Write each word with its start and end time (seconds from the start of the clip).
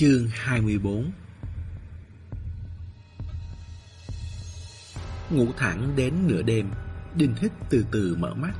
Chương 0.00 0.28
24 0.32 1.10
Ngủ 5.30 5.46
thẳng 5.56 5.92
đến 5.96 6.14
nửa 6.26 6.42
đêm, 6.42 6.70
Đinh 7.14 7.34
Thích 7.40 7.52
từ 7.70 7.84
từ 7.90 8.16
mở 8.18 8.34
mắt. 8.34 8.52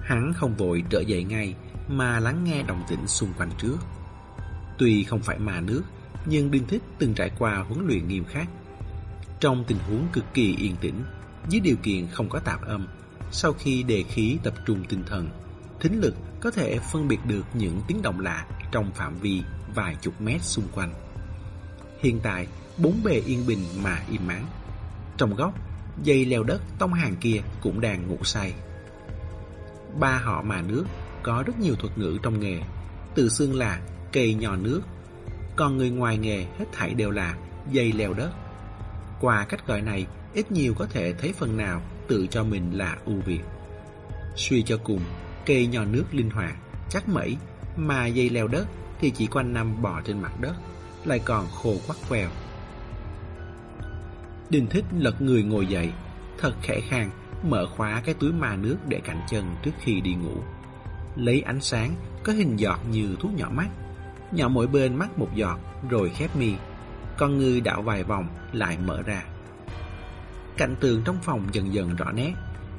Hắn 0.00 0.32
không 0.36 0.54
vội 0.54 0.82
trở 0.90 1.00
dậy 1.00 1.24
ngay, 1.24 1.54
mà 1.88 2.20
lắng 2.20 2.44
nghe 2.44 2.62
động 2.62 2.84
tĩnh 2.88 3.06
xung 3.06 3.32
quanh 3.38 3.50
trước. 3.58 3.76
Tuy 4.78 5.04
không 5.04 5.20
phải 5.20 5.38
mà 5.38 5.60
nước, 5.60 5.82
nhưng 6.26 6.50
Đinh 6.50 6.66
Thích 6.66 6.82
từng 6.98 7.14
trải 7.14 7.30
qua 7.38 7.56
huấn 7.58 7.86
luyện 7.86 8.08
nghiêm 8.08 8.24
khắc. 8.24 8.48
Trong 9.40 9.64
tình 9.68 9.78
huống 9.78 10.06
cực 10.12 10.24
kỳ 10.34 10.56
yên 10.56 10.76
tĩnh, 10.80 11.04
dưới 11.48 11.60
điều 11.60 11.76
kiện 11.82 12.06
không 12.06 12.28
có 12.28 12.38
tạp 12.38 12.62
âm, 12.62 12.86
sau 13.32 13.52
khi 13.52 13.82
đề 13.82 14.02
khí 14.02 14.38
tập 14.42 14.54
trung 14.66 14.84
tinh 14.88 15.02
thần, 15.06 15.28
thính 15.80 16.00
lực 16.00 16.14
có 16.40 16.50
thể 16.50 16.78
phân 16.92 17.08
biệt 17.08 17.18
được 17.26 17.44
những 17.54 17.80
tiếng 17.88 18.02
động 18.02 18.20
lạ 18.20 18.46
trong 18.72 18.92
phạm 18.92 19.18
vi 19.18 19.42
vài 19.74 19.96
chục 20.00 20.20
mét 20.20 20.42
xung 20.42 20.68
quanh. 20.74 20.94
Hiện 22.00 22.20
tại, 22.22 22.46
bốn 22.78 23.02
bề 23.04 23.22
yên 23.26 23.46
bình 23.46 23.64
mà 23.82 24.02
im 24.10 24.26
mắng. 24.26 24.46
Trong 25.16 25.34
góc, 25.34 25.54
dây 26.02 26.24
leo 26.24 26.42
đất 26.42 26.62
tông 26.78 26.92
hàng 26.92 27.16
kia 27.20 27.40
cũng 27.62 27.80
đang 27.80 28.08
ngủ 28.08 28.18
say. 28.24 28.54
Ba 30.00 30.18
họ 30.18 30.42
mà 30.42 30.62
nước 30.62 30.84
có 31.22 31.42
rất 31.46 31.58
nhiều 31.60 31.74
thuật 31.74 31.98
ngữ 31.98 32.18
trong 32.22 32.40
nghề, 32.40 32.60
từ 33.14 33.28
xương 33.28 33.54
là 33.54 33.80
cây 34.12 34.34
nhò 34.34 34.56
nước, 34.56 34.80
còn 35.56 35.76
người 35.76 35.90
ngoài 35.90 36.18
nghề 36.18 36.44
hết 36.58 36.64
thảy 36.72 36.94
đều 36.94 37.10
là 37.10 37.36
dây 37.70 37.92
leo 37.92 38.14
đất. 38.14 38.30
Qua 39.20 39.46
cách 39.48 39.66
gọi 39.66 39.82
này, 39.82 40.06
ít 40.34 40.52
nhiều 40.52 40.74
có 40.74 40.86
thể 40.86 41.12
thấy 41.12 41.32
phần 41.32 41.56
nào 41.56 41.82
tự 42.08 42.26
cho 42.26 42.44
mình 42.44 42.78
là 42.78 42.96
ưu 43.04 43.20
việt. 43.20 43.40
Suy 44.36 44.62
cho 44.62 44.76
cùng, 44.84 45.00
cây 45.46 45.66
nhò 45.66 45.84
nước 45.84 46.04
linh 46.12 46.30
hoạt, 46.30 46.56
chắc 46.90 47.08
mẩy, 47.08 47.36
mà 47.76 48.06
dây 48.06 48.30
leo 48.30 48.48
đất 48.48 48.66
thì 49.00 49.10
chỉ 49.10 49.26
quanh 49.26 49.52
năm 49.52 49.82
bò 49.82 50.00
trên 50.04 50.20
mặt 50.22 50.40
đất, 50.40 50.54
lại 51.04 51.18
còn 51.24 51.46
khô 51.48 51.74
quắt 51.86 51.98
quèo. 52.08 52.28
Đình 54.50 54.66
thích 54.66 54.84
lật 54.98 55.22
người 55.22 55.42
ngồi 55.42 55.66
dậy, 55.66 55.92
thật 56.38 56.52
khẽ 56.62 56.80
khàng, 56.80 57.10
mở 57.42 57.66
khóa 57.76 58.02
cái 58.04 58.14
túi 58.14 58.32
mà 58.32 58.56
nước 58.56 58.76
để 58.88 59.00
cạnh 59.04 59.20
chân 59.28 59.44
trước 59.62 59.70
khi 59.80 60.00
đi 60.00 60.14
ngủ. 60.14 60.36
Lấy 61.16 61.40
ánh 61.40 61.60
sáng, 61.60 61.94
có 62.24 62.32
hình 62.32 62.56
giọt 62.56 62.80
như 62.90 63.16
thuốc 63.20 63.32
nhỏ 63.32 63.48
mắt, 63.52 63.68
nhỏ 64.32 64.48
mỗi 64.48 64.66
bên 64.66 64.96
mắt 64.96 65.18
một 65.18 65.28
giọt 65.34 65.58
rồi 65.90 66.10
khép 66.10 66.36
mi. 66.36 66.54
Con 67.18 67.38
người 67.38 67.60
đảo 67.60 67.82
vài 67.82 68.04
vòng 68.04 68.28
lại 68.52 68.78
mở 68.86 69.02
ra. 69.02 69.22
Cạnh 70.56 70.76
tường 70.80 71.02
trong 71.04 71.18
phòng 71.22 71.48
dần 71.52 71.74
dần 71.74 71.96
rõ 71.96 72.12
nét, 72.12 72.32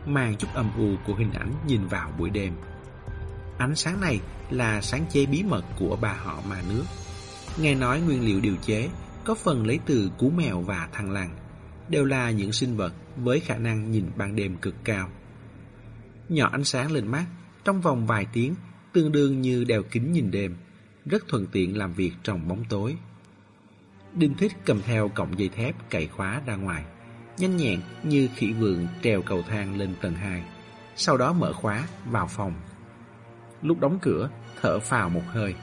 mang 0.06 0.36
chút 0.36 0.48
âm 0.54 0.70
u 0.78 0.96
của 1.06 1.14
hình 1.16 1.32
ảnh 1.34 1.54
nhìn 1.68 1.88
vào 1.88 2.12
buổi 2.18 2.30
đêm. 2.30 2.54
Ánh 3.62 3.76
sáng 3.76 4.02
này 4.02 4.20
là 4.50 4.82
sáng 4.82 5.06
chế 5.10 5.26
bí 5.26 5.44
mật 5.44 5.64
của 5.80 5.98
bà 6.02 6.14
họ 6.14 6.42
mà 6.50 6.62
nước. 6.70 6.84
Nghe 7.58 7.76
nói 7.76 8.02
nguyên 8.02 8.26
liệu 8.26 8.40
điều 8.40 8.56
chế 8.56 8.90
có 9.24 9.36
phần 9.36 9.68
lấy 9.68 9.80
từ 9.86 10.12
cú 10.18 10.30
mèo 10.30 10.62
và 10.62 10.90
thằn 10.92 11.14
lằn, 11.14 11.30
đều 11.90 12.06
là 12.06 12.32
những 12.32 12.54
sinh 12.54 12.78
vật 12.78 12.94
với 13.18 13.40
khả 13.40 13.58
năng 13.58 13.92
nhìn 13.92 14.12
ban 14.18 14.36
đêm 14.36 14.58
cực 14.58 14.76
cao. 14.84 15.10
Nhỏ 16.30 16.50
ánh 16.52 16.64
sáng 16.64 16.92
lên 16.92 17.08
mắt, 17.08 17.26
trong 17.64 17.82
vòng 17.82 18.08
vài 18.08 18.28
tiếng, 18.34 18.56
tương 18.94 19.12
đương 19.12 19.42
như 19.42 19.64
đeo 19.64 19.84
kính 19.84 20.12
nhìn 20.12 20.32
đêm, 20.32 20.58
rất 21.06 21.28
thuận 21.28 21.48
tiện 21.48 21.78
làm 21.78 21.94
việc 21.94 22.12
trong 22.24 22.48
bóng 22.48 22.64
tối. 22.70 22.96
Đinh 24.14 24.34
Thích 24.34 24.52
cầm 24.66 24.82
theo 24.82 25.10
cọng 25.10 25.40
dây 25.40 25.50
thép 25.50 25.90
cày 25.90 26.08
khóa 26.08 26.42
ra 26.46 26.56
ngoài, 26.56 26.86
nhanh 27.38 27.58
nhẹn 27.58 27.82
như 28.04 28.30
khỉ 28.36 28.54
vườn 28.54 28.88
trèo 29.04 29.22
cầu 29.22 29.44
thang 29.50 29.78
lên 29.78 29.96
tầng 30.02 30.16
2, 30.16 30.44
sau 30.96 31.18
đó 31.18 31.34
mở 31.34 31.54
khóa 31.54 31.88
vào 32.06 32.28
phòng. 32.28 32.54
Lúc 33.62 33.80
đóng 33.80 34.00
cửa, 34.02 34.30
thở 34.62 34.80
phào 34.80 35.10
một 35.10 35.24
hơi. 35.28 35.56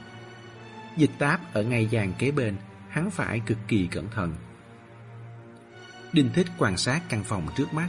Dịch 0.97 1.11
táp 1.19 1.53
ở 1.53 1.63
ngay 1.63 1.89
dàn 1.91 2.13
kế 2.19 2.31
bên, 2.31 2.55
hắn 2.89 3.09
phải 3.09 3.41
cực 3.45 3.57
kỳ 3.67 3.87
cẩn 3.87 4.09
thận. 4.09 4.33
Đinh 6.13 6.29
Thích 6.33 6.47
quan 6.57 6.77
sát 6.77 7.01
căn 7.09 7.23
phòng 7.23 7.47
trước 7.55 7.73
mắt. 7.73 7.87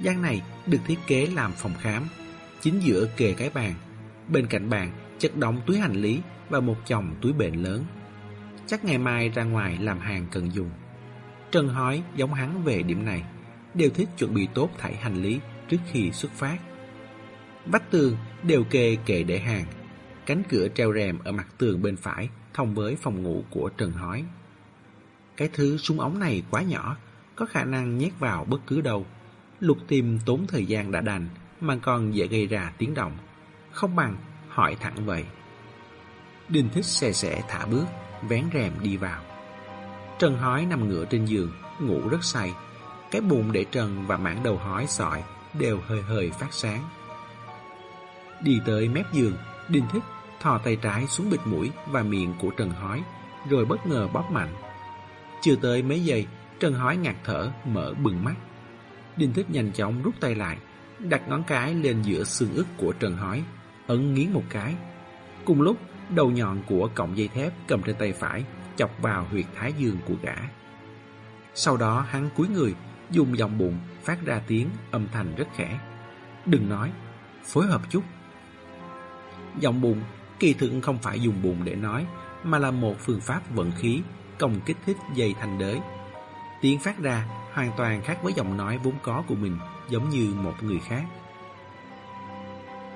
Gian 0.00 0.22
này 0.22 0.42
được 0.66 0.78
thiết 0.86 0.98
kế 1.06 1.26
làm 1.26 1.52
phòng 1.52 1.74
khám, 1.80 2.08
chính 2.60 2.80
giữa 2.80 3.08
kề 3.16 3.34
cái 3.34 3.50
bàn. 3.50 3.74
Bên 4.28 4.46
cạnh 4.46 4.70
bàn, 4.70 4.92
chất 5.18 5.36
đóng 5.36 5.60
túi 5.66 5.78
hành 5.78 5.94
lý 5.94 6.20
và 6.48 6.60
một 6.60 6.76
chồng 6.86 7.14
túi 7.20 7.32
bệnh 7.32 7.62
lớn. 7.62 7.84
Chắc 8.66 8.84
ngày 8.84 8.98
mai 8.98 9.28
ra 9.28 9.44
ngoài 9.44 9.78
làm 9.80 9.98
hàng 9.98 10.26
cần 10.30 10.54
dùng. 10.54 10.70
Trần 11.50 11.68
hói 11.68 12.02
giống 12.16 12.34
hắn 12.34 12.64
về 12.64 12.82
điểm 12.82 13.04
này, 13.04 13.24
đều 13.74 13.90
thích 13.90 14.08
chuẩn 14.18 14.34
bị 14.34 14.48
tốt 14.54 14.70
thảy 14.78 14.96
hành 14.96 15.22
lý 15.22 15.40
trước 15.68 15.78
khi 15.90 16.12
xuất 16.12 16.32
phát. 16.32 16.58
Vách 17.66 17.90
tường 17.90 18.16
đều 18.42 18.64
kê 18.64 18.96
kệ 19.06 19.22
để 19.22 19.38
hàng, 19.38 19.64
cánh 20.26 20.42
cửa 20.48 20.68
treo 20.74 20.92
rèm 20.94 21.18
ở 21.18 21.32
mặt 21.32 21.46
tường 21.58 21.82
bên 21.82 21.96
phải 21.96 22.28
thông 22.54 22.74
với 22.74 22.96
phòng 22.96 23.22
ngủ 23.22 23.44
của 23.50 23.70
Trần 23.78 23.92
Hói. 23.92 24.24
Cái 25.36 25.50
thứ 25.52 25.76
súng 25.76 26.00
ống 26.00 26.18
này 26.18 26.42
quá 26.50 26.62
nhỏ, 26.62 26.96
có 27.36 27.46
khả 27.46 27.64
năng 27.64 27.98
nhét 27.98 28.12
vào 28.18 28.44
bất 28.44 28.60
cứ 28.66 28.80
đâu. 28.80 29.06
Lục 29.60 29.78
tìm 29.88 30.18
tốn 30.26 30.46
thời 30.48 30.66
gian 30.66 30.92
đã 30.92 31.00
đành, 31.00 31.28
mà 31.60 31.76
còn 31.82 32.14
dễ 32.14 32.26
gây 32.26 32.46
ra 32.46 32.72
tiếng 32.78 32.94
động. 32.94 33.12
Không 33.72 33.96
bằng 33.96 34.16
hỏi 34.48 34.76
thẳng 34.80 35.06
vậy. 35.06 35.24
Đinh 36.48 36.68
thích 36.68 36.84
xe 36.84 37.12
xẻ 37.12 37.42
thả 37.48 37.66
bước, 37.66 37.84
vén 38.28 38.44
rèm 38.54 38.72
đi 38.82 38.96
vào. 38.96 39.22
Trần 40.18 40.36
Hói 40.36 40.66
nằm 40.66 40.88
ngửa 40.88 41.04
trên 41.04 41.24
giường, 41.24 41.52
ngủ 41.80 42.08
rất 42.08 42.24
say. 42.24 42.52
Cái 43.10 43.20
bụng 43.20 43.52
để 43.52 43.64
Trần 43.72 44.06
và 44.06 44.16
mảng 44.16 44.42
đầu 44.42 44.56
hói 44.56 44.86
sọi 44.86 45.22
đều 45.58 45.80
hơi 45.86 46.02
hơi 46.02 46.30
phát 46.30 46.48
sáng. 46.50 46.88
Đi 48.44 48.60
tới 48.66 48.88
mép 48.88 49.12
giường, 49.12 49.36
Đinh 49.68 49.84
Thích 49.92 50.02
thò 50.40 50.58
tay 50.58 50.76
trái 50.76 51.06
xuống 51.06 51.30
bịt 51.30 51.40
mũi 51.44 51.70
và 51.86 52.02
miệng 52.02 52.34
của 52.40 52.50
Trần 52.50 52.70
Hói, 52.70 53.02
rồi 53.50 53.64
bất 53.64 53.86
ngờ 53.86 54.08
bóp 54.12 54.30
mạnh. 54.30 54.54
Chưa 55.40 55.56
tới 55.56 55.82
mấy 55.82 56.04
giây, 56.04 56.26
Trần 56.60 56.74
Hói 56.74 56.96
ngạt 56.96 57.16
thở, 57.24 57.50
mở 57.64 57.94
bừng 57.94 58.24
mắt. 58.24 58.34
Đinh 59.16 59.32
Thích 59.32 59.50
nhanh 59.50 59.72
chóng 59.72 60.02
rút 60.02 60.14
tay 60.20 60.34
lại, 60.34 60.58
đặt 60.98 61.28
ngón 61.28 61.42
cái 61.42 61.74
lên 61.74 62.02
giữa 62.02 62.24
xương 62.24 62.54
ức 62.54 62.66
của 62.76 62.92
Trần 62.92 63.16
Hói, 63.16 63.42
ấn 63.86 64.14
nghiến 64.14 64.32
một 64.32 64.44
cái. 64.50 64.74
Cùng 65.44 65.60
lúc, 65.60 65.76
đầu 66.14 66.30
nhọn 66.30 66.62
của 66.66 66.88
cọng 66.94 67.16
dây 67.16 67.28
thép 67.28 67.52
cầm 67.68 67.82
trên 67.82 67.96
tay 67.96 68.12
phải 68.12 68.44
chọc 68.76 69.02
vào 69.02 69.26
huyệt 69.30 69.46
thái 69.54 69.72
dương 69.72 69.96
của 70.06 70.14
gã. 70.22 70.36
Sau 71.54 71.76
đó 71.76 72.06
hắn 72.08 72.30
cúi 72.36 72.48
người, 72.48 72.74
dùng 73.10 73.38
dòng 73.38 73.58
bụng 73.58 73.78
phát 74.02 74.24
ra 74.24 74.42
tiếng 74.46 74.68
âm 74.90 75.08
thanh 75.12 75.34
rất 75.34 75.48
khẽ. 75.54 75.78
Đừng 76.46 76.68
nói, 76.68 76.92
phối 77.44 77.66
hợp 77.66 77.82
chút. 77.90 78.02
Giọng 79.58 79.80
bùn 79.80 80.00
kỳ 80.38 80.54
thực 80.54 80.72
không 80.82 80.98
phải 80.98 81.20
dùng 81.20 81.42
bùn 81.42 81.64
để 81.64 81.74
nói, 81.74 82.06
mà 82.44 82.58
là 82.58 82.70
một 82.70 82.94
phương 82.98 83.20
pháp 83.20 83.40
vận 83.54 83.72
khí, 83.78 84.00
công 84.38 84.60
kích 84.60 84.76
thích 84.86 84.96
dây 85.14 85.34
thanh 85.40 85.58
đới. 85.58 85.80
Tiếng 86.60 86.78
phát 86.78 86.98
ra 86.98 87.26
hoàn 87.52 87.70
toàn 87.76 88.02
khác 88.02 88.22
với 88.22 88.32
giọng 88.32 88.56
nói 88.56 88.78
vốn 88.78 88.94
có 89.02 89.24
của 89.28 89.34
mình, 89.34 89.58
giống 89.88 90.08
như 90.08 90.34
một 90.34 90.54
người 90.60 90.78
khác. 90.78 91.04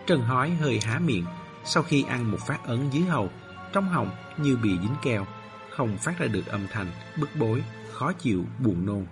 Trần 0.07 0.23
hói 0.23 0.51
hơi 0.51 0.81
há 0.85 0.99
miệng, 0.99 1.25
sau 1.65 1.83
khi 1.83 2.05
ăn 2.09 2.31
một 2.31 2.39
phát 2.47 2.65
ấn 2.65 2.91
dưới 2.91 3.03
hầu, 3.03 3.31
trong 3.73 3.89
họng 3.89 4.11
như 4.37 4.57
bị 4.57 4.71
dính 4.71 4.97
keo, 5.03 5.27
không 5.71 5.97
phát 5.99 6.19
ra 6.19 6.27
được 6.27 6.47
âm 6.47 6.67
thanh, 6.73 6.87
bức 7.21 7.29
bối, 7.39 7.65
khó 7.93 8.13
chịu, 8.13 8.45
buồn 8.59 8.87
nôn. 8.87 9.07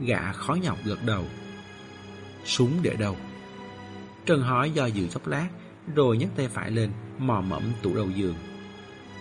Gã 0.00 0.32
khó 0.32 0.54
nhọc 0.54 0.78
gật 0.84 0.98
đầu. 1.06 1.24
Súng 2.44 2.72
để 2.82 2.96
đâu? 2.98 3.16
Trần 4.26 4.42
Hói 4.42 4.70
do 4.70 4.86
dự 4.86 5.08
chốc 5.08 5.26
lát, 5.26 5.48
rồi 5.94 6.16
nhấc 6.16 6.30
tay 6.36 6.48
phải 6.48 6.70
lên, 6.70 6.90
mò 7.18 7.40
mẫm 7.40 7.62
tủ 7.82 7.94
đầu 7.94 8.10
giường. 8.10 8.34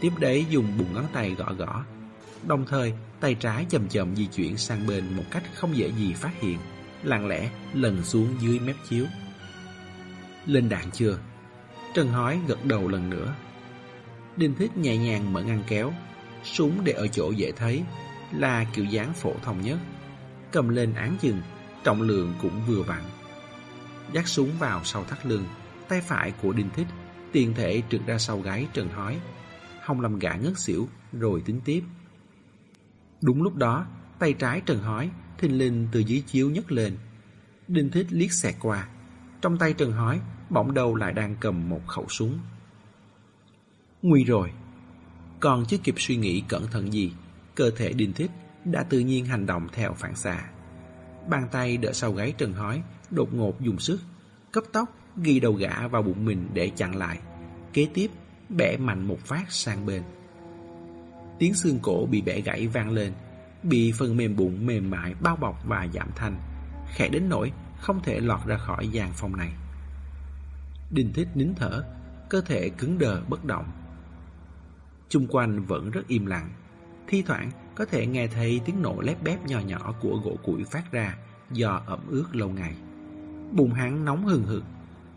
Tiếp 0.01 0.11
đấy 0.19 0.45
dùng 0.49 0.77
bụng 0.77 0.93
ngón 0.93 1.05
tay 1.13 1.35
gõ 1.37 1.53
gõ. 1.57 1.83
Đồng 2.47 2.65
thời, 2.65 2.93
tay 3.19 3.35
trái 3.35 3.65
chậm 3.69 3.87
chậm 3.87 4.15
di 4.15 4.25
chuyển 4.27 4.57
sang 4.57 4.87
bên 4.87 5.03
một 5.15 5.23
cách 5.31 5.43
không 5.53 5.77
dễ 5.77 5.91
gì 5.91 6.13
phát 6.13 6.41
hiện, 6.41 6.57
lặng 7.03 7.27
lẽ 7.27 7.49
lần 7.73 8.03
xuống 8.03 8.35
dưới 8.39 8.59
mép 8.59 8.75
chiếu. 8.89 9.05
Lên 10.45 10.69
đạn 10.69 10.91
chưa? 10.91 11.17
Trần 11.93 12.07
hói 12.07 12.39
gật 12.47 12.65
đầu 12.65 12.87
lần 12.87 13.09
nữa. 13.09 13.33
Đinh 14.35 14.55
Thích 14.55 14.77
nhẹ 14.77 14.97
nhàng 14.97 15.33
mở 15.33 15.41
ngăn 15.41 15.63
kéo, 15.67 15.93
súng 16.43 16.83
để 16.83 16.91
ở 16.93 17.07
chỗ 17.07 17.31
dễ 17.31 17.51
thấy, 17.51 17.83
là 18.31 18.65
kiểu 18.73 18.85
dáng 18.85 19.13
phổ 19.13 19.33
thông 19.43 19.61
nhất. 19.61 19.77
Cầm 20.51 20.69
lên 20.69 20.93
án 20.93 21.17
chừng, 21.21 21.41
trọng 21.83 22.01
lượng 22.01 22.33
cũng 22.41 22.61
vừa 22.67 22.81
vặn. 22.81 23.01
Dắt 24.13 24.27
súng 24.27 24.49
vào 24.59 24.81
sau 24.83 25.03
thắt 25.03 25.25
lưng, 25.25 25.45
tay 25.89 26.01
phải 26.01 26.31
của 26.41 26.53
Đinh 26.53 26.69
Thích 26.75 26.87
tiền 27.31 27.53
thể 27.53 27.81
trượt 27.89 28.01
ra 28.05 28.17
sau 28.17 28.39
gáy 28.39 28.67
Trần 28.73 28.89
Hói. 28.89 29.19
Hồng 29.81 30.01
làm 30.01 30.19
gã 30.19 30.33
ngất 30.33 30.59
xỉu, 30.59 30.87
rồi 31.13 31.41
tính 31.45 31.61
tiếp. 31.65 31.83
Đúng 33.21 33.43
lúc 33.43 33.55
đó, 33.55 33.85
tay 34.19 34.33
trái 34.33 34.61
Trần 34.65 34.79
Hói 34.79 35.09
thình 35.37 35.57
linh 35.57 35.87
từ 35.91 35.99
dưới 35.99 36.23
chiếu 36.27 36.49
nhấc 36.49 36.71
lên. 36.71 36.97
Đinh 37.67 37.89
Thích 37.89 38.07
liếc 38.09 38.31
xẹt 38.31 38.55
qua. 38.59 38.87
Trong 39.41 39.57
tay 39.57 39.73
Trần 39.73 39.91
Hói, 39.91 40.19
bỗng 40.49 40.73
đầu 40.73 40.95
lại 40.95 41.13
đang 41.13 41.35
cầm 41.39 41.69
một 41.69 41.87
khẩu 41.87 42.07
súng. 42.09 42.39
Nguy 44.01 44.23
rồi. 44.23 44.51
Còn 45.39 45.65
chưa 45.65 45.77
kịp 45.77 45.95
suy 45.97 46.15
nghĩ 46.15 46.43
cẩn 46.47 46.67
thận 46.67 46.93
gì, 46.93 47.13
cơ 47.55 47.71
thể 47.71 47.93
Đinh 47.93 48.13
Thích 48.13 48.31
đã 48.65 48.83
tự 48.83 48.99
nhiên 48.99 49.25
hành 49.25 49.45
động 49.45 49.67
theo 49.73 49.93
phản 49.93 50.15
xạ. 50.15 50.49
Bàn 51.29 51.47
tay 51.51 51.77
đỡ 51.77 51.93
sau 51.93 52.11
gáy 52.11 52.33
Trần 52.37 52.53
Hói, 52.53 52.81
đột 53.11 53.33
ngột 53.33 53.61
dùng 53.61 53.79
sức, 53.79 53.99
cấp 54.51 54.63
tốc 54.73 54.89
ghi 55.23 55.39
đầu 55.39 55.53
gã 55.53 55.87
vào 55.87 56.01
bụng 56.01 56.25
mình 56.25 56.47
để 56.53 56.71
chặn 56.75 56.95
lại. 56.95 57.19
Kế 57.73 57.87
tiếp, 57.93 58.11
bẻ 58.49 58.77
mạnh 58.77 59.07
một 59.07 59.19
phát 59.19 59.51
sang 59.51 59.85
bên. 59.85 60.03
Tiếng 61.39 61.53
xương 61.53 61.79
cổ 61.81 62.07
bị 62.11 62.21
bẻ 62.21 62.41
gãy 62.41 62.67
vang 62.67 62.91
lên, 62.91 63.13
bị 63.63 63.91
phần 63.91 64.17
mềm 64.17 64.35
bụng 64.35 64.65
mềm 64.65 64.89
mại 64.89 65.13
bao 65.21 65.35
bọc 65.35 65.63
và 65.67 65.87
giảm 65.93 66.09
thanh, 66.15 66.37
khẽ 66.95 67.09
đến 67.09 67.29
nỗi 67.29 67.51
không 67.79 67.99
thể 68.03 68.19
lọt 68.19 68.45
ra 68.45 68.57
khỏi 68.57 68.87
gian 68.87 69.11
phòng 69.13 69.37
này. 69.37 69.51
Đinh 70.91 71.13
Thích 71.13 71.27
nín 71.35 71.53
thở, 71.55 71.83
cơ 72.29 72.41
thể 72.41 72.69
cứng 72.69 72.97
đờ 72.97 73.21
bất 73.29 73.45
động. 73.45 73.65
Chung 75.09 75.27
quanh 75.27 75.65
vẫn 75.65 75.91
rất 75.91 76.07
im 76.07 76.25
lặng, 76.25 76.49
thi 77.07 77.21
thoảng 77.21 77.51
có 77.75 77.85
thể 77.85 78.05
nghe 78.07 78.27
thấy 78.27 78.61
tiếng 78.65 78.81
nổ 78.81 79.01
lép 79.01 79.23
bép 79.23 79.45
nhỏ 79.45 79.59
nhỏ 79.59 79.95
của 80.01 80.21
gỗ 80.23 80.37
củi 80.43 80.63
phát 80.63 80.91
ra 80.91 81.17
do 81.51 81.81
ẩm 81.85 81.99
ướt 82.07 82.25
lâu 82.35 82.49
ngày. 82.49 82.75
Bụng 83.51 83.73
hắn 83.73 84.05
nóng 84.05 84.25
hừng 84.25 84.43
hực, 84.43 84.63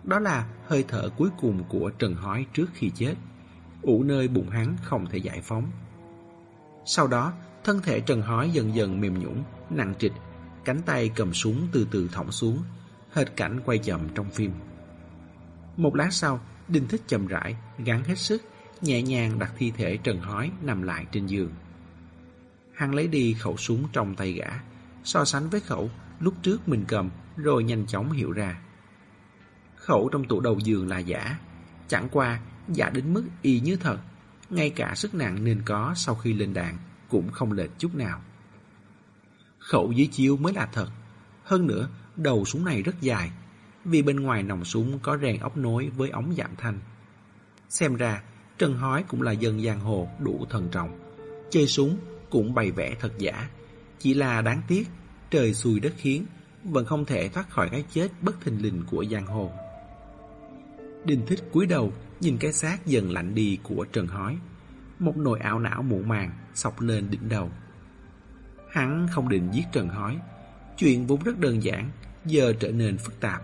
đó 0.05 0.19
là 0.19 0.47
hơi 0.67 0.85
thở 0.88 1.11
cuối 1.17 1.31
cùng 1.41 1.64
của 1.69 1.91
Trần 1.99 2.14
Hói 2.14 2.47
trước 2.52 2.67
khi 2.75 2.91
chết. 2.91 3.14
Ủ 3.82 4.02
nơi 4.02 4.29
bụng 4.29 4.50
hắn 4.50 4.76
không 4.82 5.06
thể 5.06 5.19
giải 5.19 5.41
phóng. 5.43 5.70
Sau 6.85 7.06
đó, 7.06 7.32
thân 7.64 7.81
thể 7.82 8.00
Trần 8.00 8.23
Hói 8.23 8.50
dần 8.50 8.75
dần 8.75 9.00
mềm 9.00 9.19
nhũn, 9.19 9.43
nặng 9.70 9.94
trịch, 9.99 10.12
cánh 10.64 10.82
tay 10.82 11.11
cầm 11.14 11.35
súng 11.35 11.69
từ 11.73 11.87
từ 11.91 12.08
thõng 12.12 12.32
xuống, 12.32 12.58
hệt 13.12 13.37
cảnh 13.37 13.61
quay 13.64 13.79
chậm 13.79 14.00
trong 14.14 14.31
phim. 14.31 14.52
Một 15.76 15.97
lát 15.97 16.12
sau, 16.12 16.41
Đinh 16.69 16.88
Thích 16.88 17.02
chậm 17.06 17.26
rãi, 17.26 17.56
gắn 17.79 18.05
hết 18.05 18.19
sức, 18.19 18.43
nhẹ 18.81 19.02
nhàng 19.02 19.38
đặt 19.38 19.52
thi 19.58 19.73
thể 19.76 19.97
Trần 19.97 20.20
Hói 20.20 20.50
nằm 20.62 20.82
lại 20.82 21.06
trên 21.12 21.26
giường. 21.26 21.52
Hắn 22.75 22.94
lấy 22.94 23.08
đi 23.08 23.35
khẩu 23.35 23.56
súng 23.56 23.85
trong 23.93 24.14
tay 24.14 24.32
gã, 24.32 24.61
so 25.05 25.25
sánh 25.25 25.49
với 25.49 25.61
khẩu 25.61 25.91
lúc 26.20 26.35
trước 26.43 26.69
mình 26.69 26.85
cầm 26.88 27.11
rồi 27.37 27.64
nhanh 27.64 27.87
chóng 27.87 28.12
hiểu 28.12 28.32
ra. 28.32 28.61
Khẩu 29.90 30.08
trong 30.08 30.25
tủ 30.25 30.40
đầu 30.40 30.58
giường 30.58 30.88
là 30.88 30.98
giả, 30.98 31.38
chẳng 31.88 32.08
qua 32.12 32.40
giả 32.69 32.90
đến 32.90 33.14
mức 33.14 33.25
y 33.42 33.60
như 33.60 33.76
thật, 33.76 33.98
ngay 34.50 34.70
cả 34.70 34.94
sức 34.94 35.14
nặng 35.14 35.44
nên 35.44 35.62
có 35.64 35.92
sau 35.96 36.14
khi 36.14 36.32
lên 36.32 36.54
đạn 36.54 36.76
cũng 37.08 37.31
không 37.31 37.52
lệch 37.52 37.70
chút 37.78 37.94
nào. 37.94 38.20
Khẩu 39.58 39.92
dưới 39.92 40.06
chiếu 40.06 40.37
mới 40.37 40.52
là 40.52 40.69
thật, 40.72 40.88
hơn 41.44 41.66
nữa 41.66 41.88
đầu 42.16 42.44
súng 42.44 42.64
này 42.64 42.82
rất 42.82 43.00
dài, 43.00 43.31
vì 43.84 44.02
bên 44.02 44.20
ngoài 44.20 44.42
nòng 44.42 44.64
súng 44.64 44.98
có 44.98 45.19
rèn 45.22 45.38
ốc 45.40 45.56
nối 45.56 45.88
với 45.88 46.10
ống 46.10 46.34
giảm 46.37 46.50
thanh. 46.56 46.78
Xem 47.69 47.96
ra, 47.96 48.22
Trần 48.58 48.75
Hói 48.75 49.04
cũng 49.08 49.22
là 49.22 49.32
dân 49.32 49.62
giang 49.62 49.81
hồ 49.81 50.08
đủ 50.19 50.46
thần 50.50 50.69
trọng, 50.72 50.98
chơi 51.50 51.66
súng 51.66 51.96
cũng 52.31 52.54
bày 52.54 52.70
vẽ 52.70 52.94
thật 53.00 53.12
giả, 53.19 53.48
chỉ 53.98 54.14
là 54.14 54.40
đáng 54.40 54.62
tiếc, 54.69 54.88
trời 55.31 55.54
xui 55.54 55.81
đất 55.81 55.92
khiến, 55.96 56.26
vẫn 56.64 56.84
không 56.84 57.04
thể 57.04 57.28
thoát 57.28 57.50
khỏi 57.50 57.69
cái 57.69 57.84
chết 57.92 58.08
bất 58.20 58.40
thình 58.40 58.62
lình 58.62 58.82
của 58.90 59.04
giang 59.10 59.26
hồ. 59.26 59.52
Đinh 61.05 61.26
thích 61.26 61.41
cúi 61.52 61.67
đầu 61.67 61.93
nhìn 62.20 62.38
cái 62.38 62.52
xác 62.52 62.87
dần 62.87 63.11
lạnh 63.11 63.35
đi 63.35 63.58
của 63.62 63.87
Trần 63.93 64.06
Hói, 64.06 64.37
một 64.99 65.17
nồi 65.17 65.41
ảo 65.41 65.58
não 65.58 65.82
muộn 65.82 66.08
màng 66.08 66.31
sọc 66.55 66.81
lên 66.81 67.11
đỉnh 67.11 67.29
đầu. 67.29 67.50
Hắn 68.70 69.06
không 69.11 69.29
định 69.29 69.49
giết 69.52 69.64
Trần 69.73 69.88
Hói, 69.88 70.19
chuyện 70.76 71.06
vốn 71.06 71.23
rất 71.23 71.38
đơn 71.38 71.62
giản, 71.62 71.91
giờ 72.25 72.52
trở 72.61 72.70
nên 72.70 72.99
phức 72.99 73.20
tạp. 73.20 73.43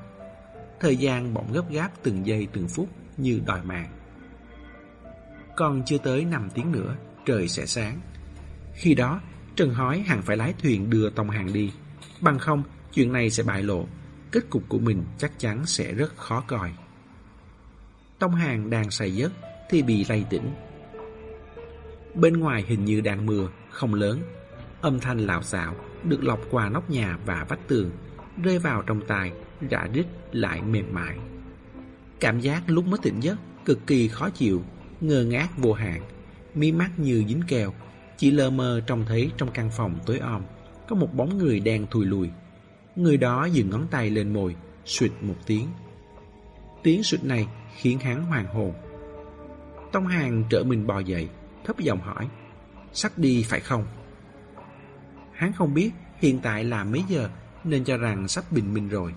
Thời 0.80 0.96
gian 0.96 1.34
bỗng 1.34 1.52
gấp 1.52 1.70
gáp 1.70 1.90
từng 2.02 2.26
giây 2.26 2.48
từng 2.52 2.68
phút 2.68 2.88
như 3.16 3.40
đòi 3.46 3.62
mạng. 3.62 3.88
Còn 5.56 5.82
chưa 5.86 5.98
tới 5.98 6.24
5 6.24 6.48
tiếng 6.54 6.72
nữa, 6.72 6.96
trời 7.26 7.48
sẽ 7.48 7.66
sáng. 7.66 8.00
Khi 8.74 8.94
đó, 8.94 9.20
Trần 9.56 9.70
Hói 9.70 10.00
hẳn 10.00 10.22
phải 10.22 10.36
lái 10.36 10.54
thuyền 10.62 10.90
đưa 10.90 11.10
Tông 11.10 11.30
Hàng 11.30 11.52
đi. 11.52 11.72
Bằng 12.20 12.38
không, 12.38 12.62
chuyện 12.92 13.12
này 13.12 13.30
sẽ 13.30 13.42
bại 13.42 13.62
lộ. 13.62 13.86
Kết 14.30 14.50
cục 14.50 14.62
của 14.68 14.78
mình 14.78 15.04
chắc 15.18 15.38
chắn 15.38 15.66
sẽ 15.66 15.92
rất 15.92 16.16
khó 16.16 16.40
coi. 16.40 16.72
Tông 18.18 18.34
Hàng 18.34 18.70
đang 18.70 18.90
say 18.90 19.14
giấc 19.14 19.32
thì 19.70 19.82
bị 19.82 20.04
lay 20.08 20.24
tỉnh. 20.30 20.50
Bên 22.14 22.36
ngoài 22.36 22.64
hình 22.66 22.84
như 22.84 23.00
đang 23.00 23.26
mưa, 23.26 23.48
không 23.70 23.94
lớn. 23.94 24.22
Âm 24.80 25.00
thanh 25.00 25.18
lạo 25.18 25.42
xạo 25.42 25.74
được 26.04 26.24
lọc 26.24 26.40
qua 26.50 26.68
nóc 26.68 26.90
nhà 26.90 27.18
và 27.26 27.46
vách 27.48 27.68
tường, 27.68 27.90
rơi 28.42 28.58
vào 28.58 28.82
trong 28.82 29.00
tai, 29.06 29.32
rã 29.70 29.86
rít 29.92 30.06
lại 30.32 30.62
mềm 30.62 30.94
mại. 30.94 31.16
Cảm 32.20 32.40
giác 32.40 32.62
lúc 32.66 32.86
mới 32.86 32.98
tỉnh 33.02 33.20
giấc 33.20 33.36
cực 33.64 33.86
kỳ 33.86 34.08
khó 34.08 34.30
chịu, 34.30 34.62
ngơ 35.00 35.24
ngác 35.24 35.48
vô 35.58 35.72
hạn, 35.72 36.02
mí 36.54 36.72
mắt 36.72 36.90
như 36.96 37.24
dính 37.28 37.42
keo, 37.48 37.72
chỉ 38.16 38.30
lờ 38.30 38.50
mờ 38.50 38.80
trông 38.86 39.04
thấy 39.08 39.30
trong 39.36 39.50
căn 39.50 39.70
phòng 39.76 39.98
tối 40.06 40.18
om 40.18 40.42
có 40.88 40.96
một 40.96 41.14
bóng 41.14 41.38
người 41.38 41.60
đen 41.60 41.86
thùi 41.90 42.06
lùi. 42.06 42.30
Người 42.96 43.16
đó 43.16 43.44
dừng 43.44 43.70
ngón 43.70 43.86
tay 43.90 44.10
lên 44.10 44.32
môi, 44.32 44.56
suyệt 44.84 45.10
một 45.20 45.36
tiếng. 45.46 45.68
Tiếng 46.82 47.02
suyệt 47.02 47.24
này 47.24 47.46
khiến 47.76 47.98
hắn 47.98 48.24
hoàng 48.24 48.46
hồn. 48.46 48.72
Tông 49.92 50.06
Hàng 50.06 50.44
trở 50.50 50.62
mình 50.64 50.86
bò 50.86 50.98
dậy, 50.98 51.28
thấp 51.64 51.78
giọng 51.78 52.00
hỏi, 52.00 52.28
sắp 52.92 53.12
đi 53.16 53.44
phải 53.48 53.60
không? 53.60 53.86
Hắn 55.32 55.52
không 55.52 55.74
biết 55.74 55.90
hiện 56.16 56.40
tại 56.42 56.64
là 56.64 56.84
mấy 56.84 57.04
giờ 57.08 57.28
nên 57.64 57.84
cho 57.84 57.96
rằng 57.96 58.28
sắp 58.28 58.44
bình 58.50 58.74
minh 58.74 58.88
rồi. 58.88 59.14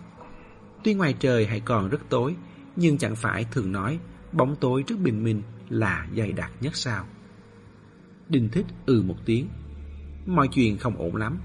Tuy 0.84 0.94
ngoài 0.94 1.16
trời 1.20 1.46
hay 1.46 1.60
còn 1.60 1.90
rất 1.90 2.02
tối, 2.10 2.36
nhưng 2.76 2.98
chẳng 2.98 3.16
phải 3.16 3.46
thường 3.52 3.72
nói 3.72 4.00
bóng 4.32 4.56
tối 4.56 4.84
trước 4.84 5.00
bình 5.00 5.24
minh 5.24 5.42
là 5.70 6.08
dày 6.16 6.32
đặc 6.32 6.52
nhất 6.62 6.76
sao. 6.76 7.06
Đình 8.30 8.50
thích 8.50 8.66
ừ 8.86 9.04
một 9.06 9.18
tiếng. 9.26 9.48
Mọi 10.26 10.48
chuyện 10.48 10.78
không 10.78 10.98
ổn 10.98 11.16
lắm. 11.16 11.38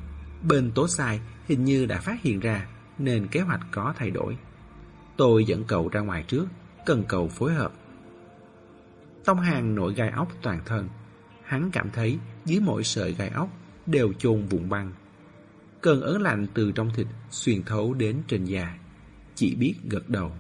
Bên 0.49 0.71
tố 0.75 0.89
sai 0.89 1.21
hình 1.47 1.65
như 1.65 1.87
đã 1.87 2.01
phát 2.01 2.23
hiện 2.23 2.41
ra 2.41 2.67
nên 2.99 3.27
kế 3.27 3.41
hoạch 3.41 3.61
có 3.71 3.95
thay 3.97 4.11
đổi. 4.11 4.37
Tôi 5.17 5.45
dẫn 5.45 5.65
cậu 5.65 5.89
ra 5.89 6.01
ngoài 6.01 6.25
trước, 6.29 6.47
cần 6.87 7.05
cầu 7.09 7.29
phối 7.29 7.55
hợp. 7.55 7.73
Tông 9.25 9.41
hàng 9.41 9.75
nổi 9.75 9.95
gai 9.95 10.11
ốc 10.11 10.29
toàn 10.43 10.61
thân. 10.65 10.89
Hắn 11.45 11.71
cảm 11.71 11.91
thấy 11.91 12.19
dưới 12.45 12.61
mỗi 12.61 12.85
sợi 12.85 13.13
gai 13.13 13.29
ốc 13.29 13.49
đều 13.87 14.13
chôn 14.13 14.47
vụn 14.47 14.69
băng. 14.69 14.93
Cơn 15.81 16.01
ớn 16.01 16.23
lạnh 16.23 16.47
từ 16.55 16.73
trong 16.73 16.91
thịt 16.97 17.07
xuyên 17.31 17.63
thấu 17.63 17.95
đến 17.95 18.23
trên 18.29 18.45
da. 18.45 18.79
Chỉ 19.35 19.55
biết 19.55 19.75
gật 19.85 20.09
đầu. 20.09 20.33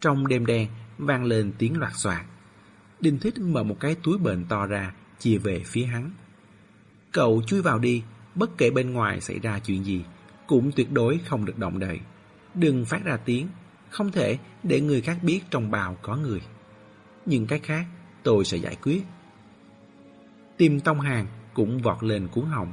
Trong 0.00 0.26
đêm 0.26 0.46
đen 0.46 0.68
vang 0.98 1.24
lên 1.24 1.52
tiếng 1.58 1.78
loạt 1.78 1.92
soạt. 1.96 2.26
Đinh 3.00 3.18
Thích 3.18 3.38
mở 3.38 3.62
một 3.62 3.76
cái 3.80 3.96
túi 4.02 4.18
bệnh 4.18 4.44
to 4.44 4.66
ra, 4.66 4.94
chia 5.18 5.38
về 5.38 5.62
phía 5.64 5.84
hắn. 5.84 6.10
Cậu 7.12 7.42
chui 7.46 7.62
vào 7.62 7.78
đi, 7.78 8.02
bất 8.34 8.50
kể 8.58 8.70
bên 8.70 8.92
ngoài 8.92 9.20
xảy 9.20 9.38
ra 9.38 9.58
chuyện 9.58 9.84
gì, 9.84 10.04
cũng 10.46 10.72
tuyệt 10.76 10.92
đối 10.92 11.18
không 11.18 11.44
được 11.44 11.58
động 11.58 11.78
đậy. 11.78 12.00
Đừng 12.54 12.84
phát 12.84 13.04
ra 13.04 13.16
tiếng, 13.16 13.48
không 13.90 14.12
thể 14.12 14.38
để 14.62 14.80
người 14.80 15.00
khác 15.00 15.18
biết 15.22 15.40
trong 15.50 15.70
bào 15.70 15.96
có 16.02 16.16
người. 16.16 16.40
Nhưng 17.26 17.46
cái 17.46 17.58
khác, 17.58 17.84
tôi 18.22 18.44
sẽ 18.44 18.56
giải 18.56 18.76
quyết. 18.82 19.02
Tim 20.56 20.80
Tông 20.80 21.00
Hàng 21.00 21.26
cũng 21.54 21.82
vọt 21.82 22.02
lên 22.02 22.28
cuốn 22.28 22.44
họng. 22.44 22.72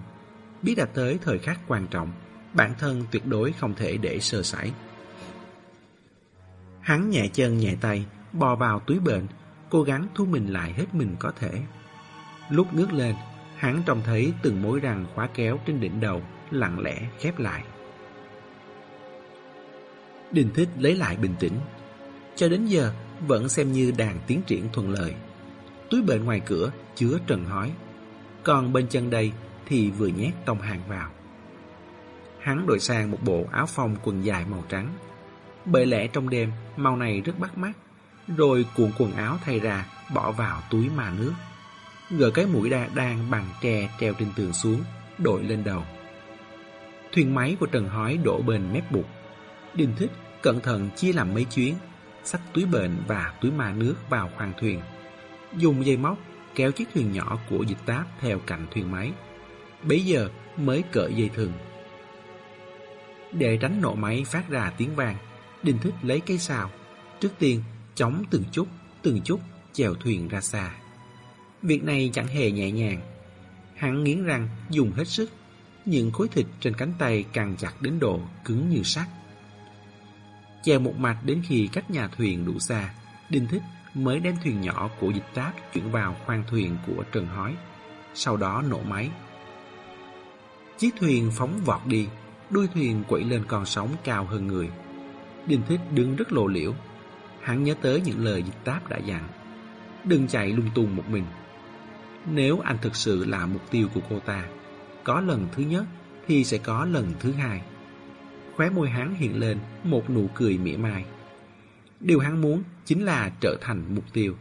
Biết 0.62 0.76
đã 0.78 0.86
tới 0.86 1.20
thời 1.22 1.40
khắc 1.40 1.60
quan 1.68 1.88
trọng, 1.88 2.12
bản 2.54 2.74
thân 2.80 3.06
tuyệt 3.12 3.26
đối 3.26 3.52
không 3.52 3.74
thể 3.76 3.98
để 3.98 4.20
sơ 4.20 4.44
sẩy. 4.44 4.72
Hắn 6.82 7.10
nhẹ 7.10 7.28
chân 7.34 7.58
nhẹ 7.58 7.76
tay, 7.82 8.06
bò 8.34 8.56
vào 8.56 8.80
túi 8.80 9.00
bệnh, 9.00 9.28
cố 9.70 9.84
gắng 9.84 10.08
thu 10.16 10.26
mình 10.26 10.48
lại 10.48 10.74
hết 10.74 10.96
mình 10.96 11.16
có 11.20 11.32
thể. 11.40 11.62
Lúc 12.50 12.74
ngước 12.74 12.94
lên, 12.94 13.16
hắn 13.58 13.84
trông 13.86 14.02
thấy 14.06 14.34
từng 14.42 14.62
mối 14.62 14.80
răng 14.80 15.06
khóa 15.16 15.30
kéo 15.34 15.60
trên 15.66 15.80
đỉnh 15.80 16.00
đầu 16.00 16.22
lặng 16.52 16.80
lẽ 16.80 17.10
khép 17.20 17.40
lại. 17.40 17.64
Đình 20.34 20.50
Thích 20.54 20.70
lấy 20.80 20.96
lại 20.96 21.18
bình 21.18 21.34
tĩnh. 21.40 21.54
Cho 22.36 22.50
đến 22.50 22.66
giờ 22.66 22.92
vẫn 23.28 23.50
xem 23.50 23.72
như 23.72 23.94
đàn 23.98 24.20
tiến 24.28 24.42
triển 24.42 24.70
thuận 24.74 24.90
lợi. 24.90 25.14
Túi 25.90 26.02
bệnh 26.02 26.26
ngoài 26.26 26.42
cửa 26.46 26.72
chứa 26.96 27.18
trần 27.28 27.46
hói. 27.46 27.72
Còn 28.44 28.74
bên 28.74 28.88
chân 28.88 29.10
đây 29.10 29.32
thì 29.66 29.92
vừa 29.92 30.08
nhét 30.08 30.34
tông 30.46 30.62
hàng 30.62 30.82
vào. 30.88 31.10
Hắn 32.40 32.68
đội 32.68 32.80
sang 32.80 33.12
một 33.12 33.18
bộ 33.26 33.46
áo 33.52 33.66
phông 33.66 33.96
quần 34.04 34.26
dài 34.26 34.46
màu 34.52 34.64
trắng. 34.70 34.94
Bởi 35.66 35.86
lẽ 35.86 36.08
trong 36.08 36.30
đêm 36.30 36.52
màu 36.78 36.96
này 36.96 37.22
rất 37.22 37.40
bắt 37.40 37.58
mắt 37.58 37.72
rồi 38.38 38.66
cuộn 38.76 38.92
quần 38.98 39.12
áo 39.12 39.38
thay 39.44 39.60
ra, 39.60 39.86
bỏ 40.14 40.32
vào 40.32 40.62
túi 40.70 40.90
mà 40.90 41.14
nước. 41.20 41.34
Gỡ 42.10 42.32
cái 42.32 42.46
mũi 42.46 42.70
đa 42.70 42.88
đang 42.96 43.32
bằng 43.32 43.46
tre 43.62 43.90
treo 44.00 44.14
trên 44.14 44.28
tường 44.36 44.54
xuống, 44.54 44.82
đội 45.18 45.44
lên 45.44 45.64
đầu. 45.64 45.84
Thuyền 47.12 47.36
máy 47.36 47.58
của 47.60 47.66
Trần 47.66 47.88
Hói 47.88 48.18
đổ 48.18 48.42
bên 48.42 48.74
mép 48.74 48.92
bụt. 48.92 49.06
Đinh 49.74 49.94
Thích 49.98 50.12
cẩn 50.44 50.60
thận 50.60 50.90
chia 50.96 51.14
làm 51.14 51.34
mấy 51.34 51.44
chuyến, 51.44 51.76
xách 52.24 52.42
túi 52.54 52.66
bệnh 52.66 53.04
và 53.08 53.34
túi 53.42 53.52
ma 53.52 53.74
nước 53.74 53.96
vào 54.10 54.30
khoang 54.38 54.54
thuyền. 54.60 54.82
Dùng 55.58 55.86
dây 55.86 55.98
móc 55.98 56.18
kéo 56.56 56.72
chiếc 56.72 56.88
thuyền 56.94 57.12
nhỏ 57.12 57.40
của 57.50 57.64
dịch 57.64 57.78
táp 57.86 58.08
theo 58.20 58.40
cạnh 58.40 58.68
thuyền 58.72 58.92
máy. 58.92 59.12
Bấy 59.84 60.06
giờ 60.06 60.30
mới 60.58 60.84
cởi 60.92 61.14
dây 61.14 61.30
thừng. 61.30 61.54
Để 63.32 63.58
tránh 63.62 63.82
nổ 63.82 63.96
máy 63.96 64.24
phát 64.26 64.50
ra 64.50 64.74
tiếng 64.78 64.96
vang, 64.96 65.16
đình 65.64 65.78
Thích 65.82 65.94
lấy 66.02 66.20
cây 66.20 66.38
xào. 66.38 66.70
Trước 67.20 67.32
tiên 67.40 67.64
chóng 67.96 68.24
từng 68.30 68.44
chút, 68.52 68.68
từng 69.02 69.22
chút 69.22 69.40
chèo 69.74 69.96
thuyền 69.96 70.28
ra 70.28 70.42
xa. 70.42 70.76
Việc 71.62 71.84
này 71.84 72.10
chẳng 72.14 72.28
hề 72.28 72.52
nhẹ 72.52 72.72
nhàng. 72.72 73.02
Hắn 73.76 74.04
nghiến 74.04 74.24
răng 74.24 74.50
dùng 74.70 74.92
hết 74.92 75.08
sức, 75.08 75.30
những 75.86 76.12
khối 76.12 76.28
thịt 76.28 76.46
trên 76.60 76.74
cánh 76.74 76.94
tay 77.00 77.26
càng 77.34 77.56
chặt 77.58 77.82
đến 77.82 78.00
độ 78.00 78.20
cứng 78.46 78.70
như 78.70 78.84
sắt. 78.84 79.08
Chèo 80.64 80.80
một 80.80 80.98
mạch 80.98 81.18
đến 81.26 81.42
khi 81.48 81.70
cách 81.74 81.92
nhà 81.92 82.08
thuyền 82.08 82.46
đủ 82.46 82.60
xa, 82.60 82.94
Đinh 83.30 83.48
Thích 83.48 83.62
mới 83.94 84.20
đem 84.20 84.36
thuyền 84.44 84.62
nhỏ 84.62 84.90
của 85.00 85.12
dịch 85.12 85.34
táp 85.34 85.54
chuyển 85.74 85.92
vào 85.92 86.16
khoang 86.26 86.44
thuyền 86.50 86.78
của 86.88 87.04
Trần 87.12 87.28
Hói, 87.28 87.56
sau 88.14 88.38
đó 88.38 88.64
nổ 88.70 88.80
máy. 88.82 89.10
Chiếc 90.78 90.96
thuyền 91.00 91.32
phóng 91.34 91.62
vọt 91.66 91.82
đi, 91.86 92.08
đuôi 92.50 92.68
thuyền 92.74 93.04
quẩy 93.08 93.24
lên 93.24 93.44
con 93.48 93.66
sóng 93.66 93.90
cao 94.04 94.26
hơn 94.26 94.48
người. 94.48 94.70
Đinh 95.48 95.62
Thích 95.68 95.80
đứng 95.96 96.16
rất 96.16 96.32
lộ 96.32 96.48
liễu, 96.48 96.74
hắn 97.42 97.64
nhớ 97.64 97.76
tới 97.82 98.02
những 98.02 98.26
lời 98.26 98.44
dịch 98.44 98.64
táp 98.64 98.90
đã 98.90 98.98
dặn. 98.98 99.28
Đừng 100.04 100.28
chạy 100.28 100.52
lung 100.52 100.70
tung 100.76 100.96
một 100.96 101.10
mình. 101.10 101.26
Nếu 102.26 102.60
anh 102.60 102.78
thực 102.82 102.96
sự 102.96 103.26
là 103.26 103.46
mục 103.46 103.72
tiêu 103.72 103.88
của 103.94 104.02
cô 104.10 104.20
ta, 104.20 104.46
có 105.04 105.22
lần 105.22 105.48
thứ 105.56 105.64
nhất 105.64 105.86
thì 106.28 106.44
sẽ 106.44 106.58
có 106.58 106.86
lần 106.86 107.14
thứ 107.20 107.32
hai. 107.32 107.62
Khóe 108.56 108.70
môi 108.70 108.90
hắn 108.90 109.16
hiện 109.16 109.40
lên 109.40 109.60
một 109.84 110.10
nụ 110.10 110.30
cười 110.36 110.58
mỉa 110.58 110.78
mai. 110.78 111.06
Điều 112.00 112.20
hắn 112.20 112.42
muốn 112.42 112.64
chính 112.86 113.06
là 113.06 113.32
trở 113.40 113.58
thành 113.62 113.96
mục 113.96 114.06
tiêu. 114.14 114.36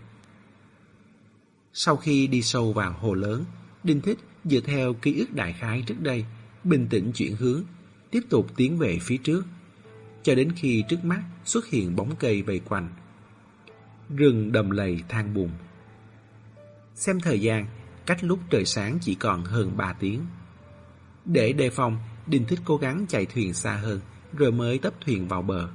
Sau 1.73 1.97
khi 1.97 2.26
đi 2.26 2.42
sâu 2.42 2.73
vào 2.73 2.92
hồ 2.92 3.14
lớn, 3.14 3.45
Đinh 3.85 4.00
Thích 4.00 4.19
dựa 4.45 4.61
theo 4.61 4.95
ký 4.95 5.19
ức 5.19 5.33
đại 5.33 5.52
khái 5.52 5.83
trước 5.87 6.00
đây, 6.00 6.25
bình 6.64 6.87
tĩnh 6.90 7.12
chuyển 7.12 7.37
hướng, 7.37 7.62
tiếp 8.11 8.21
tục 8.31 8.47
tiến 8.57 8.78
về 8.78 8.99
phía 9.02 9.16
trước, 9.16 9.45
cho 10.23 10.35
đến 10.35 10.52
khi 10.57 10.85
trước 10.88 11.04
mắt 11.04 11.23
xuất 11.45 11.66
hiện 11.66 11.97
bóng 11.97 12.16
cây 12.19 12.42
vây 12.42 12.59
quanh. 12.59 12.88
Rừng 14.16 14.52
đầm 14.52 14.71
lầy 14.71 15.02
than 15.09 15.35
bùn. 15.35 15.50
Xem 16.95 17.21
thời 17.21 17.40
gian, 17.40 17.66
cách 18.07 18.25
lúc 18.25 18.38
trời 18.50 18.64
sáng 18.64 18.99
chỉ 19.00 19.14
còn 19.14 19.45
hơn 19.45 19.76
3 19.76 19.92
tiếng. 19.92 20.21
Để 21.25 21.52
đề 21.52 21.71
phòng, 21.71 21.99
Đinh 22.26 22.44
Thích 22.44 22.60
cố 22.64 22.76
gắng 22.76 23.06
chạy 23.08 23.26
thuyền 23.26 23.54
xa 23.54 23.72
hơn, 23.76 24.00
rồi 24.32 24.52
mới 24.52 24.78
tấp 24.78 24.94
thuyền 25.00 25.28
vào 25.28 25.42
bờ. 25.42 25.68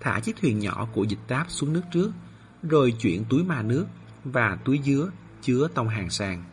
Thả 0.00 0.20
chiếc 0.20 0.36
thuyền 0.40 0.58
nhỏ 0.58 0.88
của 0.94 1.04
dịch 1.04 1.18
táp 1.28 1.50
xuống 1.50 1.72
nước 1.72 1.82
trước, 1.92 2.12
rồi 2.62 2.92
chuyển 2.92 3.24
túi 3.24 3.44
ma 3.44 3.62
nước 3.62 3.86
và 4.24 4.58
túi 4.64 4.80
dứa 4.84 5.10
chứa 5.42 5.68
tông 5.74 5.88
hàng 5.88 6.10
sàng. 6.10 6.44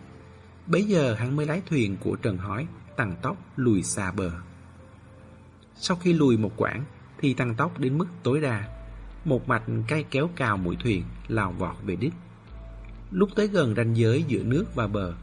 Bấy 0.67 0.83
giờ 0.83 1.13
hắn 1.13 1.35
mới 1.35 1.45
lái 1.45 1.61
thuyền 1.69 1.97
của 1.97 2.15
Trần 2.15 2.37
Hói 2.37 2.67
tăng 2.97 3.15
tốc 3.21 3.37
lùi 3.55 3.83
xa 3.83 4.11
bờ. 4.11 4.31
Sau 5.75 5.97
khi 5.97 6.13
lùi 6.13 6.37
một 6.37 6.51
quãng 6.57 6.83
thì 7.17 7.33
tăng 7.33 7.55
tốc 7.55 7.79
đến 7.79 7.97
mức 7.97 8.07
tối 8.23 8.41
đa. 8.41 8.69
Một 9.25 9.47
mạch 9.47 9.63
cây 9.87 10.05
kéo 10.11 10.29
cào 10.35 10.57
mũi 10.57 10.75
thuyền 10.83 11.03
lao 11.27 11.51
vọt 11.51 11.75
về 11.85 11.95
đích. 11.95 12.13
Lúc 13.11 13.29
tới 13.35 13.47
gần 13.47 13.75
ranh 13.75 13.97
giới 13.97 14.23
giữa 14.23 14.43
nước 14.43 14.75
và 14.75 14.87
bờ, 14.87 15.13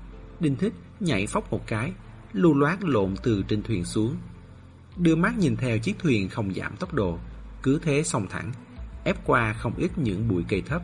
Đinh 0.40 0.56
Thích 0.56 0.72
nhảy 1.00 1.26
phóc 1.26 1.50
một 1.50 1.66
cái, 1.66 1.92
lưu 2.32 2.54
loát 2.54 2.84
lộn 2.84 3.14
từ 3.22 3.42
trên 3.48 3.62
thuyền 3.62 3.84
xuống. 3.84 4.16
Đưa 4.96 5.16
mắt 5.16 5.38
nhìn 5.38 5.56
theo 5.56 5.78
chiếc 5.78 5.98
thuyền 5.98 6.28
không 6.28 6.54
giảm 6.54 6.76
tốc 6.76 6.94
độ, 6.94 7.18
cứ 7.62 7.80
thế 7.82 8.02
song 8.02 8.26
thẳng, 8.30 8.52
ép 9.04 9.26
qua 9.26 9.52
không 9.52 9.72
ít 9.76 9.98
những 9.98 10.28
bụi 10.28 10.44
cây 10.48 10.62
thấp. 10.62 10.82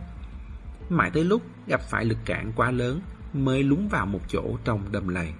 Mãi 0.88 1.10
tới 1.10 1.24
lúc 1.24 1.42
gặp 1.66 1.80
phải 1.90 2.04
lực 2.04 2.18
cản 2.24 2.52
quá 2.56 2.70
lớn 2.70 3.00
mới 3.32 3.62
lún 3.62 3.88
vào 3.88 4.06
một 4.06 4.20
chỗ 4.28 4.56
trong 4.64 4.92
đầm 4.92 5.08
lầy. 5.08 5.32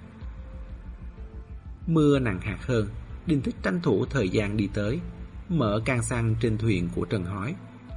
Mưa 1.87 2.19
nặng 2.19 2.39
hạt 2.41 2.57
hơn, 2.61 2.87
Đinh 3.25 3.41
Thích 3.41 3.55
tranh 3.63 3.79
thủ 3.83 4.05
thời 4.05 4.29
gian 4.29 4.57
đi 4.57 4.69
tới, 4.73 4.99
mở 5.49 5.81
can 5.85 6.03
xăng 6.03 6.35
trên 6.41 6.57
thuyền 6.57 6.89
của 6.95 7.05
Trần 7.05 7.25
Hói, 7.25 7.55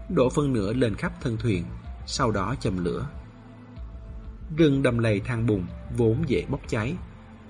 đổ 0.09 0.31
phân 0.31 0.53
nửa 0.53 0.73
lên 0.73 0.95
khắp 0.95 1.13
thân 1.21 1.37
thuyền, 1.37 1.65
sau 2.07 2.31
đó 2.31 2.55
châm 2.61 2.85
lửa. 2.85 3.09
Rừng 4.57 4.83
đầm 4.83 4.99
lầy 4.99 5.21
than 5.21 5.47
bùn 5.47 5.65
vốn 5.97 6.25
dễ 6.27 6.47
bốc 6.49 6.61
cháy, 6.69 6.95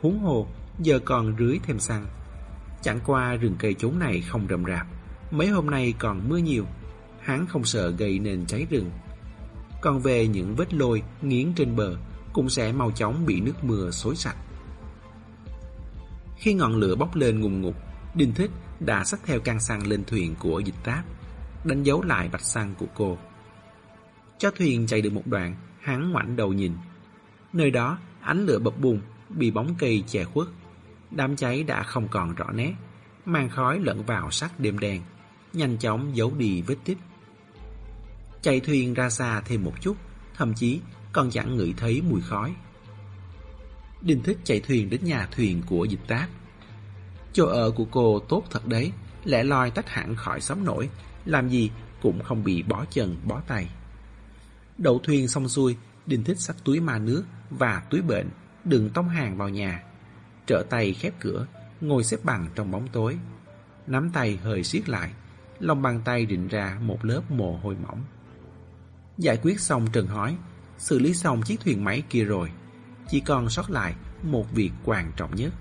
huống 0.02 0.18
hồ 0.18 0.46
giờ 0.78 0.98
còn 1.04 1.36
rưới 1.38 1.58
thêm 1.62 1.78
xăng. 1.78 2.06
Chẳng 2.82 3.00
qua 3.06 3.34
rừng 3.34 3.56
cây 3.58 3.74
chốn 3.74 3.98
này 3.98 4.20
không 4.20 4.46
rậm 4.50 4.64
rạp, 4.64 4.86
mấy 5.30 5.48
hôm 5.48 5.70
nay 5.70 5.94
còn 5.98 6.28
mưa 6.28 6.36
nhiều, 6.36 6.66
hắn 7.20 7.46
không 7.46 7.64
sợ 7.64 7.90
gây 7.90 8.18
nên 8.18 8.46
cháy 8.46 8.66
rừng. 8.70 8.90
Còn 9.80 10.00
về 10.00 10.26
những 10.26 10.54
vết 10.54 10.74
lôi 10.74 11.02
nghiến 11.22 11.52
trên 11.54 11.76
bờ 11.76 11.96
cũng 12.32 12.48
sẽ 12.48 12.72
mau 12.72 12.90
chóng 12.90 13.26
bị 13.26 13.40
nước 13.40 13.64
mưa 13.64 13.90
xối 13.90 14.16
sạch. 14.16 14.36
Khi 16.36 16.54
ngọn 16.54 16.76
lửa 16.76 16.94
bốc 16.94 17.16
lên 17.16 17.40
ngùng 17.40 17.60
ngục, 17.60 17.76
Đinh 18.14 18.34
Thích 18.34 18.50
đã 18.80 19.04
xách 19.04 19.20
theo 19.24 19.40
can 19.40 19.60
xăng 19.60 19.86
lên 19.86 20.04
thuyền 20.04 20.34
của 20.38 20.60
dịch 20.60 20.74
táp, 20.84 21.04
đánh 21.64 21.82
dấu 21.82 22.02
lại 22.02 22.28
bạch 22.32 22.44
xăng 22.44 22.74
của 22.78 22.86
cô. 22.94 23.18
Cho 24.38 24.50
thuyền 24.50 24.86
chạy 24.86 25.00
được 25.00 25.12
một 25.12 25.26
đoạn, 25.26 25.56
hắn 25.80 26.12
ngoảnh 26.12 26.36
đầu 26.36 26.52
nhìn. 26.52 26.72
Nơi 27.52 27.70
đó, 27.70 27.98
ánh 28.20 28.46
lửa 28.46 28.58
bập 28.58 28.80
bùng, 28.80 29.00
bị 29.36 29.50
bóng 29.50 29.74
cây 29.78 30.04
che 30.06 30.24
khuất. 30.24 30.48
Đám 31.10 31.36
cháy 31.36 31.62
đã 31.62 31.82
không 31.82 32.08
còn 32.08 32.34
rõ 32.34 32.50
nét, 32.52 32.74
mang 33.24 33.48
khói 33.48 33.78
lẫn 33.78 34.04
vào 34.06 34.30
sắc 34.30 34.60
đêm 34.60 34.78
đen, 34.78 35.02
nhanh 35.52 35.76
chóng 35.78 36.16
giấu 36.16 36.32
đi 36.38 36.62
vết 36.62 36.76
tích. 36.84 36.98
Chạy 38.42 38.60
thuyền 38.60 38.94
ra 38.94 39.10
xa 39.10 39.40
thêm 39.40 39.64
một 39.64 39.74
chút, 39.80 39.96
thậm 40.36 40.54
chí 40.54 40.80
còn 41.12 41.30
chẳng 41.30 41.56
ngửi 41.56 41.74
thấy 41.76 42.02
mùi 42.02 42.20
khói. 42.20 42.54
Đinh 44.02 44.22
Thích 44.22 44.38
chạy 44.44 44.60
thuyền 44.60 44.90
đến 44.90 45.04
nhà 45.04 45.28
thuyền 45.32 45.62
của 45.66 45.84
dịch 45.84 46.00
tác. 46.06 46.28
Chỗ 47.32 47.46
ở 47.46 47.70
của 47.70 47.84
cô 47.90 48.18
tốt 48.28 48.44
thật 48.50 48.66
đấy, 48.66 48.92
lẽ 49.24 49.44
loi 49.44 49.70
tách 49.70 49.88
hẳn 49.88 50.16
khỏi 50.16 50.40
sóng 50.40 50.64
nổi, 50.64 50.88
làm 51.24 51.48
gì 51.48 51.70
cũng 52.02 52.22
không 52.22 52.44
bị 52.44 52.62
bó 52.62 52.84
chân 52.90 53.16
bó 53.24 53.40
tay. 53.46 53.70
Đậu 54.78 54.98
thuyền 54.98 55.28
xong 55.28 55.48
xuôi, 55.48 55.76
Đinh 56.06 56.24
Thích 56.24 56.38
xách 56.40 56.56
túi 56.64 56.80
ma 56.80 56.98
nước 56.98 57.24
và 57.50 57.82
túi 57.90 58.02
bệnh, 58.02 58.28
đừng 58.64 58.90
tông 58.90 59.08
hàng 59.08 59.36
vào 59.36 59.48
nhà. 59.48 59.82
Trở 60.46 60.64
tay 60.70 60.92
khép 60.92 61.14
cửa, 61.20 61.46
ngồi 61.80 62.04
xếp 62.04 62.16
bằng 62.24 62.46
trong 62.54 62.70
bóng 62.70 62.88
tối. 62.92 63.18
Nắm 63.86 64.10
tay 64.10 64.36
hơi 64.36 64.64
siết 64.64 64.88
lại, 64.88 65.10
lòng 65.58 65.82
bàn 65.82 66.00
tay 66.04 66.26
định 66.26 66.48
ra 66.48 66.78
một 66.82 67.04
lớp 67.04 67.30
mồ 67.30 67.58
hôi 67.62 67.76
mỏng. 67.82 68.04
Giải 69.18 69.38
quyết 69.42 69.60
xong 69.60 69.86
Trần 69.92 70.06
hói, 70.06 70.36
xử 70.78 70.98
lý 70.98 71.14
xong 71.14 71.42
chiếc 71.42 71.60
thuyền 71.60 71.84
máy 71.84 72.02
kia 72.10 72.24
rồi. 72.24 72.50
Chỉ 73.08 73.20
còn 73.20 73.50
sót 73.50 73.70
lại 73.70 73.94
một 74.22 74.52
việc 74.52 74.70
quan 74.84 75.12
trọng 75.16 75.36
nhất. 75.36 75.52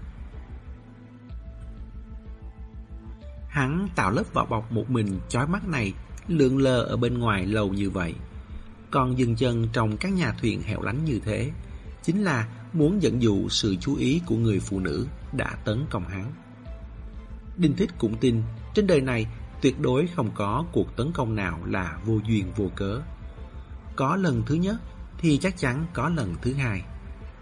Hắn 3.50 3.89
tạo 3.96 4.12
lớp 4.12 4.24
vỏ 4.34 4.46
bọc 4.46 4.72
một 4.72 4.89
mình 4.89 5.20
chói 5.29 5.48
mắt 5.48 5.68
này 5.68 5.94
lượn 6.27 6.58
lờ 6.58 6.84
ở 6.84 6.98
bên 6.98 7.18
ngoài 7.18 7.46
lâu 7.46 7.74
như 7.74 7.89
vậy. 7.89 8.15
Còn 8.91 9.18
dừng 9.18 9.36
chân 9.36 9.68
trong 9.74 9.98
các 9.98 10.13
nhà 10.13 10.32
thuyền 10.41 10.62
hẻo 10.62 10.82
lánh 10.82 11.06
như 11.06 11.20
thế, 11.25 11.51
chính 12.03 12.24
là 12.24 12.48
muốn 12.74 13.02
dẫn 13.02 13.22
dụ 13.22 13.50
sự 13.50 13.76
chú 13.76 13.96
ý 13.96 14.22
của 14.26 14.36
người 14.36 14.60
phụ 14.60 14.80
nữ 14.80 15.08
đã 15.34 15.58
tấn 15.66 15.86
công 15.90 16.08
hắn. 16.08 16.32
Đinh 17.58 17.76
Thích 17.76 17.90
cũng 17.98 18.18
tin 18.18 18.42
trên 18.76 18.88
đời 18.88 19.02
này 19.02 19.28
tuyệt 19.62 19.80
đối 19.80 20.08
không 20.08 20.32
có 20.36 20.66
cuộc 20.72 20.96
tấn 20.96 21.12
công 21.12 21.36
nào 21.36 21.60
là 21.66 22.00
vô 22.06 22.20
duyên 22.28 22.52
vô 22.56 22.72
cớ. 22.76 23.02
Có 23.96 24.16
lần 24.16 24.44
thứ 24.46 24.56
nhất 24.56 24.76
thì 25.18 25.38
chắc 25.38 25.58
chắn 25.58 25.86
có 25.94 26.10
lần 26.10 26.36
thứ 26.42 26.54
hai. 26.54 26.82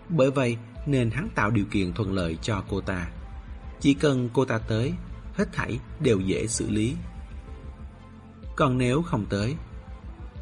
Bởi 0.10 0.32
vậy 0.32 0.58
nên 0.86 1.10
hắn 1.10 1.30
tạo 1.36 1.52
điều 1.52 1.66
kiện 1.66 1.94
thuận 1.94 2.14
lợi 2.14 2.38
cho 2.42 2.64
cô 2.70 2.82
ta. 2.82 3.08
Chỉ 3.80 3.94
cần 3.94 4.30
cô 4.34 4.46
ta 4.46 4.58
tới, 4.58 4.94
hết 5.34 5.54
thảy 5.54 5.80
đều 6.00 6.20
dễ 6.20 6.48
xử 6.48 6.70
lý. 6.70 6.96
Còn 8.56 8.78
nếu 8.78 9.02
không 9.02 9.26
tới, 9.30 9.56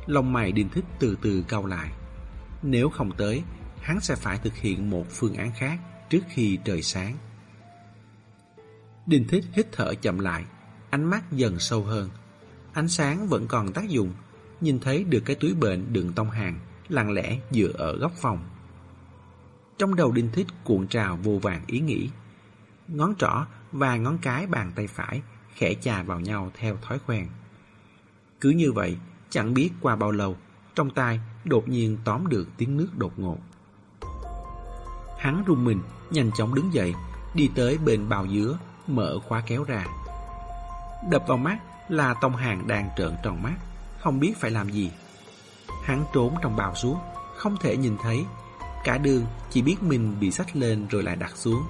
lòng 0.06 0.34
mày 0.34 0.51
đinh 0.51 0.70
thích 0.70 0.86
từ 1.00 1.18
từ 1.22 1.46
cau 1.48 1.65
lại. 1.65 1.92
Nếu 2.63 2.89
không 2.89 3.12
tới, 3.18 3.44
hắn 3.86 4.00
sẽ 4.00 4.15
phải 4.15 4.38
thực 4.38 4.56
hiện 4.56 4.89
một 4.89 5.06
phương 5.10 5.34
án 5.34 5.51
khác 5.51 5.80
trước 6.10 6.20
khi 6.30 6.60
trời 6.65 6.82
sáng. 6.82 7.18
Đinh 9.06 9.27
thích 9.27 9.46
hít 9.54 9.68
thở 9.72 9.94
chậm 10.01 10.20
lại, 10.20 10.46
ánh 10.89 11.04
mắt 11.04 11.32
dần 11.32 11.60
sâu 11.60 11.84
hơn. 11.84 12.10
Ánh 12.74 12.88
sáng 12.88 13.27
vẫn 13.27 13.48
còn 13.48 13.74
tác 13.74 13.89
dụng, 13.89 14.13
nhìn 14.62 14.80
thấy 14.80 15.04
được 15.04 15.20
cái 15.25 15.36
túi 15.36 15.54
bệnh 15.54 15.94
đựng 15.94 16.13
tông 16.13 16.30
hàng 16.30 16.60
lặng 16.89 17.12
lẽ 17.12 17.39
dựa 17.51 17.72
ở 17.74 17.98
góc 17.98 18.12
phòng. 18.15 18.39
Trong 19.77 19.96
đầu 19.96 20.12
Đinh 20.12 20.30
Thích 20.34 20.48
cuộn 20.63 20.88
trào 20.88 21.18
vô 21.18 21.39
vàng 21.42 21.63
ý 21.68 21.80
nghĩ. 21.80 22.10
Ngón 22.88 23.15
trỏ 23.15 23.46
và 23.72 23.98
ngón 23.98 24.18
cái 24.18 24.48
bàn 24.48 24.72
tay 24.75 24.88
phải 24.88 25.22
khẽ 25.54 25.74
chà 25.74 26.04
vào 26.04 26.20
nhau 26.20 26.51
theo 26.54 26.77
thói 26.82 27.00
quen. 27.08 27.27
Cứ 28.42 28.50
như 28.50 28.72
vậy, 28.72 28.98
chẳng 29.30 29.54
biết 29.54 29.70
qua 29.82 29.96
bao 29.96 30.12
lâu, 30.12 30.38
trong 30.75 30.89
tai 30.89 31.20
đột 31.44 31.68
nhiên 31.68 31.98
tóm 32.04 32.27
được 32.27 32.48
tiếng 32.58 32.77
nước 32.77 32.89
đột 32.98 33.20
ngột. 33.20 33.39
Hắn 35.17 35.43
rung 35.48 35.65
mình, 35.65 35.81
nhanh 36.12 36.31
chóng 36.38 36.55
đứng 36.55 36.74
dậy, 36.74 36.93
đi 37.34 37.50
tới 37.55 37.77
bên 37.77 38.10
bào 38.10 38.27
dứa, 38.27 38.57
mở 38.88 39.19
khóa 39.27 39.43
kéo 39.48 39.63
ra. 39.63 39.86
Đập 41.10 41.24
vào 41.27 41.38
mắt 41.38 41.57
là 41.89 42.13
Tông 42.13 42.36
Hàng 42.36 42.67
đang 42.67 42.89
trợn 42.98 43.15
tròn 43.24 43.43
mắt, 43.43 43.55
không 44.00 44.19
biết 44.19 44.34
phải 44.38 44.51
làm 44.51 44.69
gì. 44.69 44.91
Hắn 45.84 46.03
trốn 46.13 46.36
trong 46.41 46.55
bào 46.55 46.75
suốt, 46.75 46.98
không 47.36 47.57
thể 47.62 47.77
nhìn 47.77 47.98
thấy. 48.01 48.25
Cả 48.84 48.98
đường 48.98 49.25
chỉ 49.50 49.62
biết 49.62 49.84
mình 49.84 50.15
bị 50.19 50.31
sách 50.31 50.55
lên 50.55 50.88
rồi 50.88 51.03
lại 51.03 51.15
đặt 51.15 51.31
xuống. 51.36 51.63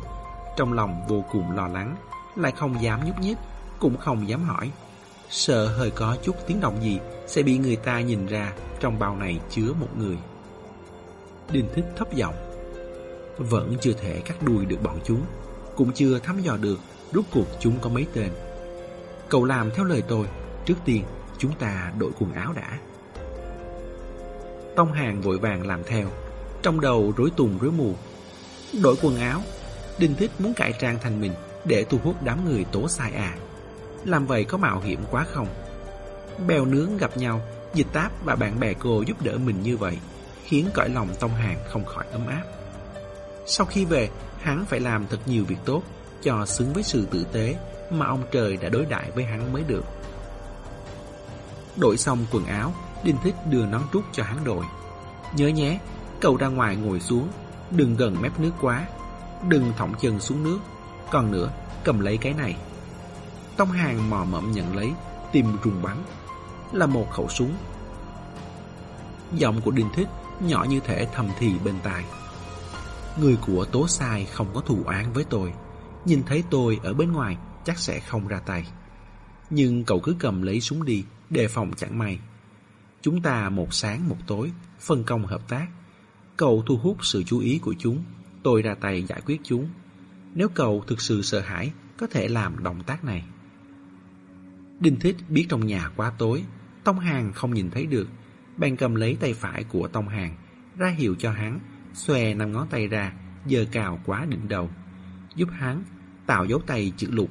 Trong 0.58 0.74
lòng 0.74 1.02
vô 1.08 1.24
cùng 1.32 1.52
lo 1.52 1.68
lắng, 1.68 1.96
lại 2.36 2.52
không 2.52 2.82
dám 2.82 3.06
nhúc 3.06 3.20
nhích, 3.20 3.38
cũng 3.80 3.98
không 3.98 4.28
dám 4.30 4.44
hỏi. 4.44 4.72
Sợ 5.30 5.78
hơi 5.78 5.92
có 5.92 6.18
chút 6.24 6.36
tiếng 6.48 6.60
động 6.60 6.82
gì 6.82 7.00
sẽ 7.28 7.44
bị 7.44 7.58
người 7.58 7.75
ta 7.75 8.00
nhìn 8.00 8.25
ra 8.25 8.54
trong 8.80 9.00
bao 9.00 9.16
này 9.16 9.40
chứa 9.50 9.74
một 9.80 9.98
người. 9.98 10.18
Đinh 11.52 11.68
thích 11.75 11.86
thấp 11.98 12.14
giọng. 12.14 12.36
Vẫn 13.38 13.75
chưa 13.82 13.94
thể 13.94 14.22
cắt 14.25 14.44
đuôi 14.44 14.65
được 14.65 14.84
bọn 14.84 15.00
chúng, 15.04 15.22
cũng 15.75 15.92
chưa 15.92 16.20
thăm 16.20 16.42
dò 16.42 16.58
được 16.58 16.80
rốt 17.13 17.25
cuộc 17.34 17.48
chúng 17.60 17.80
có 17.82 17.89
mấy 17.89 18.06
tên. 18.13 18.30
Cậu 19.30 19.46
làm 19.46 19.72
theo 19.72 19.86
lời 19.86 20.04
tôi, 20.08 20.27
trước 20.65 20.75
tiên 20.86 21.04
chúng 21.38 21.51
ta 21.60 21.94
đổi 22.00 22.12
quần 22.20 22.34
áo 22.34 22.54
đã. 22.54 22.80
Tông 24.75 24.94
hàng 24.94 25.22
vội 25.22 25.38
vàng 25.38 25.68
làm 25.68 25.84
theo 25.84 26.08
Trong 26.62 26.82
đầu 26.82 27.13
rối 27.18 27.32
tùng 27.36 27.58
rối 27.62 27.72
mù 27.72 27.96
Đổi 28.84 28.96
quần 29.01 29.20
áo 29.20 29.42
Đinh 29.98 30.15
thích 30.15 30.32
muốn 30.39 30.54
cải 30.54 30.74
trang 30.80 30.98
thành 31.01 31.22
mình 31.22 31.32
Để 31.65 31.86
thu 31.89 31.98
hút 32.04 32.15
đám 32.24 32.46
người 32.46 32.65
tố 32.72 32.88
sai 32.88 33.12
à 33.12 33.38
Làm 34.06 34.25
vậy 34.25 34.44
có 34.44 34.58
mạo 34.58 34.80
hiểm 34.80 35.00
quá 35.12 35.25
không 35.34 35.48
Bèo 36.48 36.65
nướng 36.65 36.98
gặp 36.98 37.18
nhau 37.18 37.42
Dịch 37.74 37.88
táp 37.94 38.25
và 38.25 38.36
bạn 38.36 38.60
bè 38.60 38.74
cô 38.74 39.01
giúp 39.01 39.22
đỡ 39.24 39.38
mình 39.38 39.62
như 39.62 39.77
vậy 39.77 39.98
Khiến 40.44 40.70
cõi 40.74 40.89
lòng 40.89 41.10
Tông 41.20 41.32
Hàng 41.32 41.58
không 41.70 41.86
khỏi 41.86 42.06
ấm 42.12 42.27
áp 42.27 42.44
sau 43.46 43.66
khi 43.66 43.86
về, 43.86 44.10
Hắn 44.42 44.66
phải 44.66 44.80
làm 44.80 45.08
thật 45.08 45.20
nhiều 45.25 45.46
việc 45.46 45.58
tốt 45.66 45.84
Cho 46.22 46.46
xứng 46.46 46.74
với 46.74 46.84
sự 46.84 47.06
tử 47.06 47.25
tế 47.32 47.56
Mà 47.92 48.06
ông 48.06 48.24
trời 48.32 48.58
đã 48.58 48.70
đối 48.70 48.86
đại 48.86 49.12
với 49.12 49.24
hắn 49.24 49.54
mới 49.54 49.64
được. 49.64 49.86
Đổi 51.75 51.98
xong 51.98 52.25
quần 52.32 52.46
áo, 52.46 52.74
Đinh 53.04 53.18
Thích 53.24 53.36
đưa 53.50 53.66
nón 53.66 53.82
trúc 53.94 54.04
cho 54.12 54.24
hắn 54.24 54.44
đội. 54.44 54.66
Nhớ 55.36 55.48
nhé, 55.48 55.80
Cậu 56.22 56.38
ra 56.38 56.48
ngoài 56.48 56.75
ngồi 56.75 57.00
xuống, 57.00 57.28
Đừng 57.72 57.96
gần 57.96 58.22
mép 58.22 58.40
nước 58.40 58.52
quá, 58.62 58.86
Đừng 59.50 59.74
thõng 59.78 59.94
chân 60.02 60.20
xuống 60.20 60.44
nước. 60.44 60.60
Còn 61.12 61.32
nữa, 61.32 61.52
cầm 61.84 62.00
lấy 62.00 62.18
cái 62.18 62.34
này. 62.34 62.56
Tông 63.58 63.72
Hàng 63.72 64.10
mò 64.10 64.24
mẫm 64.24 64.52
nhận 64.52 64.75
lấy, 64.75 64.92
tìm 65.32 65.58
rùng 65.64 65.82
bắn. 65.82 65.98
Là 66.72 66.86
một 66.86 67.12
khẩu 67.12 67.30
súng. 67.30 67.54
Giọng 69.34 69.62
của 69.62 69.72
Đinh 69.72 69.90
Thích 69.96 70.08
Nhỏ 70.40 70.66
như 70.70 70.80
thể 70.80 71.08
thầm 71.14 71.30
thì 71.40 71.54
bên 71.64 71.75
tai. 71.84 72.04
Người 73.20 73.38
của 73.46 73.66
Tố 73.66 73.88
Sai 73.88 74.26
không 74.26 74.48
có 74.54 74.62
thù 74.62 74.84
oán 74.86 75.14
với 75.14 75.24
tôi. 75.24 75.54
Nhìn 76.06 76.24
thấy 76.24 76.44
tôi 76.50 76.80
ở 76.84 76.94
bên 76.94 77.12
ngoài, 77.12 77.38
Chắc 77.66 77.80
sẽ 77.80 78.00
không 78.00 78.28
ra 78.28 78.40
tay. 78.40 78.68
Nhưng 79.50 79.84
cậu 79.84 80.00
cứ 80.00 80.16
cầm 80.20 80.42
lấy 80.42 80.62
súng 80.62 80.86
đi, 80.86 81.04
Đề 81.30 81.48
phòng 81.48 81.72
chẳng 81.78 81.98
may. 81.98 82.20
Chúng 83.02 83.22
ta 83.22 83.50
một 83.50 83.74
sáng 83.74 84.10
một 84.10 84.18
tối, 84.28 84.52
Phân 84.80 85.04
công 85.04 85.26
hợp 85.26 85.50
tác. 85.50 85.68
Cậu 86.38 86.64
thu 86.66 86.78
hút 86.78 87.06
sự 87.06 87.24
chú 87.24 87.40
ý 87.40 87.60
của 87.60 87.76
chúng, 87.80 88.04
Tôi 88.44 88.62
ra 88.62 88.76
tay 88.76 89.04
giải 89.04 89.22
quyết 89.26 89.42
chúng. 89.44 89.70
Nếu 90.34 90.48
cậu 90.48 90.84
thực 90.88 91.02
sự 91.02 91.22
sợ 91.22 91.40
hãi, 91.40 91.72
Có 91.98 92.08
thể 92.08 92.28
làm 92.28 92.64
động 92.64 92.84
tác 92.84 93.04
này. 93.04 93.26
Đinh 94.80 95.00
Thích 95.00 95.16
biết 95.30 95.46
trong 95.50 95.66
nhà 95.66 95.90
quá 95.96 96.12
tối, 96.18 96.44
Tông 96.84 97.00
Hàng 97.00 97.34
không 97.34 97.54
nhìn 97.54 97.70
thấy 97.72 97.86
được. 97.86 98.08
Bèn 98.58 98.76
cầm 98.76 98.96
lấy 98.96 99.18
tay 99.20 99.34
phải 99.34 99.64
của 99.64 99.88
Tông 99.88 100.08
Hàng, 100.08 100.36
Ra 100.78 100.90
hiệu 100.90 101.16
cho 101.20 101.32
hắn. 101.32 101.60
Xòe 101.96 102.34
năm 102.34 102.52
ngón 102.52 102.68
tay 102.68 102.88
ra, 102.88 103.14
giơ 103.46 103.66
cào 103.72 104.00
quá 104.06 104.25
đỉnh 104.30 104.48
đầu. 104.48 104.70
Giúp 105.36 105.50
hắn 105.52 105.84
tạo 106.25 106.46
dấu 106.46 106.60
tay 106.60 106.94
chữ 106.98 107.08
lục 107.12 107.30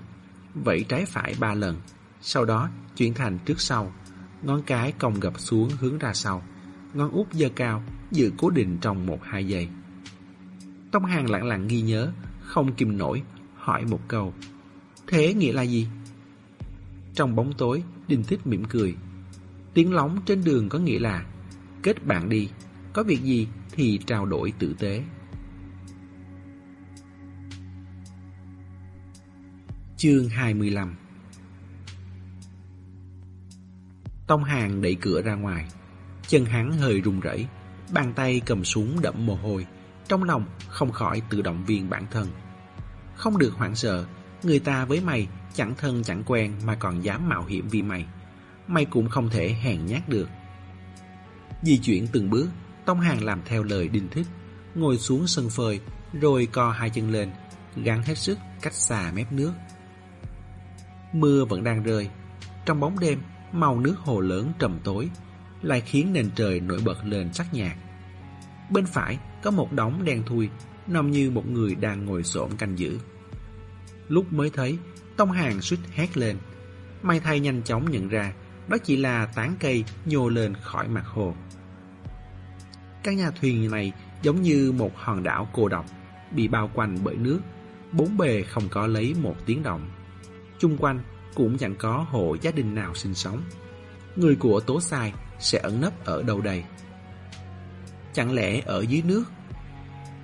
Vẫy 0.55 0.85
trái 0.89 1.05
phải 1.07 1.35
ba 1.41 1.55
lần. 1.55 1.81
Sau 2.21 2.45
đó 2.45 2.71
chuyển 2.97 3.15
thành 3.15 3.39
trước 3.45 3.61
sau, 3.61 3.93
Ngón 4.43 4.63
cái 4.63 4.93
cong 4.93 5.21
gập 5.21 5.41
xuống 5.41 5.71
hướng 5.81 5.99
ra 5.99 6.15
sau. 6.15 6.43
Ngón 6.95 7.11
út 7.11 7.33
giơ 7.33 7.49
cao, 7.49 7.83
Giữ 8.11 8.33
cố 8.39 8.51
định 8.51 8.79
trong 8.81 9.07
một 9.07 9.19
hai 9.23 9.47
giây. 9.47 9.69
Tông 10.91 11.05
Hàng 11.05 11.31
lặng 11.31 11.45
lặng 11.45 11.69
ghi 11.69 11.81
nhớ, 11.81 12.13
Không 12.41 12.75
kìm 12.75 12.99
nổi, 12.99 13.23
Hỏi 13.55 13.85
một 13.85 14.01
câu, 14.09 14.35
Thế 15.07 15.35
nghĩa 15.35 15.53
là 15.53 15.63
gì? 15.63 15.89
Trong 17.15 17.37
bóng 17.37 17.53
tối, 17.53 17.83
Đinh 18.09 18.23
Thích 18.23 18.47
mỉm 18.47 18.65
cười, 18.65 18.95
Tiếng 19.75 19.93
lóng 19.93 20.19
trên 20.27 20.45
đường 20.45 20.69
có 20.69 20.79
nghĩa 20.79 20.99
là, 20.99 21.25
Kết 21.83 22.07
bạn 22.07 22.29
đi 22.29 22.49
có 22.95 23.03
việc 23.03 23.23
gì 23.23 23.49
thì 23.73 24.01
trao 24.07 24.27
đổi 24.27 24.53
tử 24.59 24.75
tế. 24.79 25.03
Chương 29.97 30.29
25 30.29 30.95
Tông 34.27 34.45
Hàng 34.45 34.83
đẩy 34.83 34.95
cửa 34.95 35.23
ra 35.23 35.35
ngoài. 35.35 35.67
Chân 36.29 36.45
hắn 36.45 36.73
hơi 36.73 37.01
run 37.01 37.21
rẩy, 37.21 37.47
Bàn 37.93 38.13
tay 38.17 38.41
cầm 38.47 38.65
súng 38.65 39.01
đậm 39.01 39.27
mồ 39.27 39.35
hôi, 39.35 39.67
Trong 40.09 40.23
lòng 40.23 40.47
không 40.69 40.93
khỏi 40.93 41.23
tự 41.31 41.43
động 41.43 41.65
viên 41.65 41.91
bản 41.91 42.07
thân. 42.11 42.29
Không 43.15 43.39
được 43.39 43.53
hoảng 43.55 43.77
sợ, 43.77 44.07
Người 44.43 44.59
ta 44.59 44.85
với 44.85 45.01
mày 45.01 45.29
chẳng 45.55 45.75
thân 45.79 46.03
chẳng 46.03 46.23
quen 46.27 46.53
Mà 46.65 46.75
còn 46.75 47.05
dám 47.05 47.29
mạo 47.29 47.45
hiểm 47.45 47.69
vì 47.69 47.83
mày. 47.83 48.07
Mày 48.67 48.85
cũng 48.85 49.09
không 49.09 49.31
thể 49.31 49.49
hèn 49.49 49.87
nhát 49.87 50.09
được. 50.09 50.29
Di 51.63 51.79
chuyển 51.79 52.07
từng 52.13 52.31
bước 52.31 52.49
Tông 52.87 53.01
Hàng 53.01 53.25
làm 53.25 53.41
theo 53.45 53.63
lời 53.63 53.89
đinh 53.89 54.09
thích 54.09 54.27
Ngồi 54.75 54.99
xuống 54.99 55.27
sân 55.27 55.51
phơi, 55.51 55.81
Rồi 56.21 56.49
co 56.53 56.71
hai 56.71 56.91
chân 56.91 57.11
lên 57.11 57.31
Gắn 57.77 58.03
hết 58.03 58.19
sức 58.19 58.39
cách 58.63 58.75
xa 58.75 59.13
mép 59.15 59.33
nước. 59.33 59.53
Mưa 61.13 61.45
vẫn 61.45 61.65
đang 61.65 61.83
rơi. 61.83 62.09
Trong 62.67 62.81
bóng 62.81 62.99
đêm, 62.99 63.23
Màu 63.53 63.81
nước 63.81 63.95
hồ 63.99 64.21
lớn 64.21 64.53
trầm 64.59 64.79
tối, 64.85 65.11
Lại 65.63 65.81
khiến 65.81 66.13
nền 66.13 66.31
trời 66.35 66.61
nổi 66.61 66.81
bật 66.85 67.05
lên 67.05 67.33
sắc 67.33 67.55
nhạt. 67.55 67.77
Bên 68.71 68.87
phải 68.87 69.19
có 69.43 69.51
một 69.51 69.73
đống 69.73 70.05
đen 70.05 70.23
thui, 70.27 70.49
Nằm 70.87 71.11
như 71.11 71.31
một 71.31 71.47
người 71.47 71.75
đang 71.75 72.05
ngồi 72.05 72.23
xổm 72.23 72.57
canh 72.57 72.79
giữ. 72.79 72.99
Lúc 74.09 74.33
mới 74.33 74.51
thấy, 74.51 74.79
Tông 75.17 75.31
Hàng 75.31 75.61
suýt 75.61 75.79
hét 75.93 76.17
lên. 76.17 76.37
May 77.03 77.21
thay 77.21 77.41
nhanh 77.41 77.63
chóng 77.63 77.91
nhận 77.91 78.09
ra, 78.09 78.33
Đó 78.69 78.77
chỉ 78.85 78.97
là 78.97 79.27
tán 79.27 79.55
cây 79.61 79.85
nhô 80.05 80.29
lên 80.29 80.55
khỏi 80.55 80.89
mặt 80.89 81.07
hồ. 81.07 81.35
Căn 83.05 83.17
nhà 83.17 83.31
thuyền 83.31 83.71
này 83.71 83.93
giống 84.23 84.43
như 84.43 84.73
một 84.73 84.97
hòn 84.97 85.23
đảo 85.23 85.49
cô 85.53 85.69
độc, 85.69 85.87
Bị 86.31 86.49
bao 86.49 86.71
quanh 86.75 86.99
bởi 87.05 87.15
nước. 87.15 87.41
Bốn 87.93 88.17
bề 88.17 88.43
không 88.43 88.69
có 88.69 88.87
lấy 88.87 89.15
một 89.23 89.35
tiếng 89.47 89.63
động. 89.63 89.91
Chung 90.59 90.77
quanh 90.77 91.01
cũng 91.35 91.59
chẳng 91.59 91.75
có 91.79 92.07
hộ 92.11 92.37
gia 92.43 92.51
đình 92.51 92.75
nào 92.75 92.95
sinh 92.95 93.15
sống. 93.15 93.43
Người 94.17 94.37
của 94.37 94.61
Tố 94.61 94.81
Sai 94.81 95.13
sẽ 95.39 95.59
ẩn 95.59 95.81
nấp 95.81 96.05
ở 96.05 96.23
đâu 96.23 96.41
đây? 96.41 96.65
Chẳng 98.13 98.33
lẽ 98.33 98.61
ở 98.67 98.81
dưới 98.89 99.03
nước? 99.03 99.25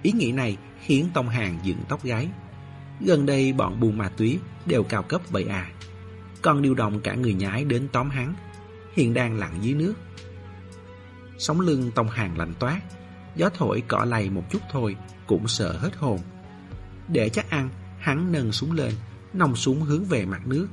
Ý 0.03 0.13
nghĩ 0.13 0.33
này 0.33 0.57
khiến 0.81 1.09
Tông 1.15 1.29
Hàng 1.29 1.59
dựng 1.63 1.79
tóc 1.89 2.05
gáy. 2.05 2.29
Gần 3.01 3.27
đây 3.27 3.53
bọn 3.53 3.81
buôn 3.81 3.99
ma 3.99 4.09
túy 4.17 4.39
đều 4.67 4.83
cao 4.83 5.03
cấp 5.03 5.21
vậy 5.31 5.45
à. 5.45 5.71
Còn 6.43 6.63
điều 6.63 6.75
động 6.75 7.01
cả 7.01 7.15
người 7.15 7.35
nhái 7.35 7.65
đến 7.65 7.89
tóm 7.93 8.11
hắn, 8.11 8.35
Hiện 8.93 9.15
đang 9.15 9.39
lặn 9.39 9.51
dưới 9.61 9.75
nước. 9.75 9.95
Sống 11.41 11.61
lưng 11.61 11.91
Tông 11.95 12.09
Hàng 12.09 12.39
lạnh 12.39 12.55
toát. 12.59 12.81
Gió 13.37 13.49
thổi 13.55 13.83
cỏ 13.89 14.05
lầy 14.05 14.31
một 14.31 14.43
chút 14.51 14.63
thôi, 14.71 14.97
Cũng 15.27 15.49
sợ 15.49 15.79
hết 15.79 15.97
hồn. 15.97 16.19
Để 17.09 17.29
chắc 17.29 17.51
ăn, 17.51 17.69
Hắn 17.99 18.33
nâng 18.33 18.53
súng 18.53 18.73
lên, 18.73 18.93
Nòng 19.33 19.57
súng 19.57 19.81
hướng 19.83 20.05
về 20.05 20.27
mặt 20.27 20.47
nước. 20.47 20.69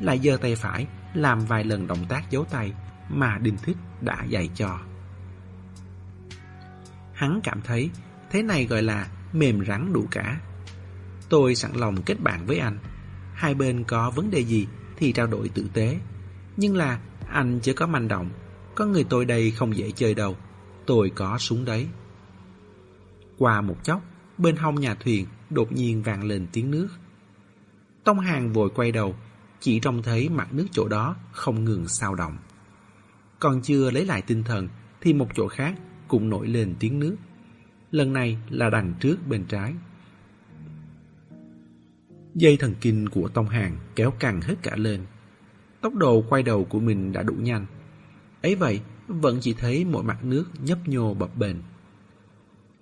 Lại 0.00 0.18
giơ 0.18 0.36
tay 0.36 0.56
phải, 0.56 0.86
Làm 1.14 1.44
vài 1.44 1.64
lần 1.64 1.86
động 1.86 2.06
tác 2.08 2.30
giấu 2.30 2.44
tay 2.44 2.72
Mà 3.08 3.38
Đinh 3.38 3.56
Thích 3.56 3.76
đã 4.00 4.24
dạy 4.24 4.50
cho. 4.54 4.78
Hắn 7.12 7.40
cảm 7.44 7.60
thấy 7.62 7.90
Thế 8.30 8.42
này 8.42 8.64
gọi 8.64 8.82
là 8.82 9.08
mềm 9.32 9.64
rắn 9.66 9.92
đủ 9.92 10.06
cả. 10.10 10.40
Tôi 11.28 11.54
sẵn 11.54 11.72
lòng 11.74 12.02
kết 12.02 12.20
bạn 12.20 12.46
với 12.46 12.58
anh. 12.58 12.78
Hai 13.34 13.54
bên 13.54 13.84
có 13.84 14.10
vấn 14.10 14.30
đề 14.30 14.40
gì 14.40 14.66
Thì 14.96 15.12
trao 15.12 15.26
đổi 15.26 15.48
tử 15.48 15.66
tế. 15.72 15.98
Nhưng 16.56 16.76
là 16.76 17.00
anh 17.28 17.60
chưa 17.62 17.72
có 17.72 17.86
manh 17.86 18.08
động 18.08 18.30
có 18.78 18.86
người 18.86 19.04
tôi 19.04 19.24
đây 19.24 19.50
không 19.50 19.76
dễ 19.76 19.90
chơi 19.90 20.14
đâu. 20.14 20.36
Tôi 20.86 21.10
có 21.14 21.38
súng 21.38 21.64
đấy. 21.64 21.86
Qua 23.38 23.60
một 23.60 23.76
chốc, 23.84 24.02
Bên 24.38 24.56
hông 24.56 24.80
nhà 24.80 24.94
thuyền 24.94 25.26
đột 25.50 25.72
nhiên 25.72 26.02
vang 26.02 26.24
lên 26.24 26.46
tiếng 26.52 26.70
nước. 26.70 26.88
Tông 28.04 28.18
hàng 28.18 28.52
vội 28.52 28.70
quay 28.74 28.92
đầu, 28.92 29.16
Chỉ 29.60 29.80
trông 29.80 30.02
thấy 30.02 30.28
mặt 30.28 30.54
nước 30.54 30.66
chỗ 30.72 30.88
đó 30.88 31.16
Không 31.32 31.64
ngừng 31.64 31.88
sao 31.88 32.14
động. 32.14 32.36
Còn 33.38 33.62
chưa 33.62 33.90
lấy 33.90 34.06
lại 34.06 34.22
tinh 34.22 34.44
thần, 34.44 34.68
Thì 35.00 35.12
một 35.12 35.28
chỗ 35.34 35.48
khác 35.48 35.74
cũng 36.08 36.30
nổi 36.30 36.48
lên 36.48 36.74
tiếng 36.78 37.00
nước. 37.00 37.16
Lần 37.90 38.12
này 38.12 38.38
là 38.50 38.70
đằng 38.70 38.94
trước 39.00 39.16
bên 39.28 39.44
trái. 39.44 39.74
Dây 42.34 42.56
thần 42.56 42.74
kinh 42.80 43.08
của 43.08 43.28
Tông 43.28 43.48
Hàng 43.48 43.76
kéo 43.96 44.10
căng 44.10 44.40
hết 44.40 44.54
cả 44.62 44.76
lên. 44.76 45.00
Tốc 45.80 45.94
độ 45.94 46.24
quay 46.28 46.42
đầu 46.42 46.64
của 46.64 46.80
mình 46.80 47.12
đã 47.12 47.22
đủ 47.22 47.34
nhanh 47.34 47.66
ấy 48.42 48.54
vậy 48.54 48.80
vẫn 49.08 49.38
chỉ 49.40 49.54
thấy 49.54 49.84
mọi 49.84 50.02
mặt 50.02 50.24
nước 50.24 50.44
nhấp 50.62 50.78
nhô 50.88 51.14
bập 51.14 51.36
bềnh. 51.36 51.56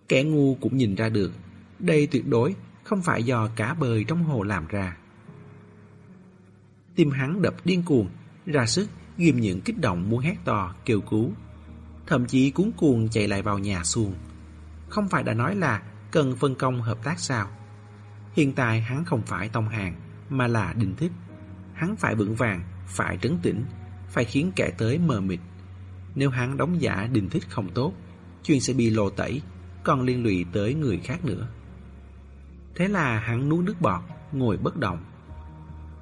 Kẻ 0.08 0.22
ngu 0.22 0.54
cũng 0.54 0.76
nhìn 0.76 0.94
ra 0.94 1.08
được 1.08 1.32
Đây 1.78 2.06
tuyệt 2.06 2.28
đối 2.28 2.54
không 2.84 3.02
phải 3.02 3.22
do 3.22 3.48
cá 3.56 3.74
bơi 3.74 4.04
trong 4.04 4.24
hồ 4.24 4.42
làm 4.42 4.66
ra. 4.66 4.96
Tim 6.94 7.10
hắn 7.10 7.42
đập 7.42 7.54
điên 7.64 7.82
cuồng 7.86 8.08
Ra 8.46 8.66
sức 8.66 8.88
ghim 9.16 9.40
những 9.40 9.60
kích 9.60 9.78
động 9.78 10.10
muốn 10.10 10.20
hét 10.20 10.36
to 10.44 10.74
kêu 10.84 11.00
cứu. 11.00 11.30
Thậm 12.06 12.26
chí 12.26 12.50
cuốn 12.50 12.70
cuồng 12.76 13.08
chạy 13.08 13.28
lại 13.28 13.42
vào 13.42 13.58
nhà 13.58 13.84
xuồng. 13.84 14.14
Không 14.88 15.08
phải 15.08 15.22
đã 15.22 15.34
nói 15.34 15.56
là 15.56 15.82
Cần 16.10 16.36
phân 16.36 16.54
công 16.54 16.82
hợp 16.82 17.04
tác 17.04 17.20
sao? 17.20 17.48
Hiện 18.32 18.52
tại 18.52 18.80
hắn 18.80 19.04
không 19.04 19.22
phải 19.22 19.48
tông 19.48 19.68
hàng 19.68 19.94
Mà 20.30 20.46
là 20.46 20.72
đình 20.72 20.94
thích 20.96 21.12
Hắn 21.74 21.96
phải 21.96 22.14
vững 22.14 22.34
vàng, 22.34 22.62
phải 22.86 23.18
trấn 23.22 23.38
tĩnh 23.42 23.64
phải 24.08 24.24
khiến 24.24 24.52
kẻ 24.56 24.70
tới 24.78 24.98
mờ 24.98 25.20
mịt 25.20 25.40
Nếu 26.14 26.30
hắn 26.30 26.56
đóng 26.56 26.82
giả 26.82 27.08
đình 27.12 27.28
thích 27.28 27.50
không 27.50 27.68
tốt 27.74 27.92
Chuyện 28.44 28.60
sẽ 28.60 28.72
bị 28.72 28.90
lộ 28.90 29.10
tẩy 29.10 29.42
Còn 29.84 30.02
liên 30.02 30.22
lụy 30.22 30.46
tới 30.52 30.74
người 30.74 30.98
khác 30.98 31.24
nữa 31.24 31.48
Thế 32.74 32.88
là 32.88 33.18
hắn 33.18 33.48
nuốt 33.48 33.64
nước 33.64 33.80
bọt 33.80 34.02
Ngồi 34.32 34.56
bất 34.56 34.76
động 34.76 35.04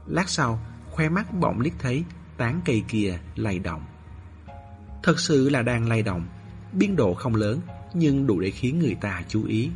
Lát 0.07 0.29
sau 0.29 0.61
khoe 0.91 1.09
mắt 1.09 1.35
bỗng 1.35 1.61
liếc 1.61 1.73
thấy 1.79 2.05
Tán 2.37 2.61
cây 2.65 2.85
kia 2.89 3.19
lay 3.37 3.59
động 3.59 3.85
Thật 5.03 5.21
sự 5.21 5.49
là 5.49 5.63
đang 5.63 5.89
lay 5.89 6.03
động 6.03 6.27
biên 6.73 6.97
độ 6.97 7.15
không 7.15 7.35
lớn 7.35 7.61
nhưng 7.95 8.27
đủ 8.27 8.41
để 8.41 8.51
khiến 8.51 8.79
người 8.79 8.95
ta 9.01 9.23
chú 9.29 9.45
ý. 9.45 9.71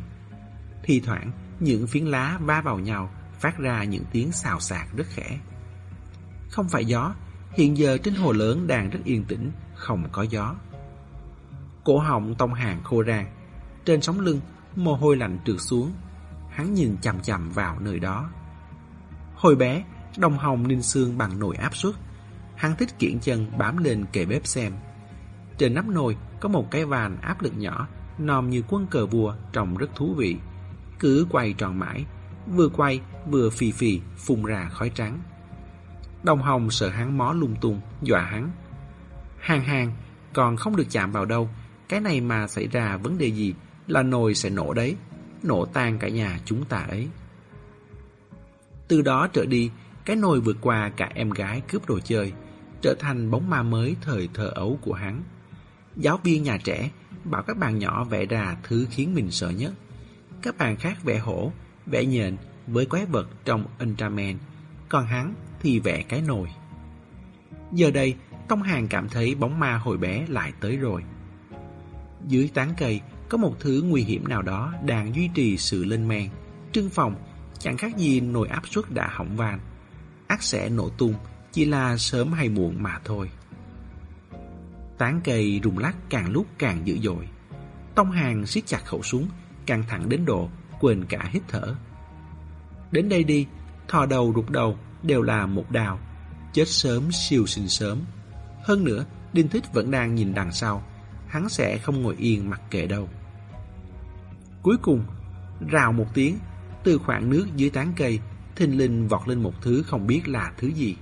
Thì 0.83 0.99
thoảng, 0.99 1.31
những 1.59 1.87
phiến 1.87 2.05
lá 2.05 2.39
va 2.41 2.61
vào 2.61 2.79
nhau 2.79 3.11
phát 3.39 3.57
ra 3.59 3.83
những 3.83 4.03
tiếng 4.11 4.31
xào 4.31 4.59
xạc 4.59 4.87
rất 4.95 5.07
khẽ. 5.09 5.39
Không 6.49 6.69
phải 6.69 6.85
gió, 6.85 7.15
hiện 7.51 7.77
giờ 7.77 7.97
trên 7.97 8.15
hồ 8.15 8.31
lớn 8.31 8.67
đang 8.67 8.89
rất 8.89 8.99
yên 9.03 9.23
tĩnh, 9.23 9.51
không 9.75 10.03
có 10.11 10.21
gió. 10.21 10.55
Cổ 11.83 11.99
họng 11.99 12.35
tông 12.35 12.53
hàng 12.53 12.83
khô 12.83 13.03
rang, 13.03 13.27
trên 13.85 14.01
sóng 14.01 14.19
lưng, 14.19 14.39
mồ 14.75 14.95
hôi 14.95 15.17
lạnh 15.17 15.39
trượt 15.45 15.57
xuống. 15.59 15.91
Hắn 16.49 16.73
nhìn 16.73 16.97
chằm 17.01 17.21
chằm 17.21 17.49
vào 17.49 17.79
nơi 17.79 17.99
đó. 17.99 18.29
Hồi 19.35 19.55
bé, 19.55 19.83
đồng 20.17 20.37
hồng 20.37 20.67
ninh 20.67 20.81
xương 20.81 21.17
bằng 21.17 21.39
nồi 21.39 21.55
áp 21.55 21.75
suất. 21.75 21.95
Hắn 22.55 22.75
thích 22.75 22.99
kiện 22.99 23.19
chân 23.19 23.51
bám 23.57 23.77
lên 23.77 24.05
kề 24.11 24.25
bếp 24.25 24.47
xem. 24.47 24.73
Trên 25.57 25.73
nắp 25.73 25.87
nồi 25.87 26.17
có 26.39 26.49
một 26.49 26.71
cái 26.71 26.85
vàn 26.85 27.21
áp 27.21 27.41
lực 27.41 27.57
nhỏ, 27.57 27.87
nòm 28.17 28.49
như 28.49 28.63
quân 28.69 28.87
cờ 28.87 29.05
vua, 29.05 29.35
trông 29.53 29.77
rất 29.77 29.95
thú 29.95 30.13
vị. 30.13 30.37
Cứ 30.99 31.27
quay 31.29 31.53
tròn 31.53 31.79
mãi, 31.79 32.05
vừa 32.47 32.69
quay 32.69 33.01
vừa 33.27 33.49
phì 33.49 33.71
phì 33.71 34.01
phun 34.17 34.43
ra 34.43 34.69
khói 34.71 34.91
trắng. 34.95 35.19
Đồng 36.23 36.41
Hồng 36.41 36.71
sợ 36.71 36.89
hắn 36.89 37.17
mó 37.17 37.33
lung 37.33 37.55
tung, 37.61 37.81
dọa 38.01 38.21
hắn. 38.21 38.51
Hàng 39.39 39.63
hàng, 39.63 39.91
còn 40.33 40.57
không 40.57 40.75
được 40.75 40.87
chạm 40.89 41.11
vào 41.11 41.25
đâu, 41.25 41.49
cái 41.89 41.99
này 41.99 42.21
mà 42.21 42.47
xảy 42.47 42.67
ra 42.67 42.97
vấn 42.97 43.17
đề 43.17 43.27
gì 43.27 43.53
là 43.87 44.03
nồi 44.03 44.35
sẽ 44.35 44.49
nổ 44.49 44.73
đấy, 44.73 44.95
nổ 45.43 45.65
tan 45.65 45.99
cả 45.99 46.07
nhà 46.07 46.39
chúng 46.45 46.65
ta 46.65 46.77
ấy. 46.77 47.07
Từ 48.87 49.01
đó 49.01 49.27
trở 49.33 49.45
đi, 49.45 49.71
cái 50.05 50.15
nồi 50.15 50.41
vượt 50.41 50.57
qua 50.61 50.91
cả 50.97 51.11
em 51.15 51.29
gái 51.29 51.61
cướp 51.71 51.87
đồ 51.87 51.99
chơi, 51.99 52.33
trở 52.81 52.95
thành 52.99 53.31
bóng 53.31 53.49
ma 53.49 53.63
mới 53.63 53.95
thời 54.01 54.29
thơ 54.33 54.51
ấu 54.55 54.79
của 54.81 54.93
hắn. 54.93 55.23
Giáo 55.95 56.19
viên 56.23 56.43
nhà 56.43 56.57
trẻ 56.63 56.89
bảo 57.23 57.43
các 57.43 57.57
bạn 57.57 57.79
nhỏ 57.79 58.03
vẽ 58.03 58.25
ra 58.25 58.55
thứ 58.63 58.87
khiến 58.91 59.15
mình 59.15 59.31
sợ 59.31 59.49
nhất. 59.49 59.73
Các 60.41 60.57
bạn 60.57 60.75
khác 60.75 61.03
vẽ 61.03 61.17
hổ, 61.19 61.51
vẽ 61.85 62.05
nhện 62.05 62.37
với 62.67 62.85
quái 62.85 63.05
vật 63.05 63.27
trong 63.45 63.65
Ultraman, 63.83 64.37
còn 64.89 65.05
hắn 65.05 65.33
thì 65.61 65.79
vẽ 65.79 66.01
cái 66.01 66.21
nồi. 66.21 66.47
Giờ 67.71 67.91
đây, 67.91 68.15
Tông 68.47 68.61
Hàng 68.61 68.87
cảm 68.87 69.09
thấy 69.09 69.35
bóng 69.35 69.59
ma 69.59 69.77
hồi 69.77 69.97
bé 69.97 70.25
lại 70.27 70.53
tới 70.59 70.77
rồi. 70.77 71.03
Dưới 72.27 72.49
tán 72.53 72.73
cây 72.77 73.01
có 73.29 73.37
một 73.37 73.55
thứ 73.59 73.81
nguy 73.85 74.01
hiểm 74.01 74.27
nào 74.27 74.41
đó 74.41 74.73
đang 74.85 75.15
duy 75.15 75.29
trì 75.33 75.57
sự 75.57 75.83
lên 75.83 76.07
men. 76.07 76.29
Trưng 76.71 76.89
phòng 76.89 77.15
chẳng 77.59 77.77
khác 77.77 77.97
gì 77.97 78.19
nồi 78.19 78.47
áp 78.47 78.67
suất 78.67 78.91
đã 78.91 79.09
hỏng 79.11 79.35
van. 79.35 79.59
ác 80.27 80.43
sẽ 80.43 80.69
nổ 80.69 80.89
tung, 80.89 81.13
chỉ 81.51 81.65
là 81.65 81.97
sớm 81.97 82.31
hay 82.31 82.49
muộn 82.49 82.83
mà 82.83 82.99
thôi. 83.05 83.29
Tán 84.97 85.21
cây 85.23 85.61
rung 85.63 85.77
lắc 85.77 85.95
càng 86.09 86.31
lúc 86.31 86.45
càng 86.57 86.87
dữ 86.87 86.97
dội. 87.03 87.27
Tông 87.95 88.11
Hàng 88.11 88.45
siết 88.45 88.65
chặt 88.65 88.85
khẩu 88.85 89.03
súng, 89.03 89.27
căng 89.65 89.83
thẳng 89.87 90.09
đến 90.09 90.25
độ 90.25 90.49
quên 90.79 91.05
cả 91.05 91.29
hít 91.31 91.43
thở. 91.47 91.75
Đến 92.91 93.09
đây 93.09 93.23
đi, 93.23 93.47
thò 93.87 94.05
đầu 94.05 94.33
rụt 94.35 94.49
đầu 94.49 94.77
đều 95.03 95.21
là 95.21 95.45
một 95.45 95.71
đào, 95.71 95.99
chết 96.53 96.67
sớm 96.67 97.11
siêu 97.11 97.45
sinh 97.45 97.67
sớm. 97.67 98.01
Hơn 98.63 98.83
nữa, 98.83 99.05
Đinh 99.33 99.47
Thích 99.47 99.63
vẫn 99.73 99.91
đang 99.91 100.15
nhìn 100.15 100.33
đằng 100.33 100.51
sau, 100.51 100.83
hắn 101.27 101.49
sẽ 101.49 101.77
không 101.77 102.01
ngồi 102.01 102.15
yên 102.17 102.49
mặc 102.49 102.61
kệ 102.69 102.87
đâu. 102.87 103.09
Cuối 104.61 104.77
cùng, 104.81 105.03
rào 105.67 105.91
một 105.91 106.05
tiếng, 106.13 106.37
từ 106.83 106.97
khoảng 106.97 107.29
nước 107.29 107.47
dưới 107.55 107.69
tán 107.69 107.93
cây, 107.95 108.19
thình 108.55 108.77
linh 108.77 109.07
vọt 109.07 109.27
lên 109.27 109.43
một 109.43 109.53
thứ 109.61 109.83
không 109.83 110.07
biết 110.07 110.27
là 110.27 110.51
thứ 110.57 110.67
gì. 110.67 110.95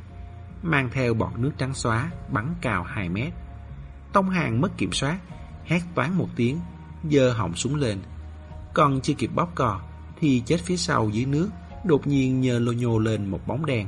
Mang 0.64 0.90
theo 0.94 1.14
bọt 1.14 1.40
nước 1.40 1.52
trắng 1.58 1.74
xóa, 1.74 2.12
bắn 2.32 2.56
cao 2.62 2.84
2 2.84 3.10
mét. 3.10 3.34
Tông 4.14 4.30
hàng 4.30 4.62
mất 4.62 4.78
kiểm 4.78 4.92
soát, 4.92 5.20
hét 5.66 5.80
toán 5.96 6.14
một 6.18 6.30
tiếng, 6.36 6.60
dơ 7.12 7.34
họng 7.34 7.56
súng 7.56 7.76
lên. 7.76 8.00
Còn 8.74 9.02
chưa 9.02 9.14
kịp 9.14 9.30
bóp 9.36 9.52
cò, 9.56 9.82
thì 10.20 10.44
chết 10.46 10.58
phía 10.60 10.78
sau 10.78 11.10
dưới 11.10 11.26
nước, 11.26 11.50
đột 11.88 12.08
nhiên 12.08 12.42
nhờ 12.42 12.60
lô 12.60 12.72
nhô 12.72 13.00
lên 13.00 13.32
một 13.32 13.48
bóng 13.48 13.66
đen. 13.66 13.88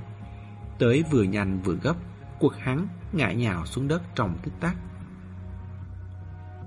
Tới 0.79 1.03
vừa 1.11 1.23
nhanh 1.23 1.61
vừa 1.61 1.75
gấp, 1.75 1.95
quật 2.39 2.53
hắn 2.59 2.87
ngã 3.13 3.31
nhào 3.31 3.65
xuống 3.65 3.87
đất 3.87 4.01
trong 4.15 4.37
tích 4.43 4.53
tắc. 4.59 4.75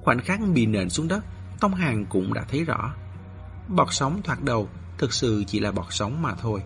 Khoảnh 0.03 0.19
khắc 0.19 0.41
bị 0.55 0.67
nện 0.67 0.91
xuống 0.91 1.09
đất, 1.09 1.25
Tông 1.61 1.75
Hàng 1.75 2.07
cũng 2.07 2.35
đã 2.35 2.45
thấy 2.49 2.65
rõ. 2.65 2.95
Bọt 3.69 3.89
sóng 3.91 4.23
thoạt 4.23 4.43
đầu 4.43 4.69
thực 4.99 5.13
sự 5.13 5.45
chỉ 5.47 5.61
là 5.61 5.73
bọt 5.73 5.87
sóng 5.91 6.23
mà 6.23 6.35
thôi, 6.35 6.63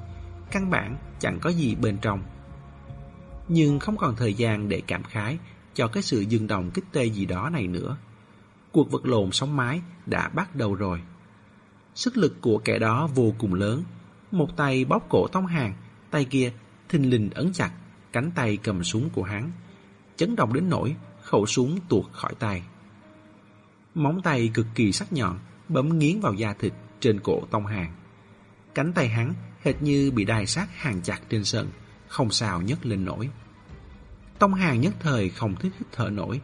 căn 0.51 0.71
bản 0.71 0.97
chẳng 1.19 1.39
có 1.41 1.51
gì 1.51 1.75
bên 1.75 1.99
trong. 1.99 2.23
Nhưng 3.49 3.79
không 3.79 3.97
còn 3.97 4.17
thời 4.17 4.35
gian 4.35 4.69
để 4.69 4.83
cảm 4.87 5.03
khái 5.03 5.39
cho 5.75 5.89
cái 5.89 6.03
sự 6.03 6.21
dừng 6.21 6.47
đồng 6.47 6.71
kích 6.71 6.85
tê 6.93 7.05
gì 7.05 7.27
đó 7.27 7.51
này 7.53 7.67
nữa. 7.67 7.97
Cuộc 8.73 8.91
vật 8.91 9.07
lộn 9.07 9.33
sóng 9.33 9.57
mái 9.57 9.81
đã 10.07 10.29
bắt 10.29 10.57
đầu 10.57 10.75
rồi. 10.75 11.03
Sức 11.95 12.17
lực 12.17 12.41
của 12.41 12.59
kẻ 12.65 12.79
đó 12.79 13.09
vô 13.15 13.33
cùng 13.39 13.55
lớn. 13.55 13.83
Một 14.37 14.57
tay 14.57 14.85
bóp 14.85 15.07
cổ 15.09 15.27
Tông 15.27 15.46
Hàng, 15.46 15.75
tay 16.11 16.25
kia 16.25 16.53
thình 16.88 17.11
lình 17.11 17.31
ấn 17.31 17.53
chặt 17.53 17.70
cánh 18.12 18.31
tay 18.31 18.57
cầm 18.57 18.85
súng 18.85 19.11
của 19.11 19.22
hắn. 19.22 19.51
Chấn 20.16 20.37
động 20.37 20.53
đến 20.53 20.68
nỗi 20.68 20.96
khẩu 21.22 21.46
súng 21.46 21.79
tuột 21.88 22.05
khỏi 22.12 22.35
tay. 22.38 22.62
Móng 23.94 24.20
tay 24.22 24.51
cực 24.55 24.66
kỳ 24.75 24.92
sắc 24.92 25.12
nhọn 25.12 25.38
bấm 25.68 25.99
nghiến 25.99 26.20
vào 26.20 26.35
da 26.35 26.55
thịt 26.55 26.72
trên 27.01 27.20
cổ 27.20 27.42
Tông 27.51 27.66
Hàng. 27.66 27.92
Cánh 28.75 28.92
tay 28.92 29.09
hắn 29.09 29.35
hệt 29.62 29.83
như 29.83 30.11
bị 30.11 30.25
đai 30.25 30.46
sắt 30.46 30.68
hàng 30.77 31.01
chặt 31.03 31.20
trên 31.29 31.44
sân, 31.44 31.70
không 32.09 32.31
sao 32.31 32.62
nhấc 32.62 32.87
lên 32.87 33.05
nổi. 33.05 33.31
Tông 34.38 34.55
Hàng 34.55 34.81
nhất 34.81 34.94
thời 35.01 35.29
không 35.29 35.55
thích 35.57 35.72
hít 35.79 35.88
thở 35.92 36.11
nổi, 36.11 36.40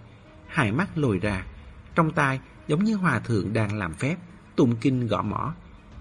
hai 0.47 0.73
mắt 0.73 0.99
lồi 0.99 1.19
ra, 1.19 1.47
trong 1.95 2.11
tai 2.13 2.41
giống 2.69 2.85
như 2.85 2.95
hòa 2.95 3.19
thượng 3.21 3.53
đang 3.53 3.79
làm 3.79 3.95
phép, 3.95 4.17
tụng 4.57 4.77
kinh 4.81 5.07
gõ 5.07 5.23
mỏ, 5.23 5.55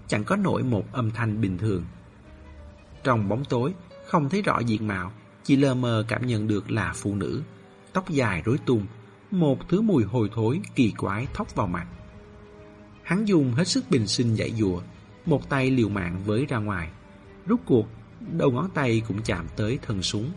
chẳng 0.08 0.24
có 0.24 0.36
nổi 0.36 0.62
một 0.62 0.92
âm 0.92 1.10
thanh 1.10 1.40
bình 1.40 1.58
thường. 1.58 1.84
Trong 3.04 3.28
bóng 3.28 3.44
tối, 3.44 3.74
không 4.06 4.28
thấy 4.28 4.42
rõ 4.42 4.58
diện 4.58 4.86
mạo, 4.86 5.12
chỉ 5.44 5.56
lờ 5.56 5.74
mờ 5.74 6.04
cảm 6.08 6.26
nhận 6.26 6.48
được 6.48 6.70
là 6.70 6.92
phụ 6.96 7.14
nữ, 7.14 7.42
tóc 7.92 8.10
dài 8.10 8.42
rối 8.44 8.58
tung, 8.66 8.86
một 9.30 9.68
thứ 9.68 9.80
mùi 9.80 10.04
hồi 10.04 10.30
thối 10.34 10.60
kỳ 10.74 10.90
quái 10.90 11.26
thốc 11.34 11.54
vào 11.54 11.66
mặt. 11.66 11.86
Hắn 13.02 13.24
dùng 13.24 13.52
hết 13.52 13.68
sức 13.68 13.84
bình 13.90 14.06
sinh 14.06 14.34
dạy 14.34 14.52
dùa, 14.58 14.82
một 15.26 15.48
tay 15.48 15.70
liều 15.70 15.88
mạng 15.88 16.22
với 16.24 16.46
ra 16.46 16.58
ngoài. 16.58 16.90
Rút 17.46 17.60
cuộc, 17.66 17.86
đầu 18.20 18.50
ngón 18.50 18.70
tay 18.74 19.02
cũng 19.08 19.22
chạm 19.22 19.46
tới 19.56 19.78
thân 19.82 20.02
súng. 20.02 20.30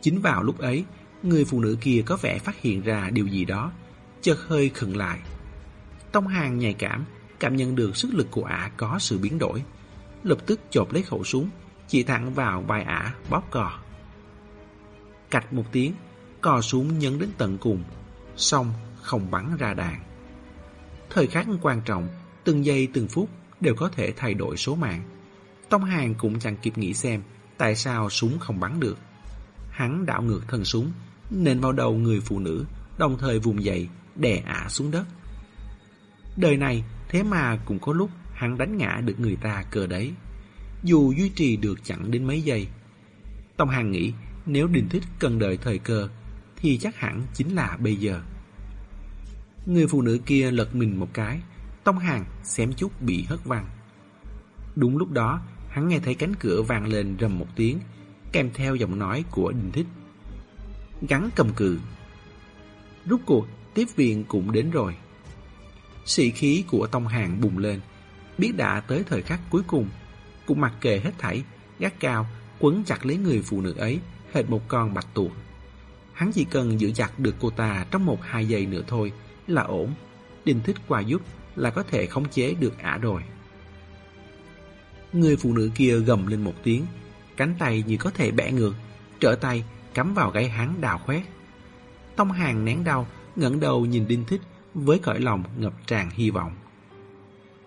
Chính 0.00 0.20
vào 0.20 0.42
lúc 0.42 0.58
ấy, 0.58 0.84
người 1.22 1.44
phụ 1.44 1.60
nữ 1.60 1.76
kia 1.80 2.02
có 2.06 2.16
vẻ 2.16 2.38
phát 2.38 2.60
hiện 2.60 2.82
ra 2.82 3.10
điều 3.12 3.26
gì 3.26 3.44
đó, 3.44 3.72
chợt 4.20 4.38
hơi 4.46 4.68
khựng 4.68 4.96
lại. 4.96 5.20
Tông 6.12 6.26
hàng 6.26 6.58
nhạy 6.58 6.74
cảm, 6.74 7.04
cảm 7.42 7.56
nhận 7.56 7.74
được 7.74 7.96
sức 7.96 8.14
lực 8.14 8.26
của 8.30 8.44
ả 8.44 8.70
có 8.76 8.98
sự 8.98 9.18
biến 9.18 9.38
đổi. 9.38 9.62
Lập 10.24 10.38
tức 10.46 10.60
chộp 10.70 10.92
lấy 10.92 11.02
khẩu 11.02 11.24
súng, 11.24 11.50
chỉ 11.88 12.02
thẳng 12.02 12.34
vào 12.34 12.62
vai 12.62 12.82
ả 12.82 13.14
bóp 13.30 13.42
cò. 13.50 13.78
Cạch 15.30 15.52
một 15.52 15.64
tiếng, 15.72 15.94
cò 16.40 16.60
súng 16.60 16.98
nhấn 16.98 17.18
đến 17.18 17.28
tận 17.38 17.58
cùng, 17.58 17.84
xong 18.36 18.72
không 19.02 19.30
bắn 19.30 19.56
ra 19.58 19.74
đạn. 19.74 20.02
Thời 21.10 21.26
khắc 21.26 21.46
quan 21.62 21.82
trọng, 21.84 22.08
từng 22.44 22.64
giây 22.64 22.88
từng 22.92 23.08
phút 23.08 23.28
đều 23.60 23.74
có 23.74 23.88
thể 23.88 24.12
thay 24.16 24.34
đổi 24.34 24.56
số 24.56 24.74
mạng. 24.74 25.02
Tông 25.68 25.84
Hàng 25.84 26.14
cũng 26.14 26.38
chẳng 26.38 26.56
kịp 26.56 26.78
nghĩ 26.78 26.94
xem 26.94 27.22
tại 27.58 27.76
sao 27.76 28.10
súng 28.10 28.38
không 28.38 28.60
bắn 28.60 28.80
được. 28.80 28.98
Hắn 29.70 30.06
đảo 30.06 30.22
ngược 30.22 30.40
thân 30.48 30.64
súng, 30.64 30.92
nện 31.30 31.60
vào 31.60 31.72
đầu 31.72 31.94
người 31.94 32.20
phụ 32.20 32.38
nữ, 32.38 32.64
đồng 32.98 33.18
thời 33.18 33.38
vùng 33.38 33.64
dậy, 33.64 33.88
đè 34.16 34.42
ả 34.46 34.66
xuống 34.68 34.90
đất. 34.90 35.04
Đời 36.36 36.56
này, 36.56 36.84
thế 37.12 37.22
mà 37.22 37.56
cũng 37.64 37.78
có 37.78 37.92
lúc 37.92 38.10
hắn 38.32 38.58
đánh 38.58 38.76
ngã 38.78 39.00
được 39.04 39.20
người 39.20 39.36
ta 39.36 39.64
cờ 39.70 39.86
đấy. 39.86 40.12
Dù 40.82 41.12
duy 41.12 41.28
trì 41.28 41.56
được 41.56 41.84
chẳng 41.84 42.10
đến 42.10 42.24
mấy 42.24 42.42
giây. 42.42 42.68
Tông 43.56 43.68
Hàng 43.68 43.90
nghĩ 43.90 44.12
nếu 44.46 44.66
Đình 44.66 44.88
Thích 44.88 45.02
cần 45.18 45.38
đợi 45.38 45.56
thời 45.56 45.78
cơ, 45.78 46.08
thì 46.56 46.78
chắc 46.78 46.96
hẳn 46.96 47.22
chính 47.34 47.54
là 47.54 47.76
bây 47.80 47.96
giờ. 47.96 48.20
Người 49.66 49.86
phụ 49.86 50.02
nữ 50.02 50.20
kia 50.26 50.50
lật 50.50 50.74
mình 50.74 51.00
một 51.00 51.08
cái, 51.12 51.40
Tông 51.84 51.98
Hàng 51.98 52.24
xém 52.42 52.72
chút 52.72 53.02
bị 53.02 53.22
hất 53.28 53.44
văng. 53.44 53.66
Đúng 54.76 54.96
lúc 54.96 55.10
đó, 55.10 55.40
hắn 55.68 55.88
nghe 55.88 55.98
thấy 55.98 56.14
cánh 56.14 56.34
cửa 56.34 56.62
vang 56.62 56.86
lên 56.86 57.16
rầm 57.20 57.38
một 57.38 57.46
tiếng, 57.56 57.78
kèm 58.32 58.50
theo 58.54 58.74
giọng 58.74 58.98
nói 58.98 59.24
của 59.30 59.52
Đình 59.52 59.70
Thích. 59.72 59.86
Gắn 61.08 61.30
cầm 61.36 61.52
cự. 61.56 61.78
Rút 63.06 63.20
cuộc, 63.26 63.46
tiếp 63.74 63.86
viện 63.96 64.24
cũng 64.28 64.52
đến 64.52 64.70
rồi. 64.70 64.94
Sĩ 66.04 66.30
khí 66.30 66.64
của 66.68 66.86
Tông 66.86 67.06
Hàng 67.06 67.40
bùng 67.40 67.58
lên, 67.58 67.80
biết 68.38 68.52
đã 68.56 68.80
tới 68.80 69.02
thời 69.06 69.22
khắc 69.22 69.40
cuối 69.50 69.62
cùng, 69.66 69.88
cũng 70.46 70.60
mặc 70.60 70.72
kệ 70.80 70.98
hết 70.98 71.12
thảy, 71.18 71.42
gác 71.78 72.00
cao, 72.00 72.26
quấn 72.58 72.82
chặt 72.86 73.06
lấy 73.06 73.16
người 73.16 73.42
phụ 73.42 73.60
nữ 73.60 73.74
ấy, 73.78 73.98
hệt 74.32 74.50
một 74.50 74.68
con 74.68 74.94
bạch 74.94 75.06
tuộc. 75.14 75.32
Hắn 76.12 76.32
chỉ 76.32 76.44
cần 76.44 76.80
giữ 76.80 76.92
chặt 76.92 77.18
được 77.18 77.34
cô 77.40 77.50
ta 77.50 77.86
trong 77.90 78.06
một 78.06 78.18
hai 78.22 78.48
giây 78.48 78.66
nữa 78.66 78.82
thôi 78.86 79.12
là 79.46 79.62
ổn. 79.62 79.94
Đinh 80.44 80.60
thích 80.64 80.76
qua 80.88 81.00
giúp 81.00 81.22
là 81.56 81.70
có 81.70 81.82
thể 81.82 82.06
khống 82.06 82.28
chế 82.28 82.54
được 82.54 82.78
ả 82.78 82.98
rồi. 82.98 83.22
Người 85.12 85.36
phụ 85.36 85.52
nữ 85.52 85.70
kia 85.74 85.98
gầm 85.98 86.26
lên 86.26 86.44
một 86.44 86.54
tiếng, 86.62 86.86
cánh 87.36 87.54
tay 87.58 87.84
như 87.86 87.96
có 87.96 88.10
thể 88.10 88.30
bẻ 88.30 88.52
ngược, 88.52 88.74
trở 89.20 89.34
tay 89.34 89.64
cắm 89.94 90.14
vào 90.14 90.30
gáy 90.30 90.48
hắn 90.48 90.80
đào 90.80 90.98
khoét. 90.98 91.22
Tông 92.16 92.32
hàng 92.32 92.64
nén 92.64 92.84
đau, 92.84 93.06
ngẩng 93.36 93.60
đầu 93.60 93.86
nhìn 93.86 94.08
Đinh 94.08 94.24
Thích 94.24 94.40
với 94.74 94.98
cõi 94.98 95.20
lòng 95.20 95.42
ngập 95.56 95.72
tràn 95.86 96.10
hy 96.10 96.30
vọng. 96.30 96.52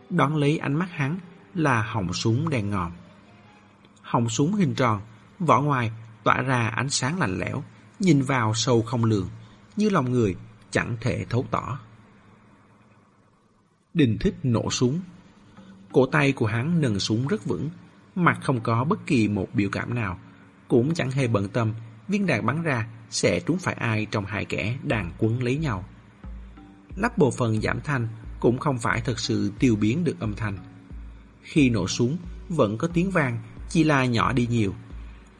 Đón 0.09 0.35
lấy 0.35 0.57
ánh 0.57 0.73
mắt 0.73 0.91
hắn 0.91 1.19
là 1.53 1.81
họng 1.81 2.13
súng 2.13 2.49
đèn 2.49 2.69
ngòm. 2.69 2.91
Họng 4.01 4.29
súng 4.29 4.53
hình 4.53 4.75
tròn, 4.75 5.01
vỏ 5.39 5.61
ngoài 5.61 5.91
tỏa 6.23 6.41
ra 6.41 6.67
ánh 6.67 6.89
sáng 6.89 7.19
lạnh 7.19 7.39
lẽo, 7.39 7.63
nhìn 7.99 8.21
vào 8.21 8.53
sâu 8.53 8.81
không 8.81 9.05
lường, 9.05 9.29
như 9.75 9.89
lòng 9.89 10.11
người 10.11 10.35
chẳng 10.71 10.97
thể 11.01 11.25
thấu 11.29 11.45
tỏ. 11.51 11.79
Đình 13.93 14.17
thích 14.19 14.35
nổ 14.43 14.71
súng. 14.71 14.99
Cổ 15.91 16.05
tay 16.05 16.31
của 16.31 16.45
hắn 16.45 16.81
nâng 16.81 16.99
súng 16.99 17.27
rất 17.27 17.45
vững, 17.45 17.69
mặt 18.15 18.39
không 18.43 18.61
có 18.61 18.83
bất 18.83 19.05
kỳ 19.05 19.27
một 19.27 19.47
biểu 19.53 19.69
cảm 19.71 19.95
nào, 19.95 20.19
cũng 20.67 20.93
chẳng 20.93 21.11
hề 21.11 21.27
bận 21.27 21.49
tâm 21.49 21.73
viên 22.07 22.25
đạn 22.25 22.45
bắn 22.45 22.63
ra 22.63 22.87
sẽ 23.09 23.39
trúng 23.45 23.57
phải 23.57 23.73
ai 23.73 24.07
trong 24.11 24.25
hai 24.25 24.45
kẻ 24.45 24.77
đang 24.83 25.11
quấn 25.17 25.43
lấy 25.43 25.57
nhau. 25.57 25.83
Lắp 26.95 27.17
bộ 27.17 27.31
phận 27.31 27.61
giảm 27.61 27.81
thanh 27.81 28.07
cũng 28.39 28.57
không 28.57 28.79
phải 28.79 29.01
thật 29.01 29.19
sự 29.19 29.51
tiêu 29.59 29.75
biến 29.75 30.03
được 30.03 30.19
âm 30.19 30.35
thanh. 30.35 30.57
Khi 31.41 31.69
nổ 31.69 31.87
súng, 31.87 32.17
vẫn 32.49 32.77
có 32.77 32.87
tiếng 32.87 33.11
vang, 33.11 33.39
chỉ 33.69 33.83
là 33.83 34.05
nhỏ 34.05 34.33
đi 34.33 34.47
nhiều. 34.47 34.73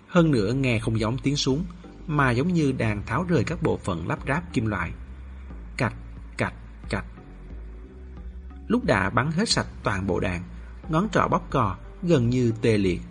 Hơn 0.08 0.32
nữa 0.32 0.54
nghe 0.54 0.80
không 0.80 1.00
giống 1.00 1.18
tiếng 1.18 1.36
súng, 1.36 1.66
mà 2.08 2.32
giống 2.32 2.54
như 2.54 2.72
đang 2.72 3.06
tháo 3.06 3.24
rời 3.24 3.44
các 3.44 3.64
bộ 3.64 3.78
phận 3.78 4.08
lắp 4.08 4.20
ráp 4.28 4.54
kim 4.54 4.66
loại. 4.66 4.92
Cạch, 5.78 5.96
cạch, 6.38 6.54
cạch. 6.90 7.06
Lúc 8.68 8.86
đã 8.86 9.10
bắn 9.10 9.32
hết 9.32 9.50
sạch 9.50 9.68
toàn 9.84 10.08
bộ 10.08 10.20
đạn, 10.20 10.44
ngón 10.90 11.10
trỏ 11.12 11.28
bóp 11.28 11.48
cò 11.50 11.78
gần 12.04 12.30
như 12.30 12.54
tê 12.62 12.78
liệt. 12.78 13.02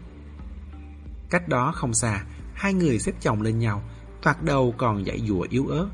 Cách 1.31 1.49
đó 1.49 1.73
không 1.75 1.95
xa, 1.95 2.25
hai 2.55 2.75
người 2.75 2.99
xếp 2.99 3.13
chồng 3.21 3.43
lên 3.43 3.59
nhau, 3.59 3.83
thoạt 4.23 4.43
đầu 4.43 4.75
còn 4.79 5.05
dãy 5.05 5.21
dùa 5.27 5.47
yếu 5.51 5.67
ớt. 5.67 5.89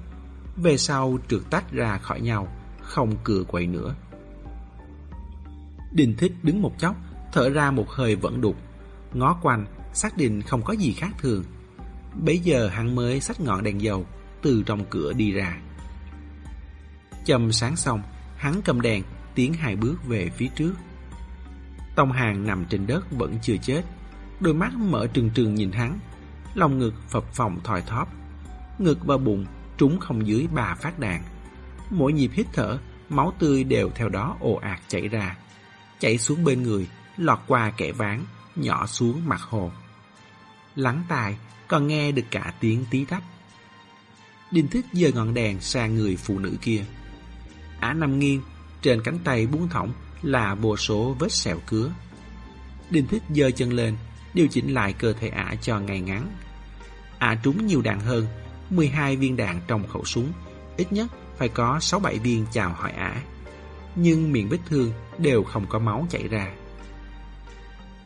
Về 0.62 0.76
sau 0.76 1.18
trượt 1.28 1.40
tách 1.50 1.72
ra 1.72 1.98
khỏi 1.98 2.20
nhau, 2.20 2.48
không 2.80 3.16
cựa 3.24 3.44
quậy 3.48 3.66
nữa. 3.66 3.94
Đình 5.92 6.14
thích 6.18 6.32
đứng 6.42 6.62
một 6.62 6.78
chốc, 6.78 6.96
thở 7.32 7.50
ra 7.50 7.70
một 7.70 7.88
hơi 7.88 8.16
vẫn 8.16 8.40
đục. 8.40 8.56
Ngó 9.14 9.38
quanh, 9.42 9.66
xác 9.92 10.16
định 10.16 10.42
không 10.42 10.62
có 10.62 10.72
gì 10.72 10.92
khác 10.92 11.10
thường. 11.18 11.44
Bấy 12.14 12.38
giờ 12.38 12.68
hắn 12.68 12.94
mới 12.94 13.20
xách 13.20 13.40
ngọn 13.40 13.62
đèn 13.62 13.80
dầu, 13.80 14.06
từ 14.42 14.62
trong 14.66 14.84
cửa 14.90 15.12
đi 15.12 15.32
ra. 15.32 15.60
chầm 17.24 17.52
sáng 17.52 17.76
xong, 17.76 18.02
hắn 18.36 18.60
cầm 18.64 18.80
đèn, 18.80 19.02
tiến 19.34 19.54
hai 19.54 19.76
bước 19.76 20.06
về 20.06 20.30
phía 20.36 20.48
trước. 20.54 20.72
Tông 21.96 22.12
hàng 22.12 22.46
nằm 22.46 22.64
trên 22.64 22.86
đất 22.86 23.10
vẫn 23.10 23.38
chưa 23.42 23.56
chết. 23.56 23.82
Đôi 24.40 24.54
mắt 24.54 24.74
mở 24.74 25.06
trừng 25.06 25.30
trừng 25.34 25.54
nhìn 25.54 25.72
hắn. 25.72 25.98
Lòng 26.54 26.78
ngực 26.78 26.94
phập 27.08 27.24
phồng 27.32 27.60
thòi 27.64 27.82
thóp. 27.82 28.08
Ngực 28.78 28.98
và 29.04 29.16
bụng 29.16 29.46
trúng 29.80 30.00
không 30.00 30.26
dưới 30.26 30.46
ba 30.54 30.74
phát 30.74 30.98
đạn. 30.98 31.22
Mỗi 31.90 32.12
nhịp 32.12 32.30
hít 32.34 32.46
thở, 32.52 32.78
máu 33.08 33.32
tươi 33.38 33.64
đều 33.64 33.90
theo 33.94 34.08
đó 34.08 34.36
ồ 34.40 34.54
ạt 34.54 34.80
chảy 34.88 35.08
ra. 35.08 35.36
Chảy 36.00 36.18
xuống 36.18 36.44
bên 36.44 36.62
người, 36.62 36.86
lọt 37.16 37.38
qua 37.46 37.72
kẻ 37.76 37.92
ván, 37.92 38.24
nhỏ 38.56 38.86
xuống 38.86 39.28
mặt 39.28 39.40
hồ. 39.40 39.70
Lắng 40.76 41.02
tai, 41.08 41.36
còn 41.68 41.86
nghe 41.86 42.12
được 42.12 42.22
cả 42.30 42.54
tiếng 42.60 42.84
tí 42.90 43.04
tách. 43.04 43.22
Đinh 44.50 44.68
Thích 44.68 44.84
giơ 44.92 45.08
ngọn 45.14 45.34
đèn 45.34 45.60
sang 45.60 45.94
người 45.94 46.16
phụ 46.16 46.38
nữ 46.38 46.56
kia. 46.62 46.84
Ả 47.80 47.92
nằm 47.92 48.18
nghiêng, 48.18 48.42
trên 48.82 49.02
cánh 49.02 49.18
tay 49.24 49.46
buông 49.46 49.68
thõng 49.68 49.92
là 50.22 50.54
vô 50.54 50.76
số 50.76 51.16
vết 51.18 51.32
sẹo 51.32 51.58
cứa. 51.66 51.92
Đinh 52.90 53.06
Thích 53.06 53.22
giơ 53.30 53.50
chân 53.50 53.72
lên, 53.72 53.96
điều 54.34 54.46
chỉnh 54.46 54.74
lại 54.74 54.92
cơ 54.92 55.12
thể 55.12 55.28
ả 55.28 55.54
cho 55.62 55.80
ngay 55.80 56.00
ngắn. 56.00 56.30
Ả 57.18 57.40
trúng 57.42 57.66
nhiều 57.66 57.82
đạn 57.82 58.00
hơn, 58.00 58.26
12 58.70 59.16
viên 59.16 59.36
đạn 59.36 59.60
trong 59.66 59.88
khẩu 59.88 60.04
súng, 60.04 60.32
ít 60.76 60.92
nhất 60.92 61.06
phải 61.36 61.48
có 61.48 61.78
6-7 61.78 62.20
viên 62.20 62.46
chào 62.52 62.72
hỏi 62.72 62.92
ả. 62.92 63.22
Nhưng 63.96 64.32
miệng 64.32 64.48
vết 64.48 64.58
thương 64.68 64.92
đều 65.18 65.42
không 65.42 65.66
có 65.68 65.78
máu 65.78 66.06
chảy 66.10 66.28
ra. 66.28 66.52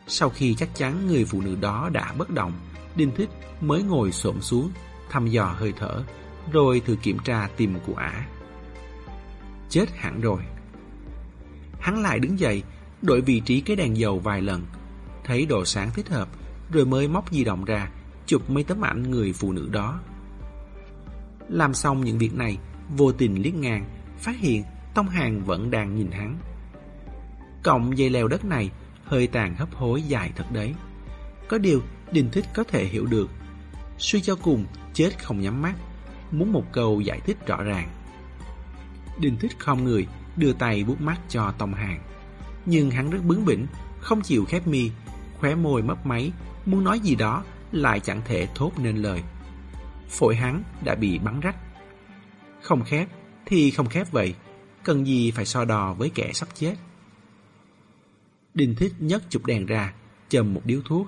Sau 0.07 0.29
khi 0.29 0.55
chắc 0.55 0.75
chắn 0.75 1.07
người 1.07 1.25
phụ 1.25 1.41
nữ 1.41 1.55
đó 1.61 1.89
đã 1.93 2.13
bất 2.17 2.29
động, 2.29 2.53
Đinh 2.95 3.11
Thích 3.15 3.29
mới 3.61 3.83
ngồi 3.83 4.11
xổm 4.11 4.41
xuống, 4.41 4.71
thăm 5.09 5.27
dò 5.27 5.55
hơi 5.57 5.73
thở, 5.77 6.03
rồi 6.51 6.81
thử 6.85 6.95
kiểm 6.95 7.17
tra 7.23 7.49
tim 7.57 7.79
của 7.85 7.95
ả. 7.95 8.27
Chết 9.69 9.85
hẳn 9.95 10.21
rồi. 10.21 10.39
Hắn 11.79 12.01
lại 12.01 12.19
đứng 12.19 12.39
dậy, 12.39 12.63
đổi 13.01 13.21
vị 13.21 13.39
trí 13.39 13.61
cái 13.61 13.75
đèn 13.75 13.97
dầu 13.97 14.19
vài 14.19 14.41
lần, 14.41 14.65
thấy 15.23 15.45
độ 15.45 15.65
sáng 15.65 15.89
thích 15.93 16.09
hợp, 16.09 16.29
rồi 16.71 16.85
mới 16.85 17.07
móc 17.07 17.31
di 17.31 17.43
động 17.43 17.65
ra, 17.65 17.89
chụp 18.25 18.49
mấy 18.49 18.63
tấm 18.63 18.85
ảnh 18.85 19.11
người 19.11 19.33
phụ 19.33 19.51
nữ 19.51 19.69
đó. 19.71 19.99
Làm 21.49 21.73
xong 21.73 22.03
những 22.03 22.17
việc 22.17 22.33
này, 22.33 22.57
vô 22.97 23.11
tình 23.11 23.41
liếc 23.41 23.53
ngang, 23.53 23.85
phát 24.17 24.35
hiện 24.37 24.63
Tông 24.93 25.09
Hàng 25.09 25.41
vẫn 25.41 25.71
đang 25.71 25.95
nhìn 25.95 26.11
hắn. 26.11 26.37
Cộng 27.63 27.97
dây 27.97 28.09
leo 28.09 28.27
đất 28.27 28.45
này, 28.45 28.71
hơi 29.03 29.27
tàn 29.27 29.55
hấp 29.55 29.75
hối 29.75 30.01
dài 30.01 30.31
thật 30.35 30.51
đấy. 30.51 30.73
Có 31.47 31.57
điều, 31.57 31.81
Đình 32.11 32.29
Thích 32.31 32.45
có 32.53 32.63
thể 32.63 32.85
hiểu 32.85 33.05
được. 33.05 33.29
Suy 33.97 34.21
cho 34.21 34.35
cùng, 34.35 34.65
chết 34.93 35.23
không 35.23 35.41
nhắm 35.41 35.61
mắt, 35.61 35.73
muốn 36.31 36.51
một 36.51 36.63
câu 36.71 37.01
giải 37.01 37.19
thích 37.25 37.47
rõ 37.47 37.63
ràng. 37.63 37.89
Đình 39.19 39.37
Thích 39.39 39.59
không 39.59 39.83
người, 39.83 40.07
đưa 40.35 40.53
tay 40.53 40.83
bút 40.83 41.01
mắt 41.01 41.19
cho 41.29 41.51
Tông 41.57 41.73
Hàng. 41.73 41.99
Nhưng 42.65 42.91
hắn 42.91 43.09
rất 43.09 43.19
bướng 43.25 43.45
bỉnh, 43.45 43.65
không 43.99 44.21
chịu 44.21 44.45
khép 44.45 44.67
mi, 44.67 44.91
khóe 45.39 45.55
môi 45.55 45.81
mấp 45.81 46.05
máy, 46.05 46.31
muốn 46.65 46.83
nói 46.83 46.99
gì 46.99 47.15
đó 47.15 47.43
lại 47.71 47.99
chẳng 47.99 48.21
thể 48.25 48.47
thốt 48.55 48.71
nên 48.77 48.97
lời. 48.97 49.23
Phổi 50.09 50.35
hắn 50.35 50.63
đã 50.83 50.95
bị 50.95 51.19
bắn 51.19 51.39
rách. 51.39 51.55
Không 52.61 52.83
khép 52.83 53.07
thì 53.45 53.71
không 53.71 53.89
khép 53.89 54.11
vậy, 54.11 54.35
cần 54.83 55.07
gì 55.07 55.31
phải 55.31 55.45
so 55.45 55.65
đò 55.65 55.93
với 55.93 56.11
kẻ 56.15 56.31
sắp 56.33 56.49
chết. 56.53 56.75
Đinh 58.53 58.75
Thích 58.75 58.93
nhấc 58.99 59.29
chụp 59.29 59.45
đèn 59.45 59.65
ra, 59.65 59.93
chầm 60.29 60.53
một 60.53 60.61
điếu 60.65 60.81
thuốc. 60.85 61.07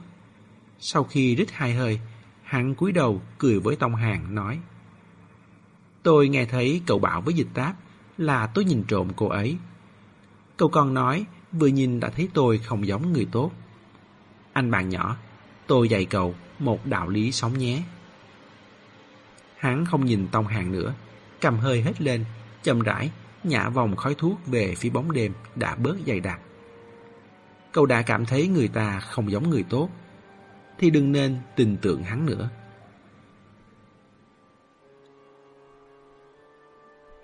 Sau 0.79 1.03
khi 1.03 1.35
rít 1.35 1.51
hai 1.51 1.73
hơi, 1.73 1.99
hắn 2.43 2.75
cúi 2.75 2.91
đầu 2.91 3.21
cười 3.37 3.59
với 3.59 3.75
Tông 3.75 3.95
Hàng 3.95 4.35
nói 4.35 4.59
Tôi 6.03 6.29
nghe 6.29 6.45
thấy 6.45 6.81
cậu 6.85 6.99
bảo 6.99 7.21
với 7.21 7.33
dịch 7.33 7.47
táp 7.53 7.75
là 8.17 8.47
tôi 8.47 8.65
nhìn 8.65 8.83
trộm 8.87 9.07
cô 9.15 9.27
ấy. 9.27 9.57
Cậu 10.57 10.69
còn 10.69 10.93
nói 10.93 11.25
vừa 11.51 11.67
nhìn 11.67 11.99
đã 11.99 12.09
thấy 12.09 12.29
tôi 12.33 12.57
không 12.57 12.87
giống 12.87 13.13
người 13.13 13.27
tốt. 13.31 13.51
Anh 14.53 14.71
bạn 14.71 14.89
nhỏ, 14.89 15.17
tôi 15.67 15.89
dạy 15.89 16.05
cậu 16.05 16.35
một 16.59 16.85
đạo 16.85 17.09
lý 17.09 17.31
sống 17.31 17.57
nhé. 17.57 17.83
Hắn 19.57 19.85
không 19.85 20.05
nhìn 20.05 20.27
Tông 20.31 20.47
Hàng 20.47 20.71
nữa, 20.71 20.93
cầm 21.41 21.57
hơi 21.57 21.81
hết 21.81 22.01
lên, 22.01 22.25
chậm 22.63 22.81
rãi, 22.81 23.11
nhả 23.43 23.69
vòng 23.69 23.95
khói 23.95 24.15
thuốc 24.17 24.39
về 24.45 24.75
phía 24.77 24.89
bóng 24.89 25.11
đêm 25.11 25.33
đã 25.55 25.75
bớt 25.75 25.95
dày 26.07 26.19
đặc. 26.19 26.41
Cậu 27.71 27.85
đã 27.85 28.01
cảm 28.01 28.25
thấy 28.25 28.47
người 28.47 28.67
ta 28.67 28.99
không 28.99 29.31
giống 29.31 29.49
người 29.49 29.63
tốt, 29.69 29.89
thì 30.77 30.89
đừng 30.89 31.11
nên 31.11 31.37
tin 31.55 31.77
tưởng 31.81 32.03
hắn 32.03 32.25
nữa. 32.25 32.49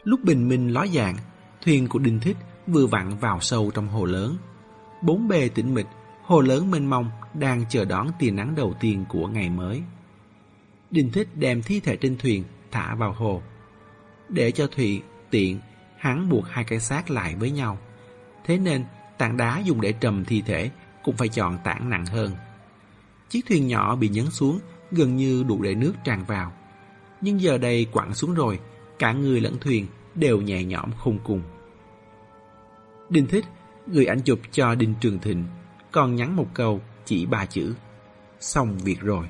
Lúc 0.03 0.19
bình 0.23 0.49
minh 0.49 0.73
ló 0.73 0.85
dạng, 0.87 1.15
thuyền 1.61 1.87
của 1.87 1.99
Đinh 1.99 2.19
Thích 2.19 2.37
vừa 2.67 2.87
vặn 2.87 3.17
vào 3.17 3.39
sâu 3.41 3.71
trong 3.73 3.87
hồ 3.87 4.05
lớn. 4.05 4.37
Bốn 5.01 5.27
bề 5.27 5.49
tĩnh 5.49 5.73
mịch, 5.73 5.87
hồ 6.23 6.41
lớn 6.41 6.71
mênh 6.71 6.89
mông 6.89 7.09
đang 7.33 7.65
chờ 7.69 7.85
đón 7.85 8.07
tia 8.19 8.31
nắng 8.31 8.55
đầu 8.55 8.73
tiên 8.79 9.05
của 9.09 9.27
ngày 9.27 9.49
mới. 9.49 9.81
Đinh 10.93 11.11
Thích 11.11 11.27
đem 11.35 11.61
thi 11.61 11.79
thể 11.79 11.95
trên 11.95 12.17
thuyền 12.17 12.43
thả 12.71 12.95
vào 12.95 13.13
hồ. 13.13 13.41
Để 14.29 14.51
cho 14.51 14.67
Thụy 14.67 15.01
tiện, 15.29 15.59
hắn 15.97 16.29
buộc 16.29 16.45
hai 16.47 16.63
cái 16.63 16.79
xác 16.79 17.11
lại 17.11 17.35
với 17.35 17.51
nhau. 17.51 17.77
Thế 18.45 18.57
nên, 18.57 18.85
tảng 19.17 19.37
đá 19.37 19.59
dùng 19.59 19.81
để 19.81 19.91
trầm 19.91 20.25
thi 20.25 20.43
thể 20.45 20.69
cũng 21.03 21.17
phải 21.17 21.29
chọn 21.29 21.57
tảng 21.63 21.89
nặng 21.89 22.05
hơn. 22.05 22.31
Chiếc 23.29 23.45
thuyền 23.49 23.67
nhỏ 23.67 23.95
bị 23.95 24.09
nhấn 24.09 24.31
xuống, 24.31 24.59
gần 24.91 25.15
như 25.15 25.43
đủ 25.43 25.61
để 25.61 25.75
nước 25.75 25.93
tràn 26.03 26.25
vào. 26.25 26.53
Nhưng 27.21 27.41
giờ 27.41 27.57
đây 27.57 27.85
quặn 27.91 28.13
xuống 28.13 28.33
rồi, 28.33 28.59
cả 28.99 29.13
người 29.13 29.41
lẫn 29.41 29.57
thuyền 29.61 29.87
đều 30.15 30.41
nhẹ 30.41 30.63
nhõm 30.63 30.91
khung 30.99 31.19
cùng. 31.23 31.41
Đinh 33.09 33.27
Thích 33.27 33.45
gửi 33.87 34.05
ảnh 34.05 34.21
chụp 34.21 34.39
cho 34.51 34.75
Đinh 34.75 34.93
Trường 35.01 35.19
Thịnh, 35.19 35.43
còn 35.91 36.15
nhắn 36.15 36.35
một 36.35 36.47
câu 36.53 36.81
chỉ 37.05 37.25
ba 37.25 37.45
chữ. 37.45 37.75
Xong 38.39 38.77
việc 38.77 38.99
rồi. 38.99 39.27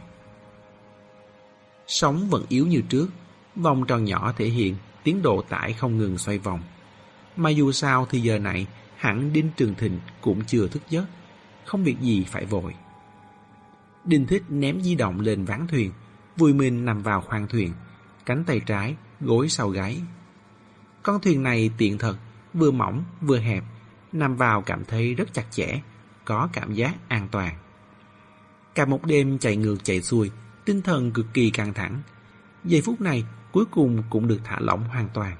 Sóng 1.88 2.30
vẫn 2.30 2.46
yếu 2.50 2.68
như 2.68 2.82
trước, 2.90 3.08
vòng 3.56 3.86
tròn 3.86 4.06
nhỏ 4.06 4.34
thể 4.38 4.46
hiện 4.46 4.76
tiến 5.04 5.22
độ 5.22 5.42
tải 5.42 5.74
không 5.74 5.98
ngừng 5.98 6.18
xoay 6.18 6.38
vòng. 6.38 6.62
Mà 7.36 7.50
dù 7.50 7.72
sao 7.72 8.08
thì 8.10 8.20
giờ 8.20 8.40
này 8.40 8.68
hẳn 8.98 9.34
Đinh 9.34 9.50
Trường 9.58 9.76
Thịnh 9.76 10.00
cũng 10.22 10.42
chưa 10.46 10.68
thức 10.68 10.82
giấc, 10.90 11.06
không 11.66 11.84
việc 11.84 12.00
gì 12.02 12.26
phải 12.28 12.46
vội. 12.46 12.76
Đinh 14.06 14.28
Thích 14.28 14.44
ném 14.50 14.82
di 14.82 14.96
động 14.96 15.20
lên 15.20 15.46
ván 15.46 15.68
thuyền, 15.68 15.92
vui 16.38 16.54
mình 16.54 16.86
nằm 16.86 17.02
vào 17.04 17.22
khoang 17.22 17.48
thuyền, 17.48 17.74
cánh 18.26 18.44
tay 18.44 18.62
trái, 18.66 18.96
gối 19.22 19.50
sau 19.50 19.70
gáy. 19.70 20.02
Con 21.04 21.22
thuyền 21.22 21.44
này 21.44 21.70
tiện 21.78 21.98
thật, 21.98 22.18
vừa 22.54 22.72
mỏng 22.72 23.04
vừa 23.22 23.40
hẹp, 23.40 23.64
nằm 24.12 24.36
vào 24.36 24.62
cảm 24.62 24.86
thấy 24.86 25.14
rất 25.14 25.34
chặt 25.34 25.46
chẽ, 25.52 25.82
có 26.26 26.50
cảm 26.54 26.74
giác 26.74 26.96
an 27.08 27.28
toàn. 27.32 27.58
Cả 28.76 28.86
một 28.86 29.06
đêm 29.06 29.40
chạy 29.40 29.56
ngược 29.56 29.84
chạy 29.84 30.02
xuôi, 30.02 30.32
tinh 30.66 30.82
thần 30.82 31.12
cực 31.12 31.26
kỳ 31.34 31.50
căng 31.50 31.74
thẳng. 31.74 32.02
Giây 32.64 32.82
phút 32.82 33.02
này 33.02 33.24
cuối 33.52 33.66
cùng 33.72 34.04
cũng 34.10 34.28
được 34.28 34.40
thả 34.44 34.60
lỏng 34.60 34.84
hoàn 34.84 35.10
toàn. 35.14 35.38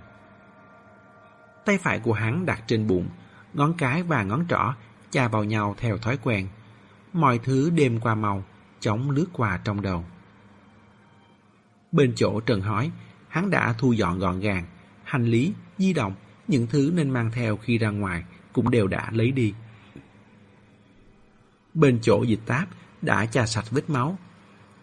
Tay 1.66 1.78
phải 1.78 2.00
của 2.00 2.14
hắn 2.14 2.46
đặt 2.46 2.64
trên 2.68 2.88
bụng, 2.88 3.10
ngón 3.54 3.74
cái 3.78 4.04
và 4.04 4.24
ngón 4.24 4.46
trỏ 4.50 4.74
chà 5.10 5.28
vào 5.28 5.44
nhau 5.44 5.76
theo 5.78 5.98
thói 5.98 6.18
quen. 6.24 6.48
Mọi 7.14 7.40
thứ 7.40 7.70
đêm 7.70 8.00
qua 8.00 8.16
màu, 8.16 8.44
chóng 8.80 9.12
lướt 9.12 9.28
qua 9.34 9.60
trong 9.64 9.82
đầu. 9.82 10.06
Bên 11.92 12.14
chỗ 12.16 12.40
Trần 12.40 12.62
hỏi, 12.62 12.92
hắn 13.28 13.50
đã 13.50 13.74
thu 13.78 13.94
dọn 13.94 14.20
gọn 14.20 14.40
gàng, 14.40 14.66
hành 15.04 15.26
lý, 15.26 15.54
di 15.78 15.94
động, 15.94 16.14
những 16.48 16.68
thứ 16.68 16.92
nên 16.96 17.10
mang 17.10 17.32
theo 17.32 17.58
khi 17.58 17.78
ra 17.78 17.90
ngoài 17.90 18.24
cũng 18.54 18.72
đều 18.72 18.88
đã 18.88 19.10
lấy 19.12 19.32
đi. 19.32 19.54
Bên 21.74 22.00
chỗ 22.02 22.24
dịch 22.24 22.40
táp 22.46 22.68
đã 23.02 23.26
chà 23.26 23.46
sạch 23.46 23.66
vết 23.72 23.90
máu. 23.90 24.18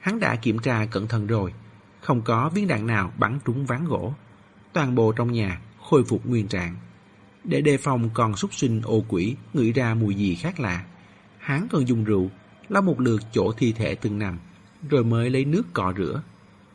Hắn 0.00 0.20
đã 0.20 0.36
kiểm 0.36 0.58
tra 0.58 0.86
cẩn 0.86 1.08
thận 1.08 1.26
rồi, 1.26 1.52
không 2.00 2.22
có 2.22 2.48
viên 2.48 2.68
đạn 2.68 2.86
nào 2.86 3.12
bắn 3.18 3.38
trúng 3.44 3.66
ván 3.66 3.84
gỗ. 3.84 4.14
Toàn 4.72 4.94
bộ 4.94 5.12
trong 5.12 5.32
nhà 5.32 5.60
khôi 5.80 6.04
phục 6.04 6.26
nguyên 6.26 6.48
trạng. 6.48 6.76
Để 7.44 7.60
đề 7.60 7.76
phòng 7.76 8.10
còn 8.14 8.36
súc 8.36 8.54
sinh 8.54 8.82
ô 8.84 9.04
quỷ 9.08 9.36
ngửi 9.54 9.72
ra 9.72 9.94
mùi 9.94 10.14
gì 10.14 10.34
khác 10.34 10.60
lạ, 10.60 10.84
hắn 11.38 11.66
còn 11.70 11.88
dùng 11.88 12.04
rượu 12.04 12.30
lau 12.68 12.82
một 12.82 13.00
lượt 13.00 13.22
chỗ 13.32 13.52
thi 13.52 13.72
thể 13.72 13.94
từng 13.94 14.18
nằm, 14.18 14.38
rồi 14.88 15.04
mới 15.04 15.30
lấy 15.30 15.44
nước 15.44 15.62
cọ 15.72 15.92
rửa. 15.96 16.22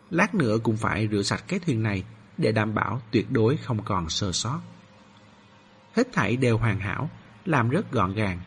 Lát 0.10 0.36
nữa 0.36 0.58
cũng 0.64 0.78
phải 0.78 1.08
rửa 1.12 1.22
sạch 1.22 1.44
cái 1.48 1.60
thuyền 1.60 1.84
này 1.84 2.04
để 2.38 2.52
đảm 2.52 2.74
bảo 2.76 3.02
tuyệt 3.12 3.32
đối 3.32 3.58
không 3.58 3.84
còn 3.84 4.10
sơ 4.10 4.32
sót. 4.32 4.60
Hết 5.94 6.08
thảy 6.14 6.38
đều 6.38 6.58
hoàn 6.58 6.80
hảo, 6.80 7.10
làm 7.46 7.70
rất 7.70 7.92
gọn 7.92 8.14
gàng. 8.14 8.40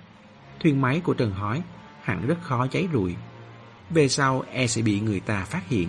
Thuyền 0.60 0.80
máy 0.80 1.00
của 1.04 1.14
Trần 1.14 1.32
Hói 1.32 1.62
hẳn 2.02 2.26
rất 2.26 2.38
khó 2.42 2.66
cháy 2.66 2.88
rụi. 2.92 3.16
Về 3.90 4.08
sau 4.08 4.44
e 4.52 4.66
sẽ 4.66 4.82
bị 4.82 5.00
người 5.00 5.20
ta 5.20 5.44
phát 5.44 5.68
hiện. 5.68 5.88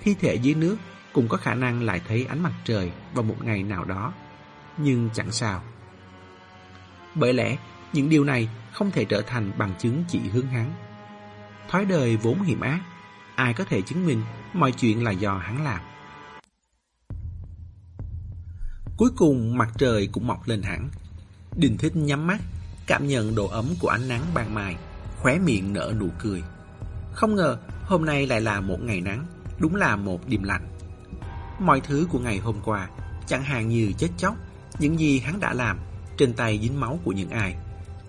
Thi 0.00 0.14
thể 0.20 0.34
dưới 0.34 0.54
nước 0.54 0.76
cũng 1.12 1.28
có 1.28 1.36
khả 1.36 1.54
năng 1.54 1.82
lại 1.82 2.00
thấy 2.08 2.26
ánh 2.28 2.42
mặt 2.42 2.52
trời 2.64 2.92
vào 3.14 3.22
một 3.22 3.36
ngày 3.44 3.62
nào 3.62 3.84
đó. 3.84 4.12
Nhưng 4.78 5.10
chẳng 5.14 5.32
sao. 5.32 5.62
Bởi 7.14 7.32
lẽ, 7.32 7.56
những 7.92 8.08
điều 8.08 8.24
này 8.24 8.48
không 8.72 8.90
thể 8.90 9.04
trở 9.04 9.22
thành 9.22 9.52
bằng 9.58 9.74
chứng 9.78 10.04
chỉ 10.08 10.18
hướng 10.18 10.46
hắn. 10.46 10.74
Thói 11.68 11.84
đời 11.84 12.16
vốn 12.16 12.42
hiểm 12.42 12.60
ác, 12.60 12.80
ai 13.34 13.54
có 13.54 13.64
thể 13.64 13.82
chứng 13.82 14.06
minh 14.06 14.22
mọi 14.52 14.72
chuyện 14.72 15.04
là 15.04 15.10
do 15.10 15.34
hắn 15.34 15.64
làm. 15.64 15.80
Cuối 18.96 19.10
cùng 19.16 19.58
mặt 19.58 19.68
trời 19.78 20.08
cũng 20.12 20.26
mọc 20.26 20.48
lên 20.48 20.62
hẳn. 20.62 20.90
Đình 21.56 21.76
thích 21.78 21.96
nhắm 21.96 22.26
mắt, 22.26 22.40
cảm 22.86 23.08
nhận 23.08 23.34
độ 23.34 23.46
ấm 23.46 23.66
của 23.80 23.88
ánh 23.88 24.08
nắng 24.08 24.22
ban 24.34 24.54
mai, 24.54 24.76
khóe 25.20 25.38
miệng 25.38 25.72
nở 25.72 25.94
nụ 26.00 26.08
cười. 26.18 26.42
Không 27.12 27.34
ngờ 27.34 27.58
hôm 27.84 28.04
nay 28.04 28.26
lại 28.26 28.40
là 28.40 28.60
một 28.60 28.78
ngày 28.82 29.00
nắng, 29.00 29.26
đúng 29.58 29.76
là 29.76 29.96
một 29.96 30.28
đêm 30.28 30.42
lạnh. 30.42 30.68
Mọi 31.60 31.80
thứ 31.80 32.06
của 32.10 32.18
ngày 32.18 32.38
hôm 32.38 32.56
qua, 32.64 32.88
chẳng 33.26 33.44
hạn 33.44 33.68
như 33.68 33.92
chết 33.98 34.08
chóc, 34.16 34.34
những 34.78 34.98
gì 34.98 35.18
hắn 35.18 35.40
đã 35.40 35.54
làm, 35.54 35.78
trên 36.18 36.32
tay 36.32 36.58
dính 36.62 36.80
máu 36.80 36.98
của 37.04 37.12
những 37.12 37.30
ai. 37.30 37.56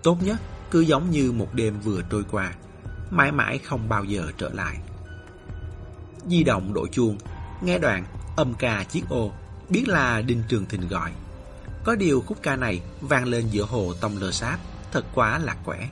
Tốt 0.02 0.18
nhất, 0.22 0.40
cứ 0.70 0.80
giống 0.80 1.10
như 1.10 1.32
một 1.32 1.54
đêm 1.54 1.80
vừa 1.80 2.02
trôi 2.10 2.24
qua, 2.30 2.54
mãi 3.10 3.32
mãi 3.32 3.58
không 3.58 3.88
bao 3.88 4.04
giờ 4.04 4.26
trở 4.38 4.48
lại. 4.48 4.78
Di 6.28 6.44
động 6.44 6.74
đổ 6.74 6.86
chuông, 6.92 7.18
nghe 7.62 7.78
đoạn 7.78 8.04
âm 8.36 8.54
ca 8.54 8.84
chiếc 8.84 9.08
ô, 9.08 9.32
biết 9.68 9.84
là 9.88 10.22
Đinh 10.22 10.42
Trường 10.48 10.66
Thịnh 10.66 10.88
gọi. 10.88 11.12
Có 11.84 11.94
điều 11.94 12.20
khúc 12.20 12.38
ca 12.42 12.56
này 12.56 12.80
vang 13.00 13.24
lên 13.24 13.46
giữa 13.50 13.64
hồ 13.64 13.92
tông 14.00 14.16
lơ 14.18 14.30
sáp, 14.30 14.60
thật 14.92 15.04
quá 15.14 15.38
lạc 15.38 15.56
quẻ. 15.64 15.88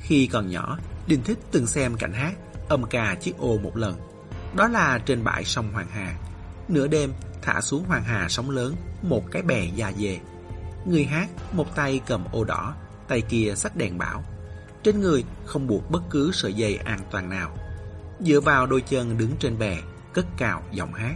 Khi 0.00 0.26
còn 0.26 0.50
nhỏ, 0.50 0.78
Đình 1.08 1.22
Thích 1.22 1.38
từng 1.50 1.66
xem 1.66 1.96
cảnh 1.96 2.12
hát 2.12 2.34
âm 2.68 2.84
ca 2.84 3.14
chiếc 3.14 3.38
ô 3.38 3.58
một 3.58 3.76
lần. 3.76 3.96
Đó 4.56 4.68
là 4.68 4.98
trên 4.98 5.24
bãi 5.24 5.44
sông 5.44 5.72
Hoàng 5.72 5.88
Hà. 5.90 6.18
Nửa 6.68 6.86
đêm 6.86 7.12
thả 7.42 7.60
xuống 7.60 7.84
Hoàng 7.88 8.04
Hà 8.04 8.28
sóng 8.28 8.50
lớn 8.50 8.74
một 9.02 9.30
cái 9.30 9.42
bè 9.42 9.64
già 9.74 9.92
dề. 9.92 10.18
Người 10.84 11.04
hát 11.04 11.28
một 11.52 11.76
tay 11.76 12.00
cầm 12.06 12.24
ô 12.32 12.44
đỏ, 12.44 12.74
tay 13.08 13.20
kia 13.20 13.52
sách 13.56 13.76
đèn 13.76 13.98
bảo. 13.98 14.24
Trên 14.82 15.00
người 15.00 15.24
không 15.44 15.66
buộc 15.66 15.90
bất 15.90 16.02
cứ 16.10 16.30
sợi 16.32 16.52
dây 16.52 16.76
an 16.76 17.00
toàn 17.10 17.28
nào. 17.28 17.56
Dựa 18.20 18.40
vào 18.40 18.66
đôi 18.66 18.80
chân 18.80 19.18
đứng 19.18 19.36
trên 19.40 19.58
bè, 19.58 19.78
cất 20.12 20.26
cao 20.36 20.62
giọng 20.72 20.92
hát. 20.92 21.14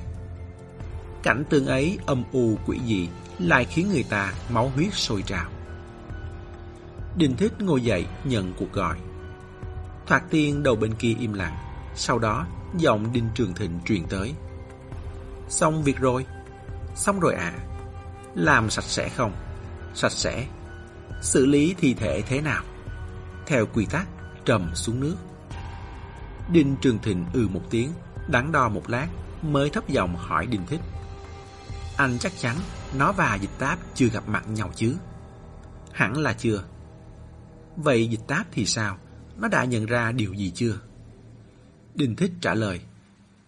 Cảnh 1.22 1.44
tương 1.50 1.66
ấy 1.66 1.98
âm 2.07 2.24
u 2.33 2.59
quỷ 2.66 2.81
dị 2.87 3.09
lại 3.38 3.64
khiến 3.64 3.90
người 3.90 4.05
ta 4.09 4.33
máu 4.50 4.68
huyết 4.74 4.94
sôi 4.94 5.22
trào. 5.22 5.50
Đình 7.16 7.37
Thích 7.37 7.52
ngồi 7.61 7.83
dậy 7.83 8.07
nhận 8.24 8.52
cuộc 8.59 8.72
gọi. 8.72 8.96
Thoạt 10.12 10.31
tiên 10.31 10.62
đầu 10.62 10.77
bên 10.77 10.94
kia 10.94 11.14
im 11.20 11.33
lặng, 11.33 11.57
sau 11.94 12.18
đó 12.18 12.46
giọng 12.77 13.12
Đinh 13.12 13.29
Trường 13.35 13.55
Thịnh 13.55 13.81
truyền 13.85 14.05
tới. 14.07 14.35
Xong 15.48 15.83
việc 15.83 15.96
rồi. 15.98 16.27
Xong 16.94 17.20
rồi 17.20 17.35
ạ. 17.35 17.53
À. 17.57 17.64
Làm 18.35 18.70
sạch 18.70 18.85
sẽ 18.85 19.09
không? 19.09 19.33
Sạch 19.94 20.12
sẽ. 20.12 20.46
Xử 21.22 21.46
lý 21.46 21.75
thi 21.79 21.94
thể 21.94 22.22
thế 22.22 22.40
nào? 22.40 22.62
Theo 23.46 23.66
quy 23.66 23.87
tắc, 23.87 24.09
trầm 24.44 24.70
xuống 24.75 25.01
nước. 25.01 25.16
Đinh 26.53 26.77
Trường 26.81 26.98
Thịnh 26.98 27.27
ừ 27.33 27.48
một 27.53 27.62
tiếng, 27.70 27.92
đắn 28.29 28.53
đo 28.53 28.68
một 28.68 28.90
lát, 28.90 29.09
mới 29.42 29.70
thấp 29.70 29.88
giọng 29.88 30.16
hỏi 30.16 30.46
Đinh 30.46 30.66
Thích. 30.66 30.81
Anh 31.96 32.18
chắc 32.18 32.33
chắn 32.38 32.57
nó 32.98 33.12
và 33.12 33.35
dịch 33.35 33.59
táp 33.59 33.79
chưa 33.94 34.09
gặp 34.09 34.29
mặt 34.29 34.48
nhau 34.48 34.70
chứ? 34.75 34.96
Hẳn 35.92 36.18
là 36.18 36.33
chưa. 36.33 36.64
Vậy 37.77 38.09
dịch 38.09 38.27
táp 38.27 38.46
thì 38.53 38.66
sao? 38.66 38.96
Nó 39.38 39.49
đã 39.49 39.64
nhận 39.64 39.87
ra 39.87 40.12
điều 40.12 40.35
gì 40.35 40.51
chưa? 40.51 40.79
Đình 41.95 42.16
Thích 42.16 42.33
trả 42.40 42.55
lời. 42.55 42.81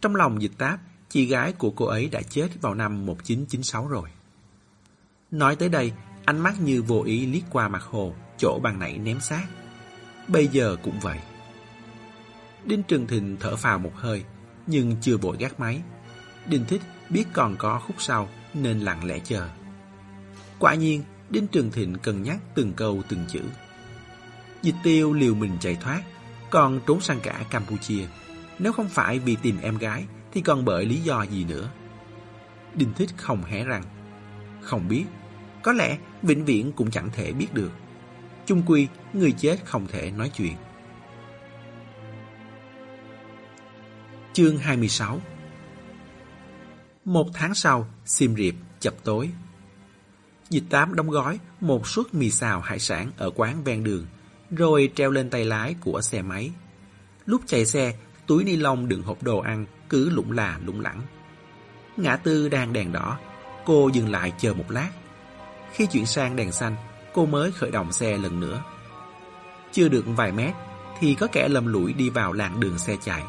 Trong 0.00 0.16
lòng 0.16 0.42
dịch 0.42 0.52
táp, 0.58 0.80
chị 1.08 1.26
gái 1.26 1.52
của 1.52 1.70
cô 1.70 1.86
ấy 1.86 2.08
đã 2.08 2.22
chết 2.22 2.48
vào 2.60 2.74
năm 2.74 3.06
1996 3.06 3.88
rồi. 3.88 4.08
Nói 5.30 5.56
tới 5.56 5.68
đây, 5.68 5.92
ánh 6.24 6.38
mắt 6.38 6.60
như 6.60 6.82
vô 6.82 7.02
ý 7.02 7.26
liếc 7.26 7.42
qua 7.50 7.68
mặt 7.68 7.82
hồ, 7.82 8.14
chỗ 8.38 8.58
bàn 8.62 8.78
nãy 8.78 8.98
ném 8.98 9.20
xác. 9.20 9.46
Bây 10.28 10.48
giờ 10.48 10.76
cũng 10.82 11.00
vậy. 11.00 11.18
Đinh 12.64 12.82
Trường 12.82 13.06
Thịnh 13.06 13.36
thở 13.40 13.56
phào 13.56 13.78
một 13.78 13.92
hơi, 13.94 14.24
nhưng 14.66 14.96
chưa 15.00 15.16
vội 15.16 15.36
gác 15.40 15.60
máy. 15.60 15.82
Đinh 16.46 16.64
Thích 16.68 16.82
biết 17.10 17.24
còn 17.32 17.56
có 17.58 17.80
khúc 17.86 17.96
sau, 17.98 18.28
nên 18.54 18.80
lặng 18.80 19.04
lẽ 19.04 19.18
chờ. 19.24 19.48
Quả 20.58 20.74
nhiên, 20.74 21.02
Đinh 21.30 21.46
Trường 21.46 21.70
Thịnh 21.70 21.94
cân 21.94 22.22
nhắc 22.22 22.38
từng 22.54 22.72
câu 22.72 23.02
từng 23.08 23.24
chữ. 23.28 23.40
Dịch 24.64 24.74
tiêu 24.82 25.12
liều 25.12 25.34
mình 25.34 25.56
chạy 25.60 25.76
thoát, 25.80 26.02
còn 26.50 26.80
trốn 26.86 27.00
sang 27.00 27.20
cả 27.22 27.44
Campuchia. 27.50 28.06
Nếu 28.58 28.72
không 28.72 28.88
phải 28.88 29.18
vì 29.18 29.36
tìm 29.42 29.58
em 29.62 29.78
gái, 29.78 30.04
thì 30.32 30.40
còn 30.40 30.64
bởi 30.64 30.86
lý 30.86 30.96
do 30.96 31.22
gì 31.22 31.44
nữa? 31.44 31.70
Đinh 32.74 32.92
Thích 32.92 33.10
không 33.16 33.44
hé 33.44 33.64
răng. 33.64 33.82
Không 34.60 34.88
biết, 34.88 35.04
có 35.62 35.72
lẽ 35.72 35.98
vĩnh 36.22 36.44
viễn 36.44 36.72
cũng 36.72 36.90
chẳng 36.90 37.10
thể 37.12 37.32
biết 37.32 37.54
được. 37.54 37.70
Chung 38.46 38.62
quy, 38.66 38.88
người 39.12 39.32
chết 39.32 39.56
không 39.64 39.86
thể 39.86 40.10
nói 40.10 40.28
chuyện. 40.28 40.56
Chương 44.32 44.58
26 44.58 45.20
Một 47.04 47.26
tháng 47.34 47.54
sau, 47.54 47.88
Sim 48.04 48.36
Riệp, 48.36 48.54
chập 48.80 48.94
tối. 49.04 49.30
Dịch 50.50 50.64
tám 50.70 50.94
đóng 50.94 51.10
gói 51.10 51.38
một 51.60 51.88
suất 51.88 52.14
mì 52.14 52.30
xào 52.30 52.60
hải 52.60 52.78
sản 52.78 53.10
ở 53.16 53.30
quán 53.34 53.64
ven 53.64 53.84
đường, 53.84 54.06
rồi 54.54 54.92
treo 54.94 55.10
lên 55.10 55.30
tay 55.30 55.44
lái 55.44 55.74
của 55.80 56.00
xe 56.00 56.22
máy. 56.22 56.50
Lúc 57.26 57.40
chạy 57.46 57.66
xe, 57.66 57.94
túi 58.26 58.44
ni 58.44 58.56
lông 58.56 58.88
đựng 58.88 59.02
hộp 59.02 59.22
đồ 59.22 59.38
ăn 59.38 59.66
cứ 59.88 60.10
lủng 60.10 60.32
là 60.32 60.58
lủng 60.66 60.80
lẳng. 60.80 61.00
Ngã 61.96 62.16
tư 62.16 62.48
đang 62.48 62.72
đèn 62.72 62.92
đỏ, 62.92 63.18
cô 63.64 63.88
dừng 63.88 64.10
lại 64.10 64.32
chờ 64.38 64.54
một 64.54 64.70
lát. 64.70 64.90
Khi 65.72 65.86
chuyển 65.86 66.06
sang 66.06 66.36
đèn 66.36 66.52
xanh, 66.52 66.76
cô 67.12 67.26
mới 67.26 67.52
khởi 67.52 67.70
động 67.70 67.92
xe 67.92 68.16
lần 68.16 68.40
nữa. 68.40 68.62
Chưa 69.72 69.88
được 69.88 70.04
vài 70.06 70.32
mét, 70.32 70.54
thì 71.00 71.14
có 71.14 71.26
kẻ 71.32 71.48
lầm 71.48 71.66
lũi 71.66 71.92
đi 71.92 72.10
vào 72.10 72.32
làn 72.32 72.60
đường 72.60 72.78
xe 72.78 72.96
chạy. 73.02 73.22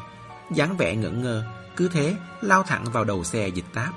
dáng 0.54 0.76
vẻ 0.76 0.96
ngẩn 0.96 1.22
ngơ, 1.22 1.44
cứ 1.76 1.88
thế 1.88 2.16
lao 2.40 2.62
thẳng 2.62 2.84
vào 2.84 3.04
đầu 3.04 3.24
xe 3.24 3.48
dịch 3.48 3.64
táp. 3.74 3.94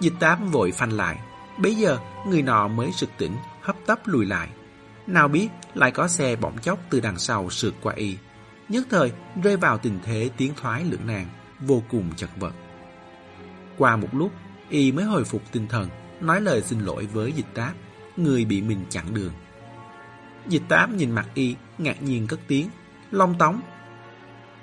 Dịch 0.00 0.14
táp 0.20 0.38
vội 0.50 0.72
phanh 0.72 0.92
lại. 0.92 1.18
Bấy 1.58 1.74
giờ, 1.74 1.98
người 2.28 2.42
nọ 2.42 2.68
mới 2.68 2.92
sực 2.92 3.10
tỉnh, 3.18 3.36
hấp 3.60 3.76
tấp 3.86 3.98
lùi 4.04 4.26
lại. 4.26 4.48
Nào 5.06 5.28
biết 5.28 5.48
lại 5.74 5.90
có 5.90 6.08
xe 6.08 6.36
bỗng 6.36 6.58
chốc 6.58 6.78
từ 6.90 7.00
đằng 7.00 7.18
sau 7.18 7.50
sượt 7.50 7.74
qua 7.82 7.94
y. 7.94 8.16
Nhất 8.68 8.86
thời 8.90 9.12
rơi 9.42 9.56
vào 9.56 9.78
tình 9.78 9.98
thế 10.04 10.30
tiến 10.36 10.52
thoái 10.56 10.84
lưỡng 10.84 11.06
nan, 11.06 11.26
vô 11.60 11.82
cùng 11.90 12.10
chật 12.16 12.30
vật. 12.36 12.52
Qua 13.78 13.96
một 13.96 14.08
lúc, 14.12 14.32
y 14.68 14.92
mới 14.92 15.04
hồi 15.04 15.24
phục 15.24 15.42
tinh 15.52 15.68
thần, 15.68 15.88
nói 16.20 16.40
lời 16.40 16.62
xin 16.62 16.80
lỗi 16.80 17.06
với 17.06 17.32
dịch 17.32 17.54
táp, 17.54 17.72
người 18.16 18.44
bị 18.44 18.62
mình 18.62 18.84
chặn 18.90 19.14
đường. 19.14 19.32
Dịch 20.46 20.62
táp 20.68 20.90
nhìn 20.90 21.10
mặt 21.10 21.26
y, 21.34 21.56
ngạc 21.78 22.02
nhiên 22.02 22.26
cất 22.26 22.40
tiếng, 22.46 22.68
Long 23.10 23.38
Tống. 23.38 23.60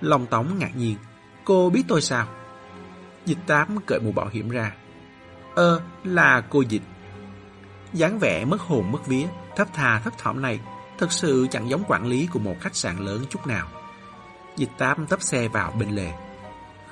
Long 0.02 0.26
Tống 0.26 0.60
ngạc 0.60 0.76
nhiên, 0.76 0.98
cô 1.46 1.70
biết 1.70 1.84
tôi 1.88 2.02
sao? 2.02 2.28
Dịch 3.26 3.38
táp 3.48 3.68
cởi 3.86 4.00
mũ 4.00 4.12
bảo 4.12 4.28
hiểm 4.28 4.50
ra. 4.50 4.76
Ơ, 5.56 5.82
là 6.04 6.42
cô 6.50 6.62
dịch 6.62 6.82
dáng 7.94 8.20
vẻ 8.20 8.46
mất 8.46 8.62
hồn 8.62 8.92
mất 8.92 9.08
vía, 9.08 9.28
thấp 9.56 9.68
thà 9.74 10.00
thấp 10.00 10.18
thỏm 10.18 10.42
này, 10.42 10.60
thật 10.98 11.12
sự 11.12 11.48
chẳng 11.52 11.70
giống 11.70 11.84
quản 11.88 12.08
lý 12.08 12.28
của 12.34 12.40
một 12.40 12.56
khách 12.62 12.76
sạn 12.76 12.98
lớn 12.98 13.26
chút 13.30 13.48
nào. 13.48 13.68
Dịch 14.58 14.70
táp 14.78 14.98
tấp 15.10 15.22
xe 15.22 15.48
vào 15.48 15.74
bên 15.80 15.90
lề. 15.90 16.12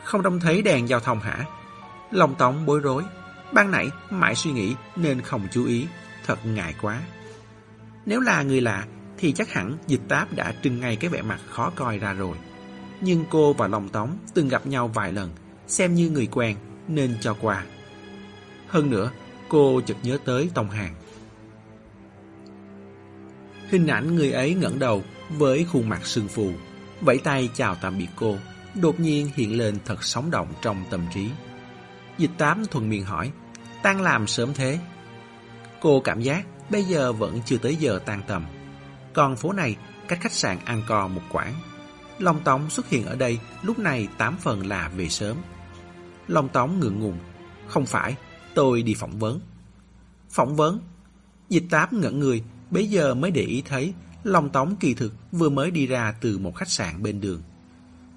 Không 0.04 0.24
trông 0.24 0.40
thấy 0.40 0.62
đèn 0.62 0.90
giao 0.90 1.00
thông 1.00 1.20
hả? 1.20 1.46
Lòng 2.12 2.36
Tống 2.36 2.66
bối 2.66 2.80
rối. 2.80 3.04
Ban 3.52 3.72
nãy 3.72 3.90
mãi 4.10 4.36
suy 4.36 4.52
nghĩ 4.52 4.76
nên 4.96 5.22
không 5.22 5.48
chú 5.52 5.66
ý, 5.66 5.88
thật 6.26 6.46
ngại 6.46 6.76
quá. 6.82 7.02
Nếu 8.06 8.20
là 8.20 8.44
người 8.44 8.62
lạ 8.62 8.86
thì 9.18 9.32
chắc 9.32 9.54
hẳn 9.54 9.78
dịch 9.88 10.02
táp 10.08 10.34
đã 10.34 10.54
trưng 10.64 10.80
ngay 10.80 10.96
cái 10.96 11.10
vẻ 11.10 11.22
mặt 11.22 11.40
khó 11.50 11.72
coi 11.76 11.98
ra 11.98 12.14
rồi. 12.14 12.38
Nhưng 13.02 13.26
cô 13.30 13.54
và 13.54 13.68
lòng 13.68 13.90
Tống 13.90 14.18
từng 14.34 14.48
gặp 14.48 14.68
nhau 14.68 14.88
vài 14.88 15.14
lần, 15.14 15.30
xem 15.68 15.96
như 15.96 16.10
người 16.10 16.28
quen 16.32 16.58
nên 16.88 17.18
cho 17.22 17.36
qua. 17.42 17.64
Hơn 18.68 18.90
nữa, 18.90 19.12
cô 19.50 19.82
chợt 19.86 19.98
nhớ 20.04 20.18
tới 20.26 20.50
Tông 20.54 20.70
Hàng. 20.70 20.96
Hình 23.70 23.88
ảnh 23.88 24.16
người 24.16 24.32
ấy 24.32 24.54
ngẩng 24.54 24.80
đầu 24.80 25.04
với 25.30 25.66
khuôn 25.72 25.90
mặt 25.90 26.06
sưng 26.06 26.28
phù, 26.28 26.52
vẫy 27.02 27.18
tay 27.18 27.50
chào 27.54 27.76
tạm 27.76 27.98
biệt 27.98 28.08
cô, 28.16 28.36
đột 28.82 29.00
nhiên 29.00 29.30
hiện 29.36 29.58
lên 29.58 29.78
thật 29.86 30.04
sống 30.04 30.32
động 30.32 30.48
trong 30.62 30.84
tâm 30.90 31.02
trí. 31.14 31.30
Dịch 32.18 32.32
tám 32.38 32.66
thuần 32.66 32.90
miệng 32.90 33.06
hỏi, 33.06 33.32
tan 33.84 34.02
làm 34.02 34.28
sớm 34.28 34.54
thế? 34.54 34.80
Cô 35.82 36.02
cảm 36.02 36.22
giác 36.22 36.46
bây 36.70 36.84
giờ 36.84 37.14
vẫn 37.14 37.40
chưa 37.46 37.58
tới 37.58 37.76
giờ 37.76 38.00
tan 38.06 38.22
tầm. 38.28 38.46
Còn 39.14 39.36
phố 39.36 39.52
này 39.52 39.76
cách 40.08 40.20
khách 40.22 40.32
sạn 40.32 40.58
ăn 40.66 40.82
cò 40.88 41.08
một 41.08 41.22
quãng. 41.32 41.54
Long 42.20 42.44
Tống 42.44 42.70
xuất 42.70 42.90
hiện 42.90 43.06
ở 43.06 43.16
đây 43.16 43.40
lúc 43.62 43.80
này 43.80 44.08
tám 44.18 44.38
phần 44.38 44.68
là 44.68 44.90
về 44.96 45.10
sớm. 45.10 45.38
Long 46.28 46.50
Tống 46.50 46.80
ngượng 46.80 47.00
ngùng, 47.00 47.20
không 47.68 47.86
phải, 47.86 48.16
tôi 48.60 48.82
đi 48.82 48.94
phỏng 48.94 49.20
vấn. 49.20 49.40
Phỏng 50.30 50.56
vấn? 50.56 50.80
Dịch 51.50 51.64
tám 51.70 52.02
ngẩn 52.02 52.20
người, 52.20 52.44
bấy 52.72 52.88
giờ 52.88 53.14
mới 53.14 53.32
để 53.32 53.42
ý 53.42 53.64
thấy 53.66 53.94
Long 54.24 54.50
Tống 54.50 54.76
kỳ 54.80 54.94
thực 54.94 55.14
vừa 55.32 55.50
mới 55.50 55.72
đi 55.72 55.88
ra 55.88 56.12
từ 56.22 56.38
một 56.38 56.56
khách 56.56 56.70
sạn 56.70 57.04
bên 57.04 57.22
đường. 57.22 57.42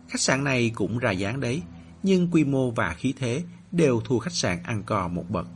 Khách 0.09 0.21
sạn 0.21 0.45
này 0.45 0.71
cũng 0.75 0.99
ra 0.99 1.11
dáng 1.11 1.41
đấy, 1.41 1.63
nhưng 2.03 2.31
quy 2.31 2.45
mô 2.45 2.71
và 2.71 2.95
khí 2.95 3.15
thế 3.19 3.45
đều 3.73 4.01
thua 4.01 4.19
khách 4.19 4.33
sạn 4.33 4.63
ăn 4.63 4.83
cò 4.83 5.09
một 5.09 5.31
bậc. 5.31 5.47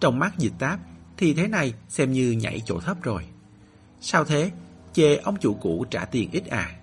Trong 0.00 0.18
mắt 0.18 0.38
dịch 0.38 0.54
táp 0.58 0.80
thì 1.16 1.34
thế 1.34 1.48
này 1.48 1.74
xem 1.88 2.12
như 2.12 2.30
nhảy 2.30 2.62
chỗ 2.64 2.80
thấp 2.80 3.02
rồi. 3.02 3.26
Sao 4.00 4.24
thế? 4.24 4.50
Chê 4.92 5.16
ông 5.16 5.36
chủ 5.40 5.54
cũ 5.54 5.84
trả 5.90 6.04
tiền 6.04 6.30
ít 6.32 6.46
à? 6.46 6.76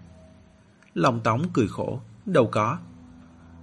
lòng 0.94 1.22
Tống 1.24 1.44
cười 1.54 1.68
khổ, 1.68 2.02
đâu 2.26 2.50
có. 2.52 2.78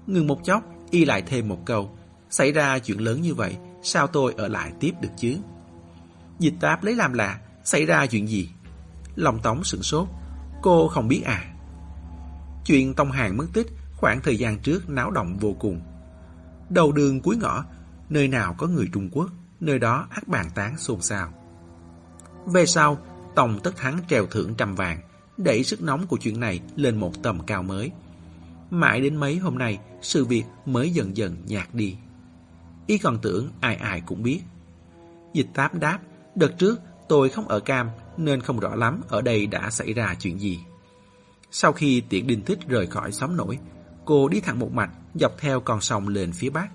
Ngừng 0.07 0.27
một 0.27 0.45
chốc, 0.45 0.63
y 0.91 1.05
lại 1.05 1.23
thêm 1.23 1.49
một 1.49 1.67
câu. 1.67 1.97
Xảy 2.31 2.53
ra 2.53 2.79
chuyện 2.79 3.01
lớn 3.01 3.23
như 3.23 3.35
vậy, 3.35 3.57
sao 3.83 4.07
tôi 4.07 4.35
ở 4.37 4.49
lại 4.49 4.73
tiếp 4.81 4.93
được 5.01 5.11
chứ? 5.17 5.37
Dịch 6.39 6.55
táp 6.61 6.85
lấy 6.85 6.95
làm 6.95 7.13
lạ, 7.13 7.41
xảy 7.65 7.87
ra 7.87 8.07
chuyện 8.07 8.29
gì? 8.29 8.51
lòng 9.15 9.39
Tống 9.43 9.65
sửng 9.65 9.83
sốt, 9.83 10.09
cô 10.63 10.89
không 10.89 11.09
biết 11.09 11.23
à? 11.25 11.55
Chuyện 12.65 12.95
Tông 12.95 13.11
Hàng 13.11 13.37
mất 13.37 13.47
tích 13.53 13.67
khoảng 13.97 14.21
thời 14.21 14.37
gian 14.39 14.59
trước 14.59 14.89
náo 14.89 15.11
động 15.11 15.39
vô 15.39 15.57
cùng. 15.59 15.81
Đầu 16.71 16.93
đường 16.93 17.21
cuối 17.21 17.37
ngõ, 17.37 17.65
nơi 18.09 18.29
nào 18.29 18.55
có 18.59 18.67
người 18.67 18.89
Trung 18.93 19.09
Quốc, 19.13 19.31
nơi 19.61 19.79
đó 19.79 20.07
ác 20.11 20.29
bàn 20.29 20.47
tán 20.55 20.79
xôn 20.79 21.03
xao. 21.03 21.33
Về 22.47 22.67
sau, 22.67 22.99
Tòng 23.35 23.61
Tất 23.63 23.77
Thắng 23.77 23.99
treo 24.09 24.27
thưởng 24.27 24.55
trăm 24.55 24.75
vàng, 24.75 25.01
đẩy 25.37 25.65
sức 25.65 25.83
nóng 25.83 26.07
của 26.07 26.17
chuyện 26.17 26.41
này 26.41 26.61
lên 26.77 27.01
một 27.01 27.23
tầm 27.23 27.41
cao 27.47 27.63
mới. 27.63 27.91
Mãi 28.71 29.01
đến 29.01 29.17
mấy 29.17 29.39
hôm 29.39 29.59
nay, 29.59 29.79
sự 30.03 30.25
việc 30.25 30.45
mới 30.67 30.91
dần 30.91 31.17
dần 31.17 31.37
nhạt 31.47 31.69
đi. 31.73 31.97
Y 32.91 32.99
còn 32.99 33.19
tưởng 33.23 33.51
ai 33.61 33.77
ai 33.77 34.01
cũng 34.01 34.23
biết. 34.23 34.41
Dịch 35.33 35.47
táp 35.55 35.75
đáp, 35.75 35.99
đợt 36.35 36.59
trước 36.59 36.81
tôi 37.09 37.29
không 37.29 37.49
ở 37.49 37.61
cam 37.61 37.91
nên 38.17 38.41
không 38.41 38.61
rõ 38.61 38.75
lắm 38.75 39.01
ở 39.09 39.23
đây 39.23 39.47
đã 39.47 39.71
xảy 39.71 39.93
ra 39.93 40.15
chuyện 40.21 40.41
gì. 40.41 40.61
Sau 41.51 41.73
khi 41.73 42.01
tiễn 42.01 42.27
đình 42.27 42.43
thích 42.43 42.59
rời 42.69 42.87
khỏi 42.87 43.13
xóm 43.13 43.37
nổi, 43.37 43.59
cô 44.05 44.29
đi 44.29 44.41
thẳng 44.41 44.59
một 44.59 44.73
mạch 44.73 44.91
dọc 45.15 45.39
theo 45.39 45.61
con 45.61 45.81
sông 45.81 46.09
lên 46.09 46.33
phía 46.33 46.51
bắc, 46.51 46.69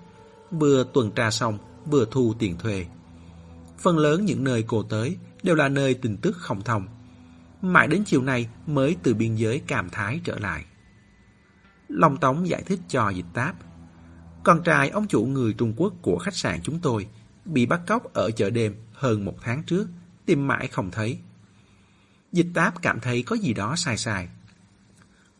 vừa 0.50 0.84
tuần 0.92 1.10
tra 1.10 1.30
xong 1.30 1.58
vừa 1.86 2.04
thu 2.10 2.34
tiền 2.38 2.58
thuê. 2.58 2.86
Phần 3.78 3.98
lớn 3.98 4.24
những 4.24 4.44
nơi 4.44 4.64
cô 4.66 4.82
tới 4.82 5.16
đều 5.42 5.54
là 5.54 5.68
nơi 5.68 5.94
tin 5.94 6.16
tức 6.16 6.36
không 6.36 6.62
thông. 6.62 6.86
Mãi 7.62 7.88
đến 7.88 8.02
chiều 8.06 8.22
nay 8.22 8.48
mới 8.66 8.96
từ 9.02 9.14
biên 9.14 9.34
giới 9.34 9.58
Cam 9.58 9.90
Thái 9.90 10.20
trở 10.24 10.38
lại. 10.38 10.64
Long 11.88 12.16
Tống 12.16 12.48
giải 12.48 12.62
thích 12.62 12.80
cho 12.88 13.08
dịch 13.08 13.26
táp. 13.34 13.65
Con 14.46 14.62
trai 14.62 14.88
ông 14.88 15.06
chủ 15.08 15.24
người 15.24 15.52
Trung 15.52 15.74
Quốc 15.76 15.94
của 16.02 16.18
khách 16.18 16.36
sạn 16.36 16.60
chúng 16.62 16.78
tôi 16.78 17.06
bị 17.44 17.66
bắt 17.66 17.80
cóc 17.86 18.12
ở 18.12 18.30
chợ 18.30 18.50
đêm 18.50 18.74
hơn 18.92 19.24
một 19.24 19.34
tháng 19.42 19.62
trước, 19.62 19.88
tìm 20.26 20.46
mãi 20.46 20.68
không 20.68 20.90
thấy. 20.90 21.18
Dịch 22.32 22.46
táp 22.54 22.82
cảm 22.82 23.00
thấy 23.00 23.22
có 23.22 23.36
gì 23.36 23.54
đó 23.54 23.76
sai 23.76 23.96
sai. 23.96 24.28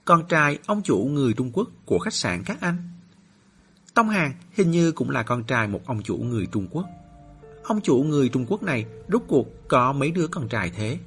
Con 0.04 0.28
trai 0.28 0.58
ông 0.66 0.82
chủ 0.82 0.98
người 1.12 1.32
Trung 1.32 1.50
Quốc 1.52 1.68
của 1.84 1.98
khách 1.98 2.14
sạn 2.14 2.42
các 2.44 2.60
anh. 2.60 2.76
Tông 3.94 4.08
Hàng 4.08 4.32
hình 4.52 4.70
như 4.70 4.92
cũng 4.92 5.10
là 5.10 5.22
con 5.22 5.44
trai 5.44 5.68
một 5.68 5.86
ông 5.86 6.02
chủ 6.02 6.16
người 6.16 6.46
Trung 6.46 6.66
Quốc. 6.70 6.86
Ông 7.64 7.80
chủ 7.80 8.02
người 8.02 8.28
Trung 8.28 8.46
Quốc 8.48 8.62
này 8.62 8.86
rốt 9.08 9.22
cuộc 9.28 9.68
có 9.68 9.92
mấy 9.92 10.10
đứa 10.10 10.26
con 10.26 10.48
trai 10.48 10.70
thế? 10.70 10.98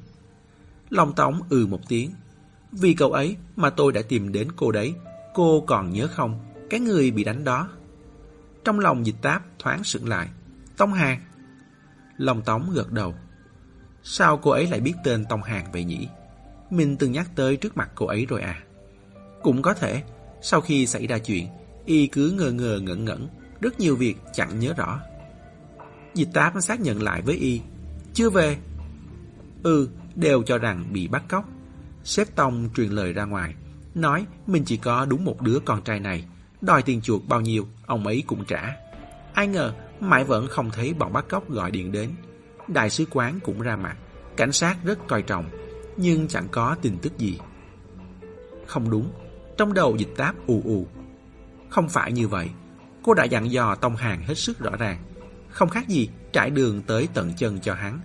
lòng 0.89 1.15
Tống 1.15 1.41
ừ 1.49 1.67
một 1.67 1.81
tiếng. 1.87 2.11
Vì 2.71 2.93
cậu 2.93 3.11
ấy 3.11 3.35
mà 3.55 3.69
tôi 3.69 3.91
đã 3.91 4.01
tìm 4.01 4.31
đến 4.31 4.47
cô 4.55 4.71
đấy. 4.71 4.93
Cô 5.33 5.63
còn 5.67 5.93
nhớ 5.93 6.07
không? 6.07 6.39
Cái 6.69 6.79
người 6.79 7.11
bị 7.11 7.23
đánh 7.23 7.43
đó. 7.43 7.69
Trong 8.63 8.79
lòng 8.79 9.05
dịch 9.05 9.15
táp 9.21 9.43
thoáng 9.59 9.83
sững 9.83 10.07
lại. 10.07 10.27
Tông 10.77 10.93
Hàng. 10.93 11.19
lòng 12.17 12.41
Tống 12.41 12.71
gật 12.73 12.91
đầu. 12.91 13.15
Sao 14.03 14.37
cô 14.37 14.51
ấy 14.51 14.67
lại 14.67 14.79
biết 14.79 14.93
tên 15.03 15.25
Tông 15.25 15.43
Hàng 15.43 15.71
vậy 15.71 15.83
nhỉ? 15.83 16.07
Mình 16.69 16.97
từng 16.97 17.11
nhắc 17.11 17.29
tới 17.35 17.57
trước 17.57 17.77
mặt 17.77 17.89
cô 17.95 18.05
ấy 18.05 18.25
rồi 18.25 18.41
à? 18.41 18.63
Cũng 19.43 19.61
có 19.61 19.73
thể, 19.73 20.03
sau 20.41 20.61
khi 20.61 20.85
xảy 20.85 21.07
ra 21.07 21.17
chuyện, 21.17 21.47
y 21.85 22.07
cứ 22.07 22.31
ngờ 22.31 22.51
ngờ 22.51 22.79
ngẩn 22.83 23.05
ngẩn, 23.05 23.27
rất 23.61 23.79
nhiều 23.79 23.95
việc 23.95 24.17
chẳng 24.33 24.59
nhớ 24.59 24.73
rõ. 24.77 24.99
Dịch 26.13 26.29
táp 26.33 26.53
xác 26.61 26.79
nhận 26.79 27.03
lại 27.03 27.21
với 27.21 27.35
y, 27.35 27.61
chưa 28.13 28.29
về. 28.29 28.57
Ừ, 29.63 29.89
đều 30.15 30.43
cho 30.43 30.57
rằng 30.57 30.85
bị 30.91 31.07
bắt 31.07 31.23
cóc. 31.27 31.49
Sếp 32.03 32.35
Tông 32.35 32.69
truyền 32.75 32.89
lời 32.89 33.13
ra 33.13 33.25
ngoài, 33.25 33.55
nói 33.95 34.25
mình 34.47 34.63
chỉ 34.65 34.77
có 34.77 35.05
đúng 35.05 35.25
một 35.25 35.41
đứa 35.41 35.59
con 35.65 35.81
trai 35.81 35.99
này, 35.99 36.25
đòi 36.61 36.83
tiền 36.83 37.01
chuột 37.01 37.21
bao 37.27 37.41
nhiêu, 37.41 37.67
ông 37.85 38.07
ấy 38.07 38.23
cũng 38.27 38.45
trả. 38.45 38.75
Ai 39.33 39.47
ngờ, 39.47 39.73
mãi 39.99 40.23
vẫn 40.23 40.47
không 40.47 40.69
thấy 40.71 40.93
bọn 40.93 41.13
bắt 41.13 41.25
cóc 41.29 41.49
gọi 41.49 41.71
điện 41.71 41.91
đến. 41.91 42.09
Đại 42.67 42.89
sứ 42.89 43.05
quán 43.11 43.39
cũng 43.43 43.61
ra 43.61 43.75
mặt, 43.75 43.97
cảnh 44.37 44.51
sát 44.51 44.77
rất 44.83 45.07
coi 45.07 45.21
trọng, 45.21 45.49
nhưng 45.97 46.27
chẳng 46.27 46.47
có 46.51 46.75
tin 46.81 46.97
tức 46.97 47.17
gì. 47.17 47.39
Không 48.65 48.89
đúng, 48.89 49.11
trong 49.57 49.73
đầu 49.73 49.95
dịch 49.95 50.13
táp 50.17 50.47
ù 50.47 50.61
ù. 50.65 50.87
Không 51.69 51.89
phải 51.89 52.11
như 52.11 52.27
vậy, 52.27 52.49
cô 53.03 53.13
đã 53.13 53.23
dặn 53.23 53.51
dò 53.51 53.75
Tông 53.75 53.95
Hàng 53.95 54.21
hết 54.21 54.35
sức 54.37 54.59
rõ 54.59 54.71
ràng. 54.79 54.99
Không 55.49 55.69
khác 55.69 55.87
gì 55.87 56.09
trải 56.33 56.49
đường 56.49 56.81
tới 56.81 57.07
tận 57.13 57.33
chân 57.37 57.59
cho 57.59 57.73
hắn. 57.73 57.99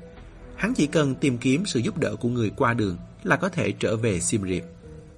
Hắn 0.56 0.74
chỉ 0.74 0.86
cần 0.86 1.14
tìm 1.14 1.38
kiếm 1.38 1.66
sự 1.66 1.80
giúp 1.80 1.98
đỡ 1.98 2.16
của 2.16 2.28
người 2.28 2.50
qua 2.56 2.74
đường 2.74 2.96
là 3.22 3.36
có 3.36 3.48
thể 3.48 3.72
trở 3.72 3.96
về 3.96 4.20
Siem 4.20 4.48
Reap. 4.48 4.64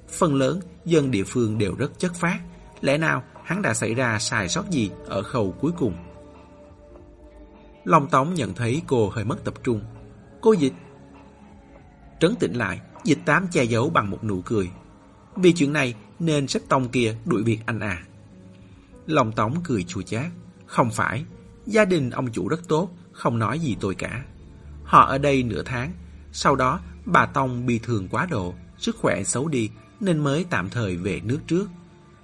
Phần 0.08 0.34
lớn, 0.34 0.60
dân 0.84 1.10
địa 1.10 1.24
phương 1.24 1.58
đều 1.58 1.74
rất 1.74 1.98
chất 1.98 2.14
phát. 2.14 2.40
Lẽ 2.80 2.98
nào 2.98 3.22
hắn 3.44 3.62
đã 3.62 3.74
xảy 3.74 3.94
ra 3.94 4.18
sai 4.18 4.48
sót 4.48 4.70
gì 4.70 4.90
ở 5.06 5.22
khâu 5.22 5.54
cuối 5.60 5.72
cùng? 5.78 5.94
Long 7.84 8.08
Tống 8.08 8.34
nhận 8.34 8.54
thấy 8.54 8.82
cô 8.86 9.08
hơi 9.08 9.24
mất 9.24 9.44
tập 9.44 9.54
trung. 9.64 9.80
Cô 10.40 10.52
dịch. 10.52 10.72
Trấn 12.20 12.36
tĩnh 12.36 12.52
lại, 12.52 12.80
dịch 13.04 13.18
tám 13.26 13.48
che 13.52 13.64
giấu 13.64 13.90
bằng 13.90 14.10
một 14.10 14.24
nụ 14.24 14.40
cười. 14.40 14.70
Vì 15.36 15.52
chuyện 15.52 15.72
này 15.72 15.94
nên 16.18 16.48
sếp 16.48 16.62
tông 16.68 16.88
kia 16.88 17.16
đuổi 17.24 17.42
việc 17.42 17.58
anh 17.66 17.80
à. 17.80 18.02
Long 19.06 19.32
Tống 19.32 19.54
cười 19.64 19.82
chua 19.82 20.02
chát. 20.02 20.26
Không 20.66 20.90
phải, 20.90 21.24
gia 21.66 21.84
đình 21.84 22.10
ông 22.10 22.32
chủ 22.32 22.48
rất 22.48 22.68
tốt, 22.68 22.90
không 23.12 23.38
nói 23.38 23.58
gì 23.58 23.76
tôi 23.80 23.94
cả. 23.94 24.24
Họ 24.84 25.06
ở 25.06 25.18
đây 25.18 25.42
nửa 25.42 25.62
tháng, 25.62 25.92
sau 26.32 26.56
đó 26.56 26.80
bà 27.04 27.26
Tông 27.26 27.66
bị 27.66 27.78
thường 27.78 28.08
quá 28.08 28.26
độ, 28.30 28.54
sức 28.78 28.96
khỏe 28.96 29.22
xấu 29.24 29.48
đi 29.48 29.70
nên 30.00 30.18
mới 30.18 30.44
tạm 30.50 30.70
thời 30.70 30.96
về 30.96 31.20
nước 31.24 31.38
trước. 31.46 31.68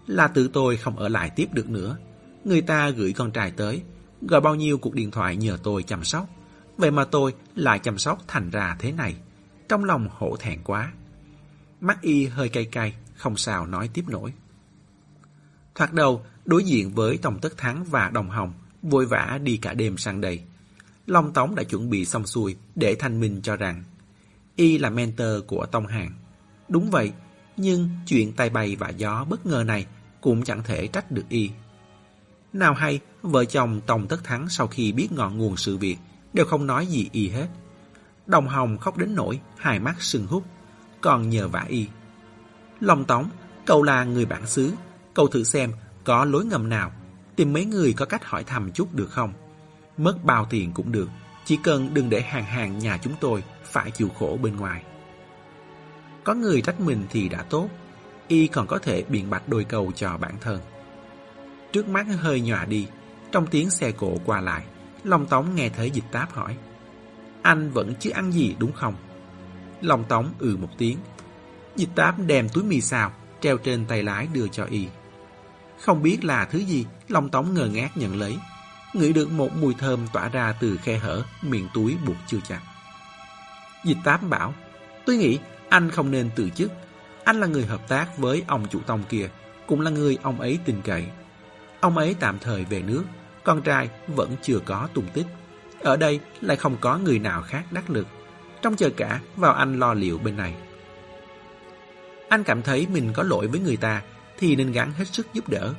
Là 0.07 0.29
tự 0.29 0.51
tôi 0.53 0.77
không 0.77 0.97
ở 0.97 1.09
lại 1.09 1.31
tiếp 1.37 1.49
được 1.53 1.71
nữa. 1.71 1.99
Người 2.45 2.61
ta 2.61 2.91
gửi 2.91 3.13
con 3.13 3.31
trai 3.31 3.51
tới, 3.51 3.83
gọi 4.23 4.41
bao 4.41 4.55
nhiêu 4.55 4.79
cuộc 4.79 4.95
điện 4.95 5.11
thoại 5.11 5.37
nhờ 5.37 5.59
tôi 5.63 5.83
chăm 5.83 6.05
sóc. 6.05 6.29
Vậy 6.77 6.91
mà 6.91 7.05
tôi 7.05 7.35
lại 7.55 7.79
chăm 7.79 7.99
sóc 7.99 8.19
thành 8.29 8.51
ra 8.51 8.77
thế 8.79 8.93
này. 8.93 9.17
Trong 9.69 9.85
lòng 9.85 10.09
hổ 10.11 10.37
thẹn 10.37 10.59
quá. 10.65 10.93
Mắt 11.81 12.01
y 12.01 12.27
hơi 12.27 12.49
cay 12.49 12.65
cay, 12.65 12.95
không 13.17 13.37
sao 13.37 13.67
nói 13.67 13.91
tiếp 13.93 14.05
nổi. 14.09 14.33
Thoạt 15.75 15.93
đầu, 15.93 16.25
đối 16.45 16.65
diện 16.65 16.91
với 16.91 17.19
Tòng 17.19 17.39
Tất 17.39 17.57
Thắng 17.57 17.85
và 17.85 18.09
Đồng 18.09 18.31
Hồng, 18.31 18.53
vội 18.83 19.07
vã 19.07 19.39
đi 19.43 19.57
cả 19.57 19.75
đêm 19.75 19.97
sang 19.97 20.21
đây. 20.21 20.43
Long 21.07 21.33
Tống 21.33 21.55
đã 21.55 21.63
chuẩn 21.63 21.91
bị 21.91 22.05
xong 22.05 22.27
xuôi 22.27 22.57
để 22.75 22.97
thanh 22.99 23.21
minh 23.21 23.41
cho 23.43 23.57
rằng 23.57 23.85
y 24.57 24.79
là 24.79 24.91
mentor 24.91 25.45
của 25.47 25.67
Tông 25.67 25.87
Hàng. 25.87 26.13
Đúng 26.69 26.91
vậy, 26.91 27.13
nhưng 27.57 27.91
chuyện 28.07 28.33
tay 28.33 28.51
bay 28.51 28.77
và 28.77 28.89
gió 28.89 29.25
bất 29.29 29.47
ngờ 29.47 29.65
này 29.67 29.87
cũng 30.21 30.43
chẳng 30.45 30.63
thể 30.63 30.87
trách 30.87 31.11
được 31.11 31.25
y. 31.29 31.51
Nào 32.53 32.75
hay, 32.75 33.01
vợ 33.23 33.45
chồng 33.45 33.81
Tòng 33.87 34.09
Tất 34.09 34.25
Thắng 34.25 34.49
sau 34.49 34.67
khi 34.67 34.93
biết 34.93 35.13
ngọn 35.13 35.39
nguồn 35.39 35.57
sự 35.57 35.77
việc 35.77 35.97
đều 36.33 36.47
không 36.47 36.67
nói 36.67 36.87
gì 36.87 37.09
y 37.13 37.29
hết. 37.29 37.49
Đồng 38.27 38.49
Hồng 38.49 38.79
khóc 38.79 38.97
đến 38.97 39.15
nỗi 39.15 39.41
hai 39.57 39.79
mắt 39.79 40.03
sưng 40.03 40.27
hút, 40.27 40.45
còn 41.01 41.29
nhờ 41.29 41.49
vả 41.49 41.65
y. 41.69 41.87
Long 42.81 43.05
Tống, 43.05 43.31
cậu 43.67 43.83
là 43.83 44.05
người 44.05 44.25
bản 44.25 44.47
xứ, 44.47 44.73
cậu 45.15 45.27
thử 45.27 45.45
xem 45.45 45.73
có 46.05 46.25
lối 46.25 46.45
ngầm 46.45 46.69
nào, 46.69 46.93
tìm 47.37 47.53
mấy 47.53 47.65
người 47.65 47.93
có 47.93 48.07
cách 48.07 48.25
hỏi 48.25 48.45
thăm 48.45 48.73
chút 48.73 48.95
được 48.95 49.11
không? 49.11 49.33
Mất 49.97 50.25
bao 50.25 50.47
tiền 50.51 50.73
cũng 50.73 50.93
được, 50.93 51.09
chỉ 51.45 51.59
cần 51.63 51.95
đừng 51.95 52.11
để 52.11 52.21
hàng 52.21 52.45
hàng 52.45 52.79
nhà 52.79 52.99
chúng 53.03 53.15
tôi 53.21 53.45
phải 53.65 53.91
chịu 53.91 54.09
khổ 54.19 54.39
bên 54.43 54.57
ngoài. 54.57 54.85
Có 56.25 56.35
người 56.35 56.61
trách 56.61 56.81
mình 56.81 57.07
thì 57.11 57.29
đã 57.29 57.43
tốt, 57.43 57.69
y 58.29 58.47
còn 58.47 58.67
có 58.67 58.79
thể 58.79 59.05
biện 59.09 59.31
bạch 59.31 59.49
đôi 59.49 59.65
cầu 59.65 59.93
cho 59.95 60.17
bản 60.17 60.35
thân. 60.41 60.61
Trước 61.73 61.89
mắt 61.89 62.07
hơi 62.19 62.41
nhòa 62.41 62.65
đi, 62.65 62.87
trong 63.33 63.47
tiếng 63.47 63.71
xe 63.71 63.93
cộ 63.93 64.17
qua 64.25 64.41
lại, 64.41 64.65
Long 65.05 65.27
Tống 65.27 65.55
nghe 65.55 65.69
thấy 65.69 65.91
dịch 65.91 66.05
táp 66.13 66.33
hỏi. 66.33 66.57
Anh 67.43 67.71
vẫn 67.71 67.95
chưa 68.01 68.11
ăn 68.11 68.33
gì 68.33 68.55
đúng 68.59 68.73
không? 68.73 68.95
Long 69.81 70.05
Tống 70.05 70.33
ừ 70.39 70.57
một 70.61 70.69
tiếng. 70.79 70.99
Dịch 71.77 71.89
táp 71.95 72.15
đem 72.27 72.49
túi 72.49 72.65
mì 72.65 72.81
xào 72.81 73.13
treo 73.41 73.59
trên 73.59 73.85
tay 73.87 74.03
lái 74.03 74.27
đưa 74.33 74.49
cho 74.49 74.65
y. 74.65 74.87
Không 75.81 76.03
biết 76.03 76.25
là 76.25 76.45
thứ 76.45 76.59
gì, 76.59 76.87
Long 77.09 77.29
Tống 77.29 77.55
ngờ 77.55 77.67
ngác 77.67 77.97
nhận 77.97 78.21
lấy. 78.21 78.37
Ngửi 78.95 79.13
được 79.13 79.31
một 79.31 79.57
mùi 79.57 79.75
thơm 79.75 80.07
tỏa 80.13 80.29
ra 80.29 80.55
từ 80.61 80.77
khe 80.77 80.99
hở, 80.99 81.23
miệng 81.43 81.69
túi 81.75 81.97
buộc 82.07 82.17
chưa 82.27 82.41
chặt. 82.49 82.61
Dịch 83.85 83.99
táp 84.05 84.23
bảo, 84.23 84.55
tôi 85.07 85.17
nghĩ 85.17 85.39
anh 85.73 85.91
không 85.91 86.11
nên 86.11 86.31
từ 86.37 86.51
chức. 86.51 86.73
Anh 87.25 87.41
là 87.41 87.47
người 87.47 87.67
hợp 87.67 87.89
tác 87.89 88.19
với 88.19 88.43
ông 88.47 88.67
chủ 88.71 88.81
tông 88.81 89.03
kia, 89.09 89.29
cũng 89.67 89.81
là 89.81 89.91
người 89.91 90.19
ông 90.23 90.41
ấy 90.41 90.59
tin 90.65 90.83
cậy. 90.85 91.07
Ông 91.81 91.99
ấy 91.99 92.17
tạm 92.21 92.39
thời 92.39 92.65
về 92.65 92.83
nước, 92.83 93.05
con 93.45 93.63
trai 93.63 93.91
vẫn 94.07 94.37
chưa 94.43 94.59
có 94.65 94.89
tung 94.95 95.07
tích. 95.15 95.27
Ở 95.81 95.97
đây 95.97 96.21
lại 96.41 96.57
không 96.57 96.77
có 96.81 96.99
người 96.99 97.19
nào 97.19 97.43
khác 97.43 97.65
đắc 97.73 97.91
lực. 97.91 98.07
Trong 98.63 98.77
chờ 98.77 98.91
cả 98.97 99.21
vào 99.37 99.55
anh 99.55 99.79
lo 99.79 99.95
liệu 99.95 100.19
bên 100.19 100.37
này. 100.37 100.55
Anh 102.29 102.45
cảm 102.45 102.63
thấy 102.63 102.87
mình 102.93 103.13
có 103.13 103.23
lỗi 103.23 103.47
với 103.47 103.61
người 103.61 103.77
ta 103.77 104.03
thì 104.39 104.57
nên 104.57 104.73
gắng 104.73 104.93
hết 104.93 105.09
sức 105.13 105.27
giúp 105.33 105.49
đỡ. 105.49 105.75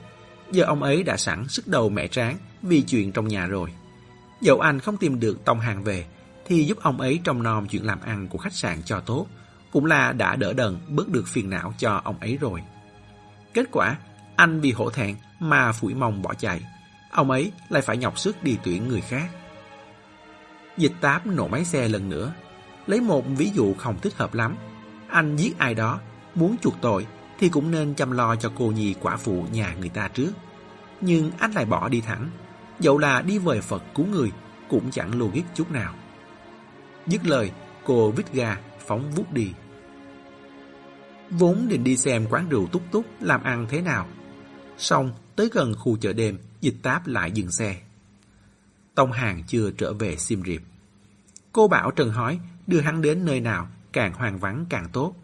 Giờ 0.51 0.63
ông 0.63 0.83
ấy 0.83 1.03
đã 1.03 1.17
sẵn 1.17 1.47
sức 1.47 1.67
đầu 1.67 1.89
mẹ 1.89 2.07
tráng 2.07 2.37
vì 2.61 2.81
chuyện 2.81 3.11
trong 3.11 3.27
nhà 3.27 3.47
rồi. 3.47 3.73
Dẫu 4.41 4.59
anh 4.59 4.79
không 4.79 4.97
tìm 4.97 5.19
được 5.19 5.45
tông 5.45 5.59
hàng 5.59 5.83
về 5.83 6.05
thì 6.45 6.65
giúp 6.65 6.77
ông 6.81 7.01
ấy 7.01 7.19
trông 7.23 7.43
nom 7.43 7.67
chuyện 7.67 7.85
làm 7.85 8.01
ăn 8.01 8.27
của 8.27 8.37
khách 8.37 8.53
sạn 8.53 8.83
cho 8.85 8.99
tốt 8.99 9.27
cũng 9.74 9.86
là 9.86 10.13
đã 10.13 10.36
đỡ 10.36 10.53
đần 10.53 10.78
bớt 10.88 11.09
được 11.09 11.28
phiền 11.28 11.49
não 11.49 11.74
cho 11.78 12.01
ông 12.03 12.19
ấy 12.19 12.38
rồi. 12.41 12.61
Kết 13.53 13.65
quả, 13.71 13.97
anh 14.36 14.59
vì 14.59 14.71
hổ 14.71 14.89
thẹn 14.89 15.15
mà 15.39 15.71
phủi 15.71 15.93
mông 15.93 16.21
bỏ 16.21 16.34
chạy. 16.34 16.61
Ông 17.11 17.32
ấy 17.32 17.51
lại 17.69 17.82
phải 17.82 17.97
nhọc 17.97 18.19
sức 18.19 18.43
đi 18.43 18.57
tuyển 18.63 18.88
người 18.88 19.01
khác. 19.01 19.30
Dịch 20.78 20.93
táp 21.01 21.26
nổ 21.26 21.47
máy 21.47 21.65
xe 21.65 21.88
lần 21.88 22.09
nữa. 22.09 22.34
Lấy 22.88 23.01
một 23.01 23.26
ví 23.28 23.51
dụ 23.53 23.74
không 23.74 23.99
thích 23.99 24.13
hợp 24.17 24.34
lắm. 24.34 24.55
Anh 25.07 25.36
giết 25.36 25.57
ai 25.57 25.76
đó, 25.76 25.99
muốn 26.36 26.55
chuộc 26.61 26.76
tội 26.82 27.07
thì 27.39 27.49
cũng 27.49 27.71
nên 27.71 27.93
chăm 27.93 28.11
lo 28.11 28.36
cho 28.36 28.51
cô 28.55 28.67
nhi 28.67 28.95
quả 29.01 29.17
phụ 29.17 29.45
nhà 29.51 29.76
người 29.80 29.89
ta 29.89 30.07
trước. 30.07 30.32
Nhưng 31.01 31.32
anh 31.39 31.51
lại 31.51 31.65
bỏ 31.65 31.89
đi 31.89 32.01
thẳng. 32.01 32.30
Dẫu 32.80 32.97
là 32.97 33.21
đi 33.21 33.38
về 33.38 33.61
Phật 33.61 33.84
cứu 33.95 34.05
người 34.05 34.32
cũng 34.69 34.91
chẳng 34.91 35.19
logic 35.19 35.43
chút 35.55 35.71
nào. 35.71 35.93
Dứt 37.07 37.26
lời, 37.26 37.51
cô 37.84 38.11
vít 38.11 38.34
ga, 38.34 38.57
phóng 38.86 39.11
vút 39.11 39.34
đi. 39.34 39.53
Vốn 41.38 41.67
định 41.67 41.84
đi 41.84 41.97
xem 41.97 42.25
quán 42.29 42.49
rượu 42.49 42.67
túc 42.67 42.81
túc 42.91 43.05
làm 43.19 43.43
ăn 43.43 43.65
thế 43.69 43.81
nào. 43.81 44.07
Xong, 44.77 45.11
tới 45.36 45.49
gần 45.53 45.73
khu 45.77 45.97
chợ 45.97 46.13
đêm, 46.13 46.38
dịch 46.61 46.75
táp 46.84 47.07
lại 47.07 47.31
dừng 47.31 47.51
xe. 47.51 47.81
Tông 48.95 49.11
Hàng 49.11 49.43
chưa 49.47 49.71
trở 49.71 49.93
về 49.93 50.17
Sim 50.17 50.43
Riệp. 50.43 50.61
Cô 51.51 51.67
bảo 51.67 51.91
Trần 51.91 52.09
Hói 52.09 52.39
đưa 52.67 52.79
hắn 52.79 53.01
đến 53.01 53.25
nơi 53.25 53.39
nào 53.39 53.67
càng 53.93 54.13
hoang 54.13 54.39
vắng 54.39 54.65
càng 54.69 54.88
tốt. 54.93 55.15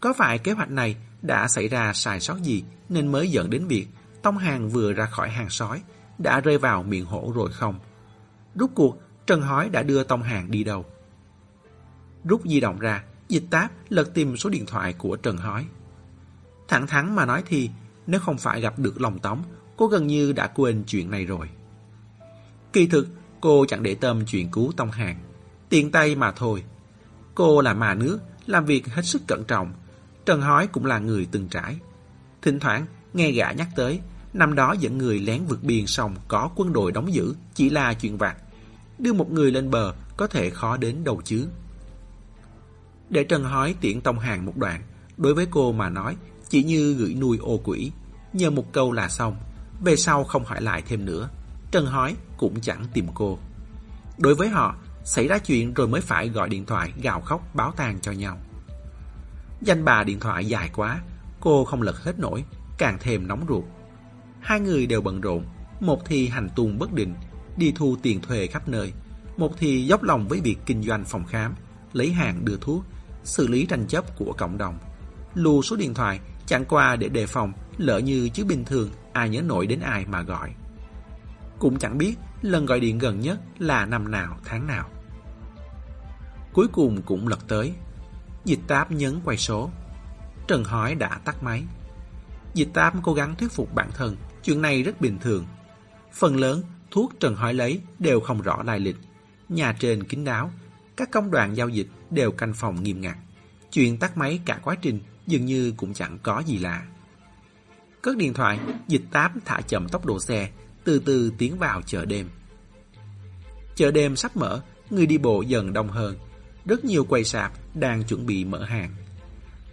Có 0.00 0.12
phải 0.12 0.38
kế 0.38 0.52
hoạch 0.52 0.70
này 0.70 0.96
đã 1.22 1.48
xảy 1.48 1.68
ra 1.68 1.92
sai 1.92 2.20
sót 2.20 2.42
gì 2.42 2.64
nên 2.88 3.12
mới 3.12 3.30
dẫn 3.30 3.50
đến 3.50 3.66
việc 3.66 3.86
Tông 4.22 4.38
Hàng 4.38 4.68
vừa 4.68 4.92
ra 4.92 5.06
khỏi 5.06 5.30
hàng 5.30 5.50
sói 5.50 5.82
đã 6.18 6.40
rơi 6.40 6.58
vào 6.58 6.82
miệng 6.82 7.04
hổ 7.04 7.32
rồi 7.34 7.52
không? 7.52 7.78
Rút 8.54 8.70
cuộc, 8.74 8.98
Trần 9.26 9.42
Hói 9.42 9.68
đã 9.68 9.82
đưa 9.82 10.04
Tông 10.04 10.22
Hàng 10.22 10.50
đi 10.50 10.64
đâu? 10.64 10.84
Rút 12.24 12.42
di 12.44 12.60
động 12.60 12.78
ra, 12.78 13.04
dịch 13.28 13.44
táp 13.50 13.72
lật 13.88 14.14
tìm 14.14 14.36
số 14.36 14.50
điện 14.50 14.66
thoại 14.66 14.92
của 14.92 15.16
Trần 15.16 15.36
Hói. 15.36 15.66
Thẳng 16.68 16.86
thắn 16.86 17.14
mà 17.14 17.26
nói 17.26 17.42
thì, 17.46 17.70
nếu 18.06 18.20
không 18.20 18.38
phải 18.38 18.60
gặp 18.60 18.78
được 18.78 19.00
lòng 19.00 19.18
tống, 19.18 19.42
cô 19.76 19.86
gần 19.86 20.06
như 20.06 20.32
đã 20.32 20.46
quên 20.46 20.84
chuyện 20.86 21.10
này 21.10 21.24
rồi. 21.24 21.48
Kỳ 22.72 22.86
thực, 22.86 23.08
cô 23.40 23.66
chẳng 23.68 23.82
để 23.82 23.94
tâm 23.94 24.24
chuyện 24.26 24.50
cứu 24.50 24.72
Tông 24.76 24.90
Hàng. 24.90 25.18
Tiện 25.68 25.90
tay 25.90 26.14
mà 26.14 26.32
thôi. 26.32 26.64
Cô 27.34 27.60
là 27.60 27.74
mà 27.74 27.94
nước, 27.94 28.18
làm 28.46 28.64
việc 28.64 28.86
hết 28.86 29.02
sức 29.04 29.22
cẩn 29.26 29.44
trọng. 29.44 29.72
Trần 30.26 30.40
Hói 30.40 30.66
cũng 30.66 30.86
là 30.86 30.98
người 30.98 31.26
từng 31.30 31.48
trải. 31.48 31.76
Thỉnh 32.42 32.60
thoảng, 32.60 32.86
nghe 33.14 33.30
gã 33.30 33.52
nhắc 33.52 33.68
tới, 33.76 34.00
năm 34.32 34.54
đó 34.54 34.74
dẫn 34.78 34.98
người 34.98 35.18
lén 35.18 35.44
vượt 35.44 35.64
biên 35.64 35.86
xong 35.86 36.16
có 36.28 36.50
quân 36.56 36.72
đội 36.72 36.92
đóng 36.92 37.14
giữ 37.14 37.34
chỉ 37.54 37.70
là 37.70 37.94
chuyện 37.94 38.18
vặt. 38.18 38.36
Đưa 38.98 39.12
một 39.12 39.32
người 39.32 39.50
lên 39.50 39.70
bờ 39.70 39.94
có 40.16 40.26
thể 40.26 40.50
khó 40.50 40.76
đến 40.76 41.04
đâu 41.04 41.22
chứ. 41.24 41.48
Để 43.14 43.24
Trần 43.24 43.44
Hói 43.44 43.74
tiễn 43.80 44.00
Tông 44.00 44.18
Hàng 44.18 44.46
một 44.46 44.56
đoạn, 44.56 44.82
đối 45.16 45.34
với 45.34 45.46
cô 45.50 45.72
mà 45.72 45.88
nói, 45.88 46.16
chỉ 46.48 46.64
như 46.64 46.94
gửi 46.94 47.14
nuôi 47.14 47.38
ô 47.38 47.60
quỷ. 47.64 47.92
Nhờ 48.32 48.50
một 48.50 48.72
câu 48.72 48.92
là 48.92 49.08
xong, 49.08 49.36
về 49.84 49.96
sau 49.96 50.24
không 50.24 50.44
hỏi 50.44 50.62
lại 50.62 50.82
thêm 50.88 51.04
nữa. 51.04 51.28
Trần 51.70 51.86
Hói 51.86 52.16
cũng 52.36 52.60
chẳng 52.60 52.84
tìm 52.92 53.06
cô. 53.14 53.38
Đối 54.18 54.34
với 54.34 54.48
họ, 54.48 54.76
xảy 55.04 55.28
ra 55.28 55.38
chuyện 55.38 55.74
rồi 55.74 55.88
mới 55.88 56.00
phải 56.00 56.28
gọi 56.28 56.48
điện 56.48 56.66
thoại 56.66 56.92
gào 57.02 57.20
khóc 57.20 57.54
báo 57.54 57.72
tang 57.76 58.00
cho 58.00 58.12
nhau. 58.12 58.38
Danh 59.60 59.84
bà 59.84 60.04
điện 60.04 60.20
thoại 60.20 60.44
dài 60.44 60.70
quá, 60.74 61.00
cô 61.40 61.64
không 61.64 61.82
lật 61.82 62.04
hết 62.04 62.18
nổi, 62.18 62.44
càng 62.78 62.98
thêm 63.00 63.28
nóng 63.28 63.44
ruột. 63.48 63.64
Hai 64.40 64.60
người 64.60 64.86
đều 64.86 65.00
bận 65.00 65.20
rộn, 65.20 65.44
một 65.80 66.02
thì 66.06 66.28
hành 66.28 66.48
tung 66.56 66.78
bất 66.78 66.92
định, 66.92 67.14
đi 67.56 67.72
thu 67.76 67.96
tiền 68.02 68.20
thuê 68.20 68.46
khắp 68.46 68.68
nơi, 68.68 68.92
một 69.36 69.52
thì 69.58 69.86
dốc 69.86 70.02
lòng 70.02 70.28
với 70.28 70.40
việc 70.40 70.58
kinh 70.66 70.82
doanh 70.82 71.04
phòng 71.04 71.24
khám, 71.24 71.54
lấy 71.92 72.12
hàng 72.12 72.44
đưa 72.44 72.56
thuốc, 72.56 72.84
xử 73.24 73.46
lý 73.46 73.66
tranh 73.66 73.86
chấp 73.88 74.16
của 74.16 74.34
cộng 74.38 74.58
đồng. 74.58 74.78
Lưu 75.34 75.62
số 75.62 75.76
điện 75.76 75.94
thoại 75.94 76.20
chẳng 76.46 76.64
qua 76.64 76.96
để 76.96 77.08
đề 77.08 77.26
phòng 77.26 77.52
lỡ 77.78 77.98
như 77.98 78.28
chứ 78.28 78.44
bình 78.44 78.64
thường 78.64 78.90
ai 79.12 79.28
nhớ 79.28 79.42
nổi 79.42 79.66
đến 79.66 79.80
ai 79.80 80.06
mà 80.06 80.22
gọi. 80.22 80.54
Cũng 81.58 81.78
chẳng 81.78 81.98
biết 81.98 82.14
lần 82.42 82.66
gọi 82.66 82.80
điện 82.80 82.98
gần 82.98 83.20
nhất 83.20 83.40
là 83.58 83.86
năm 83.86 84.10
nào 84.10 84.38
tháng 84.44 84.66
nào. 84.66 84.90
Cuối 86.52 86.66
cùng 86.72 87.02
cũng 87.02 87.28
lật 87.28 87.48
tới. 87.48 87.72
Dịch 88.44 88.60
táp 88.66 88.90
nhấn 88.90 89.20
quay 89.24 89.36
số. 89.36 89.70
Trần 90.48 90.64
hỏi 90.64 90.94
đã 90.94 91.20
tắt 91.24 91.42
máy. 91.42 91.62
Dịch 92.54 92.68
táp 92.74 92.94
cố 93.02 93.14
gắng 93.14 93.34
thuyết 93.38 93.52
phục 93.52 93.74
bản 93.74 93.90
thân 93.94 94.16
chuyện 94.44 94.62
này 94.62 94.82
rất 94.82 95.00
bình 95.00 95.18
thường. 95.18 95.46
Phần 96.12 96.36
lớn 96.36 96.62
thuốc 96.90 97.12
Trần 97.20 97.36
hỏi 97.36 97.54
lấy 97.54 97.80
đều 97.98 98.20
không 98.20 98.42
rõ 98.42 98.62
lai 98.62 98.80
lịch. 98.80 98.96
Nhà 99.48 99.76
trên 99.78 100.04
kín 100.04 100.24
đáo, 100.24 100.50
các 100.96 101.10
công 101.10 101.30
đoạn 101.30 101.56
giao 101.56 101.68
dịch 101.68 101.86
đều 102.14 102.30
canh 102.32 102.54
phòng 102.54 102.82
nghiêm 102.82 103.00
ngặt. 103.00 103.16
Chuyện 103.72 103.98
tắt 103.98 104.16
máy 104.16 104.40
cả 104.44 104.60
quá 104.62 104.76
trình 104.82 105.00
dường 105.26 105.44
như 105.44 105.72
cũng 105.76 105.94
chẳng 105.94 106.18
có 106.22 106.42
gì 106.46 106.58
lạ. 106.58 106.86
Cất 108.02 108.16
điện 108.16 108.34
thoại, 108.34 108.58
dịch 108.88 109.02
tám 109.10 109.38
thả 109.44 109.60
chậm 109.60 109.88
tốc 109.88 110.06
độ 110.06 110.20
xe, 110.20 110.50
từ 110.84 110.98
từ 110.98 111.32
tiến 111.38 111.58
vào 111.58 111.82
chợ 111.82 112.04
đêm. 112.04 112.28
Chợ 113.74 113.90
đêm 113.90 114.16
sắp 114.16 114.36
mở, 114.36 114.62
người 114.90 115.06
đi 115.06 115.18
bộ 115.18 115.42
dần 115.42 115.72
đông 115.72 115.88
hơn. 115.88 116.16
Rất 116.64 116.84
nhiều 116.84 117.04
quầy 117.04 117.24
sạp 117.24 117.52
đang 117.74 118.04
chuẩn 118.04 118.26
bị 118.26 118.44
mở 118.44 118.64
hàng. 118.64 118.94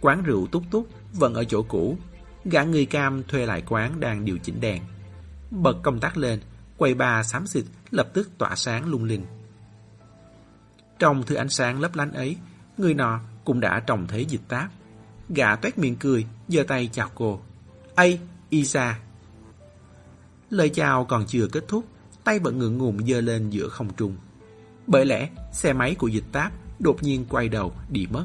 Quán 0.00 0.22
rượu 0.22 0.46
túc 0.46 0.62
túc 0.70 0.88
vẫn 1.12 1.34
ở 1.34 1.44
chỗ 1.44 1.62
cũ. 1.62 1.98
Gã 2.44 2.62
người 2.62 2.86
cam 2.86 3.22
thuê 3.22 3.46
lại 3.46 3.62
quán 3.68 4.00
đang 4.00 4.24
điều 4.24 4.38
chỉnh 4.38 4.60
đèn. 4.60 4.82
Bật 5.50 5.76
công 5.82 6.00
tắc 6.00 6.16
lên, 6.16 6.40
quầy 6.76 6.94
ba 6.94 7.22
xám 7.22 7.46
xịt 7.46 7.64
lập 7.90 8.08
tức 8.14 8.30
tỏa 8.38 8.56
sáng 8.56 8.86
lung 8.90 9.04
linh. 9.04 9.24
Trong 11.02 11.22
thứ 11.22 11.34
ánh 11.34 11.48
sáng 11.48 11.80
lấp 11.80 11.94
lánh 11.94 12.12
ấy, 12.12 12.36
người 12.78 12.94
nọ 12.94 13.20
cũng 13.44 13.60
đã 13.60 13.80
trông 13.80 14.06
thấy 14.06 14.24
dịch 14.24 14.40
táp. 14.48 14.70
Gã 15.28 15.56
tuét 15.56 15.78
miệng 15.78 15.96
cười, 15.96 16.26
giơ 16.48 16.62
tay 16.62 16.88
chào 16.92 17.10
cô. 17.14 17.40
Ây, 17.94 18.18
Isa. 18.50 18.98
Lời 20.50 20.68
chào 20.68 21.04
còn 21.04 21.24
chưa 21.26 21.46
kết 21.52 21.64
thúc, 21.68 21.84
tay 22.24 22.38
vẫn 22.38 22.58
ngượng 22.58 22.78
ngùng 22.78 23.06
giơ 23.06 23.20
lên 23.20 23.50
giữa 23.50 23.68
không 23.68 23.88
trung. 23.96 24.16
Bởi 24.86 25.06
lẽ, 25.06 25.30
xe 25.52 25.72
máy 25.72 25.94
của 25.94 26.08
dịch 26.08 26.24
táp 26.32 26.52
đột 26.78 27.02
nhiên 27.02 27.24
quay 27.28 27.48
đầu 27.48 27.72
đi 27.88 28.06
mất. 28.10 28.24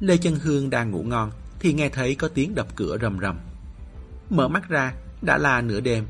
Lê 0.00 0.16
Chân 0.16 0.36
Hương 0.36 0.70
đang 0.70 0.90
ngủ 0.90 1.02
ngon 1.02 1.30
thì 1.60 1.72
nghe 1.72 1.88
thấy 1.88 2.14
có 2.14 2.28
tiếng 2.28 2.54
đập 2.54 2.66
cửa 2.76 2.98
rầm 3.02 3.20
rầm. 3.20 3.38
Mở 4.30 4.48
mắt 4.48 4.68
ra, 4.68 4.94
đã 5.22 5.38
là 5.38 5.60
nửa 5.60 5.80
đêm. 5.80 6.06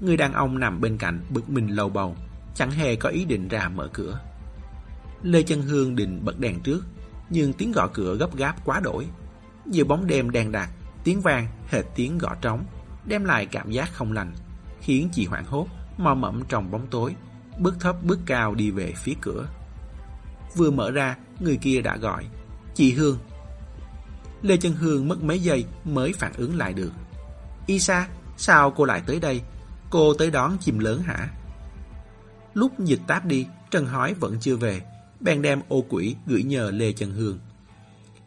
Người 0.00 0.16
đàn 0.16 0.32
ông 0.32 0.58
nằm 0.58 0.80
bên 0.80 0.98
cạnh 0.98 1.20
bực 1.30 1.50
mình 1.50 1.68
lầu 1.68 1.88
bầu, 1.88 2.16
chẳng 2.56 2.70
hề 2.70 2.96
có 2.96 3.08
ý 3.08 3.24
định 3.24 3.48
ra 3.48 3.68
mở 3.68 3.88
cửa. 3.92 4.20
Lê 5.22 5.42
Chân 5.42 5.62
Hương 5.62 5.96
định 5.96 6.20
bật 6.24 6.38
đèn 6.38 6.60
trước, 6.60 6.84
nhưng 7.30 7.52
tiếng 7.52 7.72
gõ 7.72 7.88
cửa 7.94 8.16
gấp 8.16 8.36
gáp 8.36 8.64
quá 8.64 8.80
đổi. 8.80 9.06
Giữa 9.66 9.84
bóng 9.84 10.06
đêm 10.06 10.30
đèn 10.30 10.52
đặc, 10.52 10.70
tiếng 11.04 11.20
vang 11.20 11.46
hệt 11.68 11.84
tiếng 11.94 12.18
gõ 12.18 12.34
trống, 12.34 12.64
đem 13.04 13.24
lại 13.24 13.46
cảm 13.46 13.70
giác 13.70 13.92
không 13.92 14.12
lành, 14.12 14.32
khiến 14.80 15.08
chị 15.12 15.26
hoảng 15.26 15.44
hốt, 15.46 15.66
mò 15.98 16.14
mẫm 16.14 16.42
trong 16.48 16.70
bóng 16.70 16.86
tối, 16.90 17.14
bước 17.58 17.76
thấp 17.80 17.96
bước 18.04 18.18
cao 18.26 18.54
đi 18.54 18.70
về 18.70 18.92
phía 18.96 19.14
cửa. 19.20 19.48
Vừa 20.56 20.70
mở 20.70 20.90
ra, 20.90 21.16
người 21.40 21.56
kia 21.56 21.80
đã 21.80 21.96
gọi, 21.96 22.26
chị 22.74 22.92
Hương. 22.92 23.18
Lê 24.42 24.56
Chân 24.56 24.72
Hương 24.72 25.08
mất 25.08 25.22
mấy 25.22 25.40
giây 25.40 25.64
mới 25.84 26.12
phản 26.12 26.32
ứng 26.36 26.56
lại 26.56 26.72
được. 26.72 26.92
Isa, 27.66 28.08
sao 28.36 28.70
cô 28.70 28.84
lại 28.84 29.02
tới 29.06 29.20
đây? 29.20 29.40
Cô 29.90 30.14
tới 30.14 30.30
đón 30.30 30.56
chim 30.60 30.78
lớn 30.78 31.02
hả? 31.02 31.28
Lúc 32.56 32.80
dịch 32.80 33.00
táp 33.06 33.24
đi, 33.24 33.46
Trần 33.70 33.86
Hói 33.86 34.14
vẫn 34.14 34.36
chưa 34.40 34.56
về, 34.56 34.82
bèn 35.20 35.42
đem 35.42 35.60
ô 35.68 35.84
quỷ 35.88 36.16
gửi 36.26 36.42
nhờ 36.42 36.70
Lê 36.70 36.92
Trần 36.92 37.10
Hương. 37.12 37.38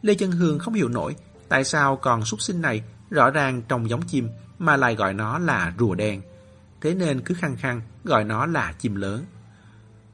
Lê 0.02 0.14
Trần 0.14 0.32
Hương 0.32 0.58
không 0.58 0.74
hiểu 0.74 0.88
nổi 0.88 1.16
tại 1.48 1.64
sao 1.64 1.96
còn 1.96 2.24
súc 2.24 2.40
sinh 2.40 2.62
này 2.62 2.82
rõ 3.10 3.30
ràng 3.30 3.62
trông 3.68 3.88
giống 3.88 4.02
chim 4.02 4.28
mà 4.58 4.76
lại 4.76 4.94
gọi 4.94 5.14
nó 5.14 5.38
là 5.38 5.74
rùa 5.78 5.94
đen. 5.94 6.22
Thế 6.80 6.94
nên 6.94 7.20
cứ 7.20 7.34
khăng 7.34 7.56
khăng 7.56 7.80
gọi 8.04 8.24
nó 8.24 8.46
là 8.46 8.74
chim 8.78 8.94
lớn. 8.94 9.24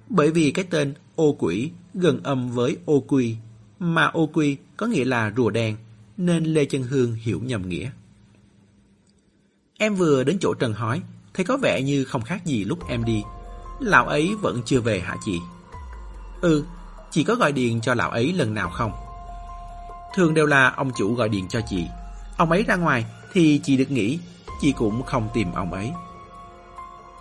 Bởi 0.08 0.30
vì 0.30 0.50
cái 0.50 0.64
tên 0.70 0.94
ô 1.16 1.36
quỷ 1.38 1.70
gần 1.94 2.22
âm 2.22 2.50
với 2.50 2.76
ô 2.84 3.00
quy, 3.00 3.36
mà 3.78 4.06
ô 4.06 4.26
quy 4.26 4.56
có 4.76 4.86
nghĩa 4.86 5.04
là 5.04 5.32
rùa 5.36 5.50
đen, 5.50 5.76
nên 6.16 6.44
Lê 6.44 6.64
Trần 6.64 6.82
Hương 6.82 7.14
hiểu 7.14 7.40
nhầm 7.42 7.68
nghĩa. 7.68 7.90
Em 9.78 9.94
vừa 9.94 10.24
đến 10.24 10.38
chỗ 10.40 10.54
Trần 10.54 10.72
hỏi, 10.72 11.02
thấy 11.34 11.44
có 11.44 11.56
vẻ 11.56 11.82
như 11.82 12.04
không 12.04 12.22
khác 12.22 12.46
gì 12.46 12.64
lúc 12.64 12.88
em 12.88 13.04
đi. 13.04 13.22
Lão 13.80 14.06
ấy 14.06 14.34
vẫn 14.40 14.62
chưa 14.64 14.80
về 14.80 15.00
hả 15.00 15.16
chị? 15.24 15.40
Ừ, 16.40 16.64
chị 17.10 17.24
có 17.24 17.34
gọi 17.34 17.52
điện 17.52 17.80
cho 17.80 17.94
lão 17.94 18.10
ấy 18.10 18.32
lần 18.32 18.54
nào 18.54 18.70
không? 18.70 18.92
Thường 20.14 20.34
đều 20.34 20.46
là 20.46 20.72
ông 20.76 20.90
chủ 20.96 21.14
gọi 21.14 21.28
điện 21.28 21.48
cho 21.48 21.60
chị. 21.68 21.86
Ông 22.36 22.50
ấy 22.50 22.62
ra 22.62 22.76
ngoài 22.76 23.06
thì 23.32 23.60
chị 23.64 23.76
được 23.76 23.90
nghỉ, 23.90 24.18
chị 24.60 24.72
cũng 24.72 25.02
không 25.02 25.28
tìm 25.34 25.52
ông 25.52 25.72
ấy. 25.72 25.92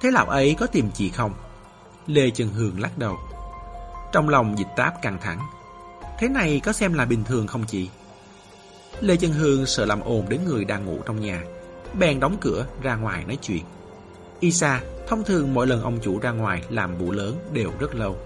Thế 0.02 0.12
lão 0.12 0.26
ấy 0.26 0.56
có 0.60 0.68
tìm 0.68 0.92
chị 0.94 1.10
không? 1.10 1.34
Lê 2.08 2.30
Trần 2.30 2.50
Hương 2.50 2.82
lắc 2.82 2.98
đầu. 2.98 3.18
Trong 4.12 4.30
lòng 4.30 4.58
dịch 4.58 4.68
táp 4.76 5.02
căng 5.02 5.18
thẳng. 5.22 5.40
Thế 6.20 6.28
này 6.28 6.62
có 6.64 6.74
xem 6.74 6.94
là 6.94 7.06
bình 7.06 7.24
thường 7.24 7.48
không 7.48 7.64
chị? 7.68 7.90
Lê 9.00 9.18
Trần 9.18 9.32
Hương 9.32 9.66
sợ 9.66 9.86
làm 9.86 10.02
ồn 10.02 10.30
đến 10.30 10.42
người 10.46 10.66
đang 10.66 10.86
ngủ 10.86 11.00
trong 11.06 11.22
nhà. 11.22 11.44
Bèn 12.00 12.20
đóng 12.20 12.38
cửa 12.42 12.66
ra 12.82 12.96
ngoài 12.96 13.24
nói 13.26 13.38
chuyện. 13.42 13.64
Isa, 14.40 14.82
thông 15.08 15.24
thường 15.24 15.54
mỗi 15.54 15.68
lần 15.68 15.84
ông 15.84 16.00
chủ 16.02 16.20
ra 16.20 16.32
ngoài 16.32 16.64
làm 16.70 16.98
vụ 16.98 17.12
lớn 17.12 17.36
đều 17.52 17.72
rất 17.80 17.96
lâu. 17.96 18.18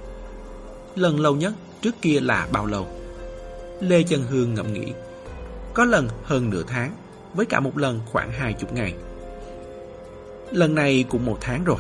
Lần 0.95 1.19
lâu 1.19 1.36
nhất 1.36 1.53
trước 1.82 1.95
kia 2.01 2.19
là 2.19 2.47
bao 2.51 2.65
lâu? 2.65 2.88
Lê 3.80 4.03
Trần 4.03 4.23
Hương 4.23 4.53
ngẫm 4.53 4.73
nghĩ. 4.73 4.93
Có 5.73 5.86
lần 5.86 6.07
hơn 6.23 6.49
nửa 6.49 6.63
tháng, 6.67 6.95
với 7.34 7.45
cả 7.45 7.59
một 7.59 7.77
lần 7.77 7.99
khoảng 8.05 8.32
hai 8.32 8.53
chục 8.53 8.73
ngày. 8.73 8.93
Lần 10.51 10.75
này 10.75 11.05
cũng 11.09 11.25
một 11.25 11.38
tháng 11.41 11.63
rồi. 11.63 11.80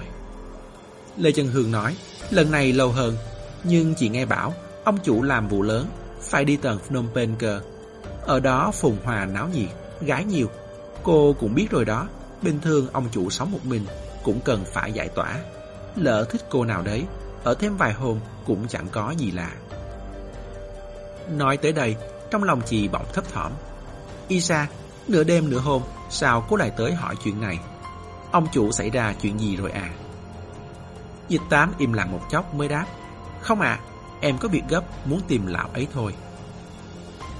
Lê 1.17 1.31
Trần 1.31 1.47
Hương 1.47 1.71
nói, 1.71 1.95
lần 2.29 2.51
này 2.51 2.73
lâu 2.73 2.91
hơn, 2.91 3.15
nhưng 3.63 3.95
chị 3.95 4.09
nghe 4.09 4.25
bảo 4.25 4.53
ông 4.83 4.97
chủ 5.03 5.23
làm 5.23 5.47
vụ 5.47 5.61
lớn, 5.61 5.87
phải 6.21 6.45
đi 6.45 6.57
tầng 6.57 6.79
Phnom 6.79 7.07
Penh 7.15 7.35
cơ. 7.39 7.61
Ở 8.21 8.39
đó 8.39 8.71
phùng 8.73 8.97
hòa 9.03 9.25
náo 9.25 9.49
nhiệt, 9.53 9.69
gái 10.01 10.25
nhiều. 10.25 10.47
Cô 11.03 11.35
cũng 11.39 11.55
biết 11.55 11.67
rồi 11.69 11.85
đó, 11.85 12.07
bình 12.41 12.59
thường 12.61 12.87
ông 12.91 13.07
chủ 13.11 13.29
sống 13.29 13.51
một 13.51 13.65
mình 13.65 13.85
cũng 14.29 14.39
cần 14.39 14.65
phải 14.65 14.93
giải 14.93 15.09
tỏa. 15.09 15.35
Lỡ 15.95 16.25
thích 16.29 16.41
cô 16.49 16.65
nào 16.65 16.81
đấy, 16.81 17.05
ở 17.43 17.53
thêm 17.59 17.77
vài 17.77 17.93
hôm 17.93 18.19
cũng 18.45 18.67
chẳng 18.67 18.87
có 18.91 19.11
gì 19.11 19.31
lạ. 19.31 19.51
Nói 21.29 21.57
tới 21.57 21.71
đây, 21.71 21.95
trong 22.31 22.43
lòng 22.43 22.61
chị 22.65 22.87
bỗng 22.87 23.05
thấp 23.13 23.23
thỏm. 23.33 23.51
Isa, 24.27 24.67
nửa 25.07 25.23
đêm 25.23 25.49
nửa 25.49 25.59
hôm, 25.59 25.81
sao 26.09 26.45
cô 26.49 26.55
lại 26.55 26.71
tới 26.77 26.93
hỏi 26.93 27.15
chuyện 27.23 27.41
này? 27.41 27.59
Ông 28.31 28.47
chủ 28.51 28.71
xảy 28.71 28.89
ra 28.89 29.13
chuyện 29.21 29.39
gì 29.39 29.55
rồi 29.55 29.71
à? 29.71 29.89
Dịch 31.29 31.41
tám 31.49 31.73
im 31.77 31.93
lặng 31.93 32.11
một 32.11 32.21
chốc 32.31 32.53
mới 32.53 32.67
đáp. 32.67 32.85
Không 33.41 33.61
ạ, 33.61 33.79
em 34.21 34.37
có 34.37 34.47
việc 34.47 34.63
gấp 34.69 34.83
muốn 35.05 35.21
tìm 35.27 35.47
lão 35.47 35.69
ấy 35.73 35.87
thôi. 35.93 36.13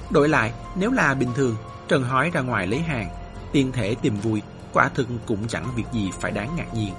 Đổi 0.10 0.30
lại, 0.30 0.54
nếu 0.76 0.92
là 0.92 1.14
bình 1.14 1.34
thường, 1.36 1.56
Trần 1.88 2.04
hói 2.04 2.30
ra 2.30 2.42
ngoài 2.42 2.68
lấy 2.68 2.80
hàng, 2.80 3.10
tiền 3.52 3.72
thể 3.72 3.96
tìm 3.96 4.20
vui, 4.20 4.42
quả 4.74 4.90
thực 4.90 5.08
cũng 5.26 5.48
chẳng 5.48 5.76
việc 5.76 5.86
gì 5.94 6.10
phải 6.22 6.32
đáng 6.32 6.56
ngạc 6.56 6.74
nhiên. 6.74 6.94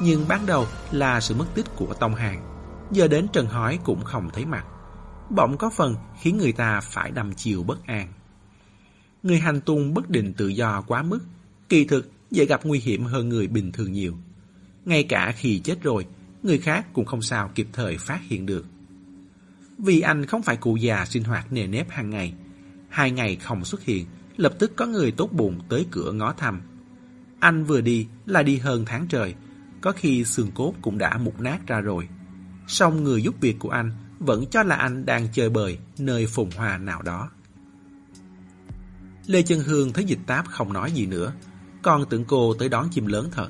Nhưng 0.00 0.28
ban 0.28 0.46
đầu 0.46 0.66
là 0.90 1.20
sự 1.20 1.34
mất 1.34 1.46
tích 1.54 1.66
của 1.76 1.94
Tông 1.94 2.14
Hàng, 2.14 2.42
giờ 2.90 3.08
đến 3.08 3.26
Trần 3.32 3.46
hói 3.46 3.78
cũng 3.84 4.04
không 4.04 4.30
thấy 4.32 4.44
mặt. 4.44 4.64
Bỗng 5.30 5.56
có 5.56 5.70
phần 5.70 5.96
khiến 6.20 6.38
người 6.38 6.52
ta 6.52 6.80
phải 6.80 7.10
đầm 7.10 7.34
chiều 7.34 7.62
bất 7.62 7.86
an. 7.86 8.12
Người 9.22 9.38
hành 9.38 9.60
tung 9.60 9.94
bất 9.94 10.10
định 10.10 10.32
tự 10.36 10.48
do 10.48 10.82
quá 10.86 11.02
mức, 11.02 11.20
kỳ 11.68 11.84
thực 11.84 12.12
dễ 12.30 12.44
gặp 12.44 12.60
nguy 12.64 12.78
hiểm 12.78 13.04
hơn 13.04 13.28
người 13.28 13.46
bình 13.46 13.72
thường 13.72 13.92
nhiều. 13.92 14.14
Ngay 14.84 15.04
cả 15.04 15.32
khi 15.36 15.58
chết 15.58 15.82
rồi, 15.82 16.06
người 16.42 16.58
khác 16.58 16.86
cũng 16.92 17.04
không 17.04 17.22
sao 17.22 17.50
kịp 17.54 17.66
thời 17.72 17.98
phát 17.98 18.20
hiện 18.28 18.46
được. 18.46 18.66
Vì 19.78 20.00
anh 20.00 20.26
không 20.26 20.42
phải 20.42 20.56
cụ 20.56 20.76
già 20.76 21.04
sinh 21.04 21.24
hoạt 21.24 21.52
nề 21.52 21.66
nếp 21.66 21.90
hàng 21.90 22.10
ngày. 22.10 22.34
Hai 22.88 23.10
ngày 23.10 23.36
không 23.36 23.64
xuất 23.64 23.84
hiện, 23.84 24.06
lập 24.36 24.54
tức 24.58 24.72
có 24.76 24.86
người 24.86 25.10
tốt 25.10 25.32
bụng 25.32 25.60
tới 25.68 25.86
cửa 25.90 26.12
ngó 26.12 26.32
thăm. 26.32 26.60
Anh 27.40 27.64
vừa 27.64 27.80
đi 27.80 28.06
là 28.26 28.42
đi 28.42 28.58
hơn 28.58 28.84
tháng 28.86 29.06
trời, 29.08 29.34
có 29.80 29.92
khi 29.92 30.24
xương 30.24 30.50
cốt 30.54 30.74
cũng 30.82 30.98
đã 30.98 31.18
mục 31.18 31.40
nát 31.40 31.66
ra 31.66 31.80
rồi. 31.80 32.08
Song 32.66 33.04
người 33.04 33.22
giúp 33.22 33.34
việc 33.40 33.56
của 33.58 33.70
anh 33.70 33.92
vẫn 34.18 34.46
cho 34.50 34.62
là 34.62 34.76
anh 34.76 35.06
đang 35.06 35.28
chơi 35.32 35.50
bời 35.50 35.78
nơi 35.98 36.26
phồn 36.26 36.48
hoa 36.56 36.78
nào 36.78 37.02
đó. 37.02 37.30
Lê 39.26 39.42
Chân 39.42 39.60
Hương 39.60 39.92
thấy 39.92 40.04
dịch 40.04 40.18
táp 40.26 40.48
không 40.48 40.72
nói 40.72 40.92
gì 40.92 41.06
nữa, 41.06 41.32
còn 41.82 42.04
tưởng 42.10 42.24
cô 42.24 42.54
tới 42.54 42.68
đón 42.68 42.88
chim 42.90 43.06
lớn 43.06 43.28
thật. 43.32 43.48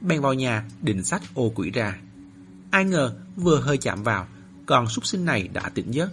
Bèn 0.00 0.20
vào 0.20 0.34
nhà 0.34 0.64
định 0.82 1.04
sách 1.04 1.22
ô 1.34 1.52
quỷ 1.54 1.70
ra. 1.70 1.98
Ai 2.70 2.84
ngờ 2.84 3.14
vừa 3.36 3.60
hơi 3.60 3.78
chạm 3.78 4.02
vào, 4.02 4.26
con 4.66 4.88
súc 4.88 5.06
sinh 5.06 5.24
này 5.24 5.48
đã 5.48 5.68
tỉnh 5.74 5.94
giấc. 5.94 6.10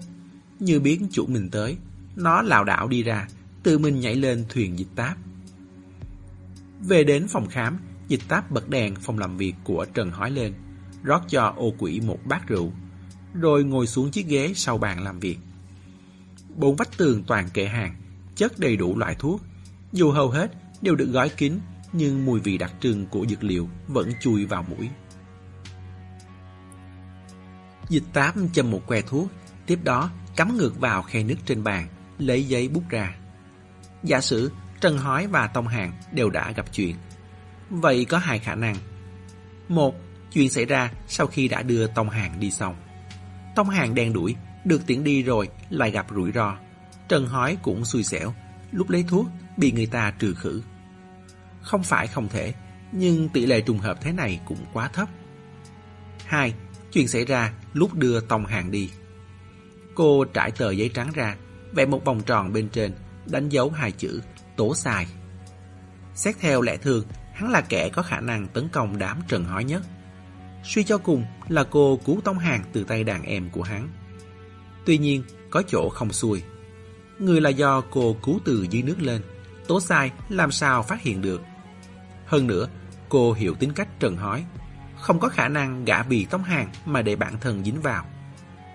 Như 0.60 0.80
biết 0.80 1.00
chủ 1.12 1.26
mình 1.26 1.50
tới, 1.50 1.78
nó 2.16 2.42
lảo 2.42 2.64
đảo 2.64 2.88
đi 2.88 3.04
ra, 3.04 3.28
tự 3.64 3.78
mình 3.78 4.00
nhảy 4.00 4.16
lên 4.16 4.46
thuyền 4.50 4.80
dịch 4.80 4.88
táp. 4.96 5.18
Về 6.80 7.04
đến 7.04 7.28
phòng 7.28 7.48
khám, 7.48 7.78
dịch 8.08 8.22
táp 8.28 8.52
bật 8.52 8.70
đèn 8.70 8.96
phòng 8.96 9.20
làm 9.20 9.38
việc 9.38 9.54
của 9.64 9.86
Trần 9.94 10.12
Hói 10.12 10.32
lên, 10.32 10.54
rót 11.04 11.22
cho 11.30 11.54
ô 11.58 11.74
quỷ 11.78 12.00
một 12.00 12.20
bát 12.26 12.48
rượu, 12.48 12.72
rồi 13.34 13.64
ngồi 13.64 13.88
xuống 13.88 14.12
chiếc 14.12 14.28
ghế 14.28 14.54
sau 14.56 14.78
bàn 14.78 15.04
làm 15.04 15.20
việc. 15.20 15.38
Bốn 16.56 16.76
vách 16.76 16.98
tường 16.98 17.24
toàn 17.28 17.50
kệ 17.54 17.66
hàng, 17.66 17.96
chất 18.36 18.60
đầy 18.60 18.78
đủ 18.78 18.98
loại 18.98 19.16
thuốc, 19.20 19.42
dù 19.92 20.12
hầu 20.12 20.30
hết 20.30 20.52
đều 20.82 20.96
được 20.96 21.10
gói 21.12 21.30
kín, 21.30 21.60
nhưng 21.94 22.26
mùi 22.26 22.40
vị 22.40 22.58
đặc 22.58 22.74
trưng 22.80 23.06
của 23.06 23.26
dược 23.30 23.44
liệu 23.44 23.70
vẫn 23.88 24.12
chui 24.22 24.46
vào 24.46 24.66
mũi. 24.70 24.90
Dịch 27.90 28.04
táp 28.14 28.36
châm 28.54 28.72
một 28.72 28.88
que 28.88 29.02
thuốc, 29.02 29.28
tiếp 29.66 29.80
đó 29.84 30.12
cắm 30.36 30.58
ngược 30.58 30.80
vào 30.80 31.02
khe 31.02 31.24
nước 31.24 31.36
trên 31.46 31.64
bàn, 31.64 31.88
lấy 32.18 32.48
giấy 32.48 32.68
bút 32.68 32.84
ra. 32.90 33.21
Giả 34.04 34.22
sử 34.22 34.52
Trần 34.82 34.98
Hói 34.98 35.28
và 35.28 35.48
Tông 35.48 35.68
Hàng 35.68 35.94
đều 36.12 36.30
đã 36.30 36.52
gặp 36.52 36.66
chuyện. 36.74 36.96
Vậy 37.70 38.06
có 38.06 38.18
hai 38.18 38.40
khả 38.40 38.56
năng. 38.56 38.76
Một, 39.68 39.96
chuyện 40.34 40.50
xảy 40.50 40.66
ra 40.66 40.92
sau 41.08 41.28
khi 41.28 41.48
đã 41.48 41.62
đưa 41.62 41.88
Tông 41.88 42.10
Hàng 42.10 42.40
đi 42.40 42.52
xong. 42.52 42.76
Tông 43.56 43.70
Hàng 43.70 43.96
đen 43.96 44.14
đuổi, 44.14 44.36
được 44.66 44.86
tiễn 44.88 45.04
đi 45.04 45.24
rồi 45.24 45.50
lại 45.70 45.92
gặp 45.92 46.08
rủi 46.16 46.32
ro. 46.32 46.58
Trần 47.10 47.26
Hói 47.26 47.58
cũng 47.62 47.86
xui 47.86 48.04
xẻo, 48.04 48.34
lúc 48.72 48.90
lấy 48.90 49.06
thuốc 49.08 49.28
bị 49.58 49.72
người 49.72 49.86
ta 49.86 50.12
trừ 50.20 50.34
khử. 50.34 50.62
Không 51.62 51.84
phải 51.84 52.08
không 52.08 52.30
thể, 52.30 52.54
nhưng 52.92 53.30
tỷ 53.30 53.46
lệ 53.46 53.62
trùng 53.62 53.80
hợp 53.80 53.98
thế 54.02 54.12
này 54.12 54.40
cũng 54.46 54.66
quá 54.74 54.88
thấp. 54.88 55.10
Hai, 56.26 56.54
chuyện 56.92 57.08
xảy 57.08 57.26
ra 57.26 57.54
lúc 57.74 57.94
đưa 57.94 58.22
Tông 58.22 58.46
Hàng 58.46 58.72
đi. 58.72 58.90
Cô 59.96 60.26
trải 60.26 60.52
tờ 60.52 60.72
giấy 60.72 60.92
trắng 60.94 61.12
ra, 61.14 61.36
vẽ 61.72 61.86
một 61.86 62.06
vòng 62.06 62.22
tròn 62.26 62.54
bên 62.54 62.70
trên, 62.70 62.94
đánh 63.26 63.50
dấu 63.50 63.70
hai 63.70 63.92
chữ 63.92 64.22
tố 64.56 64.76
sai. 64.76 65.08
Xét 66.16 66.36
theo 66.40 66.62
lẽ 66.62 66.78
thường, 66.78 67.06
hắn 67.34 67.52
là 67.52 67.62
kẻ 67.62 67.90
có 67.90 68.02
khả 68.02 68.20
năng 68.20 68.48
tấn 68.48 68.70
công 68.70 68.98
đám 68.98 69.20
trần 69.28 69.46
hói 69.46 69.64
nhất. 69.64 69.84
Suy 70.64 70.84
cho 70.84 70.98
cùng 70.98 71.26
là 71.50 71.64
cô 71.64 72.00
cứu 72.06 72.22
Tông 72.24 72.40
Hàng 72.40 72.64
từ 72.74 72.84
tay 72.84 73.04
đàn 73.04 73.24
em 73.24 73.50
của 73.50 73.64
hắn. 73.64 73.90
Tuy 74.86 74.98
nhiên, 74.98 75.24
có 75.50 75.64
chỗ 75.68 75.90
không 75.90 76.14
xuôi. 76.14 76.44
Người 77.20 77.42
là 77.42 77.50
do 77.50 77.82
cô 77.82 78.16
cứu 78.24 78.40
từ 78.46 78.68
dưới 78.70 78.84
nước 78.84 79.02
lên, 79.02 79.22
tố 79.68 79.80
sai 79.80 80.12
làm 80.30 80.52
sao 80.52 80.84
phát 80.84 81.02
hiện 81.02 81.22
được. 81.22 81.42
Hơn 82.26 82.48
nữa, 82.48 82.68
cô 83.10 83.34
hiểu 83.34 83.56
tính 83.56 83.74
cách 83.74 84.00
trần 84.00 84.18
hói, 84.18 84.46
không 85.02 85.20
có 85.20 85.30
khả 85.30 85.48
năng 85.48 85.86
gã 85.86 86.04
bì 86.04 86.26
Tông 86.26 86.44
Hàng 86.44 86.70
mà 86.86 87.02
để 87.02 87.16
bản 87.16 87.34
thân 87.42 87.64
dính 87.64 87.82
vào. 87.82 88.06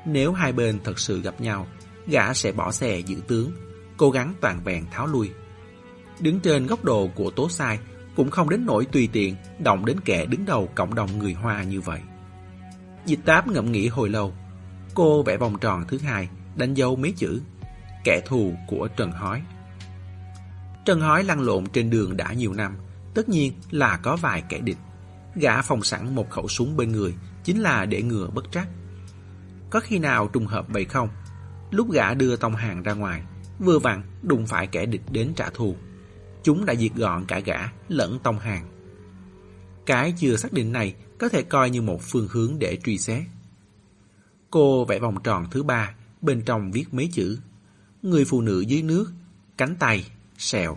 Nếu 0.06 0.32
hai 0.32 0.52
bên 0.52 0.80
thật 0.84 0.98
sự 0.98 1.22
gặp 1.22 1.40
nhau, 1.40 1.66
gã 2.06 2.34
sẽ 2.34 2.52
bỏ 2.52 2.72
xe 2.72 2.98
giữ 2.98 3.20
tướng, 3.28 3.52
cố 3.96 4.10
gắng 4.10 4.34
toàn 4.40 4.60
vẹn 4.64 4.84
tháo 4.90 5.06
lui. 5.06 5.30
Đứng 6.20 6.40
trên 6.40 6.66
góc 6.66 6.84
độ 6.84 7.10
của 7.14 7.30
tố 7.30 7.48
sai, 7.48 7.78
cũng 8.16 8.30
không 8.30 8.48
đến 8.48 8.66
nỗi 8.66 8.84
tùy 8.84 9.08
tiện 9.12 9.36
động 9.58 9.84
đến 9.84 10.00
kẻ 10.04 10.26
đứng 10.26 10.44
đầu 10.44 10.68
cộng 10.74 10.94
đồng 10.94 11.18
người 11.18 11.32
Hoa 11.32 11.62
như 11.62 11.80
vậy. 11.80 12.00
Dịch 13.06 13.20
táp 13.24 13.48
ngẫm 13.48 13.72
nghĩ 13.72 13.88
hồi 13.88 14.08
lâu, 14.08 14.34
cô 14.94 15.22
vẽ 15.22 15.36
vòng 15.36 15.58
tròn 15.58 15.84
thứ 15.88 15.98
hai, 15.98 16.28
đánh 16.56 16.74
dấu 16.74 16.96
mấy 16.96 17.12
chữ 17.16 17.40
kẻ 18.06 18.20
thù 18.26 18.54
của 18.66 18.88
Trần 18.96 19.12
Hói. 19.12 19.42
Trần 20.84 21.00
Hói 21.00 21.24
lăn 21.24 21.40
lộn 21.40 21.66
trên 21.66 21.90
đường 21.90 22.16
đã 22.16 22.32
nhiều 22.32 22.52
năm, 22.52 22.76
tất 23.14 23.28
nhiên 23.28 23.52
là 23.70 23.96
có 23.96 24.16
vài 24.16 24.42
kẻ 24.48 24.58
địch. 24.58 24.76
Gã 25.34 25.62
phòng 25.62 25.82
sẵn 25.82 26.14
một 26.14 26.30
khẩu 26.30 26.48
súng 26.48 26.76
bên 26.76 26.92
người, 26.92 27.14
chính 27.44 27.60
là 27.60 27.84
để 27.84 28.02
ngừa 28.02 28.30
bất 28.34 28.52
trắc. 28.52 28.68
Có 29.70 29.80
khi 29.80 29.98
nào 29.98 30.28
trùng 30.28 30.46
hợp 30.46 30.68
vậy 30.68 30.84
không? 30.84 31.08
Lúc 31.70 31.90
gã 31.92 32.14
đưa 32.14 32.36
tông 32.36 32.54
hàng 32.54 32.82
ra 32.82 32.92
ngoài, 32.92 33.22
vừa 33.58 33.78
vặn 33.78 34.02
đụng 34.22 34.46
phải 34.46 34.66
kẻ 34.66 34.86
địch 34.86 35.02
đến 35.10 35.32
trả 35.36 35.50
thù. 35.50 35.76
Chúng 36.42 36.64
đã 36.64 36.74
diệt 36.74 36.94
gọn 36.94 37.24
cả 37.28 37.40
gã 37.40 37.58
lẫn 37.88 38.18
tông 38.18 38.38
hàng. 38.38 38.66
Cái 39.86 40.14
chưa 40.18 40.36
xác 40.36 40.52
định 40.52 40.72
này 40.72 40.94
có 41.18 41.28
thể 41.28 41.42
coi 41.42 41.70
như 41.70 41.82
một 41.82 42.00
phương 42.02 42.28
hướng 42.30 42.58
để 42.58 42.78
truy 42.84 42.98
xét. 42.98 43.22
Cô 44.50 44.84
vẽ 44.84 44.98
vòng 44.98 45.22
tròn 45.22 45.46
thứ 45.50 45.62
ba, 45.62 45.94
bên 46.22 46.42
trong 46.46 46.72
viết 46.72 46.94
mấy 46.94 47.08
chữ. 47.12 47.38
Người 48.02 48.24
phụ 48.24 48.40
nữ 48.40 48.60
dưới 48.60 48.82
nước, 48.82 49.12
cánh 49.56 49.76
tay, 49.76 50.10
sẹo. 50.38 50.76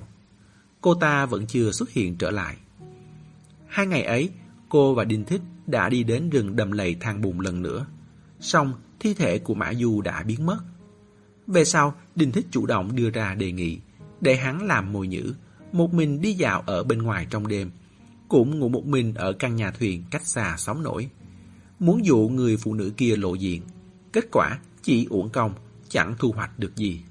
Cô 0.82 0.96
ta 0.96 1.26
vẫn 1.26 1.48
chưa 1.48 1.72
xuất 1.72 1.90
hiện 1.90 2.16
trở 2.18 2.32
lại. 2.32 2.58
Hai 3.68 3.88
ngày 3.88 4.04
ấy, 4.04 4.30
cô 4.70 4.94
và 4.94 5.04
Đinh 5.04 5.26
Thích 5.26 5.42
đã 5.68 5.90
đi 5.90 6.04
đến 6.04 6.30
rừng 6.30 6.56
đầm 6.56 6.72
lầy 6.72 6.96
thang 7.00 7.22
bùn 7.22 7.40
lần 7.40 7.62
nữa. 7.62 7.86
Xong, 8.40 8.74
thi 9.00 9.14
thể 9.14 9.40
của 9.40 9.54
Mã 9.54 9.74
Du 9.74 10.02
đã 10.02 10.24
biến 10.24 10.46
mất. 10.46 10.58
Về 11.50 11.66
sau, 11.66 11.94
Đinh 12.16 12.32
Thích 12.32 12.46
chủ 12.52 12.66
động 12.66 12.96
đưa 12.96 13.10
ra 13.10 13.36
đề 13.36 13.52
nghị 13.52 13.80
để 14.22 14.36
hắn 14.36 14.68
làm 14.68 14.94
mồi 14.94 15.08
nhữ, 15.08 15.34
một 15.72 15.94
mình 15.94 16.22
đi 16.22 16.34
dạo 16.34 16.64
ở 16.66 16.84
bên 16.84 17.02
ngoài 17.02 17.28
trong 17.30 17.48
đêm, 17.48 17.72
cũng 18.28 18.60
ngủ 18.60 18.70
một 18.70 18.86
mình 18.86 19.14
ở 19.14 19.34
căn 19.34 19.56
nhà 19.56 19.72
thuyền 19.72 20.04
cách 20.12 20.26
xa 20.26 20.56
sóng 20.58 20.84
nổi. 20.84 21.10
Muốn 21.80 22.06
dụ 22.06 22.18
người 22.18 22.58
phụ 22.58 22.74
nữ 22.74 22.92
kia 22.98 23.16
lộ 23.16 23.34
diện, 23.34 23.62
kết 24.14 24.26
quả 24.32 24.60
chỉ 24.82 25.08
uổng 25.10 25.30
công, 25.30 25.54
chẳng 25.90 26.16
thu 26.20 26.32
hoạch 26.32 26.60
được 26.60 26.76
gì. 26.76 27.02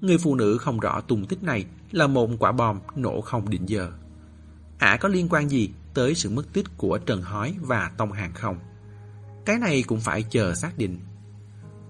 Người 0.00 0.18
phụ 0.18 0.34
nữ 0.34 0.58
không 0.58 0.80
rõ 0.80 1.00
tung 1.00 1.26
tích 1.26 1.42
này 1.42 1.66
là 1.90 2.06
một 2.06 2.30
quả 2.38 2.52
bom 2.52 2.78
nổ 2.96 3.20
không 3.20 3.50
định 3.50 3.68
giờ. 3.68 3.92
Ả 4.78 4.96
có 4.96 5.08
liên 5.08 5.28
quan 5.30 5.50
gì 5.50 5.70
tới 5.94 6.14
sự 6.14 6.30
mất 6.30 6.52
tích 6.52 6.66
của 6.76 6.98
Trần 6.98 7.22
Hói 7.22 7.54
và 7.60 7.92
Tông 7.96 8.12
Hàng 8.12 8.32
không? 8.34 8.58
Cái 9.44 9.58
này 9.58 9.82
cũng 9.82 10.00
phải 10.00 10.22
chờ 10.30 10.54
xác 10.54 10.78
định. 10.78 10.98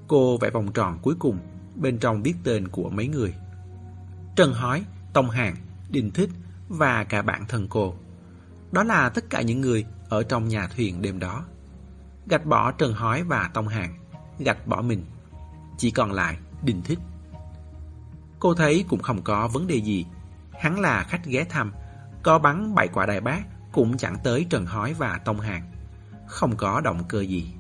Cô 0.08 0.38
vẽ 0.38 0.50
vòng 0.50 0.72
tròn 0.72 0.98
cuối 1.02 1.14
cùng, 1.18 1.38
bên 1.82 1.98
trong 1.98 2.22
viết 2.22 2.34
tên 2.44 2.68
của 2.68 2.90
mấy 2.90 3.08
người. 3.08 3.34
Trần 4.36 4.52
Hói, 4.52 4.84
Tông 5.12 5.30
Hàng, 5.30 5.56
Đình 5.90 6.10
Thích 6.10 6.30
và 6.68 7.04
cả 7.04 7.22
bạn 7.22 7.44
thân 7.48 7.66
cô. 7.70 7.94
Đó 8.72 8.82
là 8.82 9.08
tất 9.08 9.30
cả 9.30 9.42
những 9.42 9.60
người 9.60 9.84
ở 10.08 10.22
trong 10.22 10.48
nhà 10.48 10.68
thuyền 10.76 11.02
đêm 11.02 11.18
đó. 11.18 11.44
Gạch 12.26 12.46
bỏ 12.46 12.72
Trần 12.72 12.92
Hói 12.92 13.22
và 13.22 13.50
Tông 13.54 13.68
Hàng, 13.68 13.94
gạch 14.38 14.66
bỏ 14.66 14.82
mình. 14.82 15.04
Chỉ 15.78 15.90
còn 15.90 16.12
lại 16.12 16.36
Đình 16.62 16.82
Thích. 16.82 16.98
Cô 18.38 18.54
thấy 18.54 18.84
cũng 18.88 19.02
không 19.02 19.22
có 19.22 19.48
vấn 19.48 19.66
đề 19.66 19.76
gì. 19.76 20.06
Hắn 20.60 20.80
là 20.80 21.04
khách 21.08 21.24
ghé 21.24 21.44
thăm, 21.44 21.72
có 22.22 22.38
bắn 22.38 22.74
bảy 22.74 22.88
quả 22.88 23.06
đại 23.06 23.20
bác 23.20 23.40
cũng 23.72 23.96
chẳng 23.96 24.16
tới 24.24 24.46
Trần 24.50 24.66
Hói 24.66 24.94
và 24.94 25.18
Tông 25.24 25.40
Hàng. 25.40 25.62
Không 26.26 26.56
có 26.56 26.80
động 26.80 27.04
cơ 27.08 27.20
gì. 27.20 27.52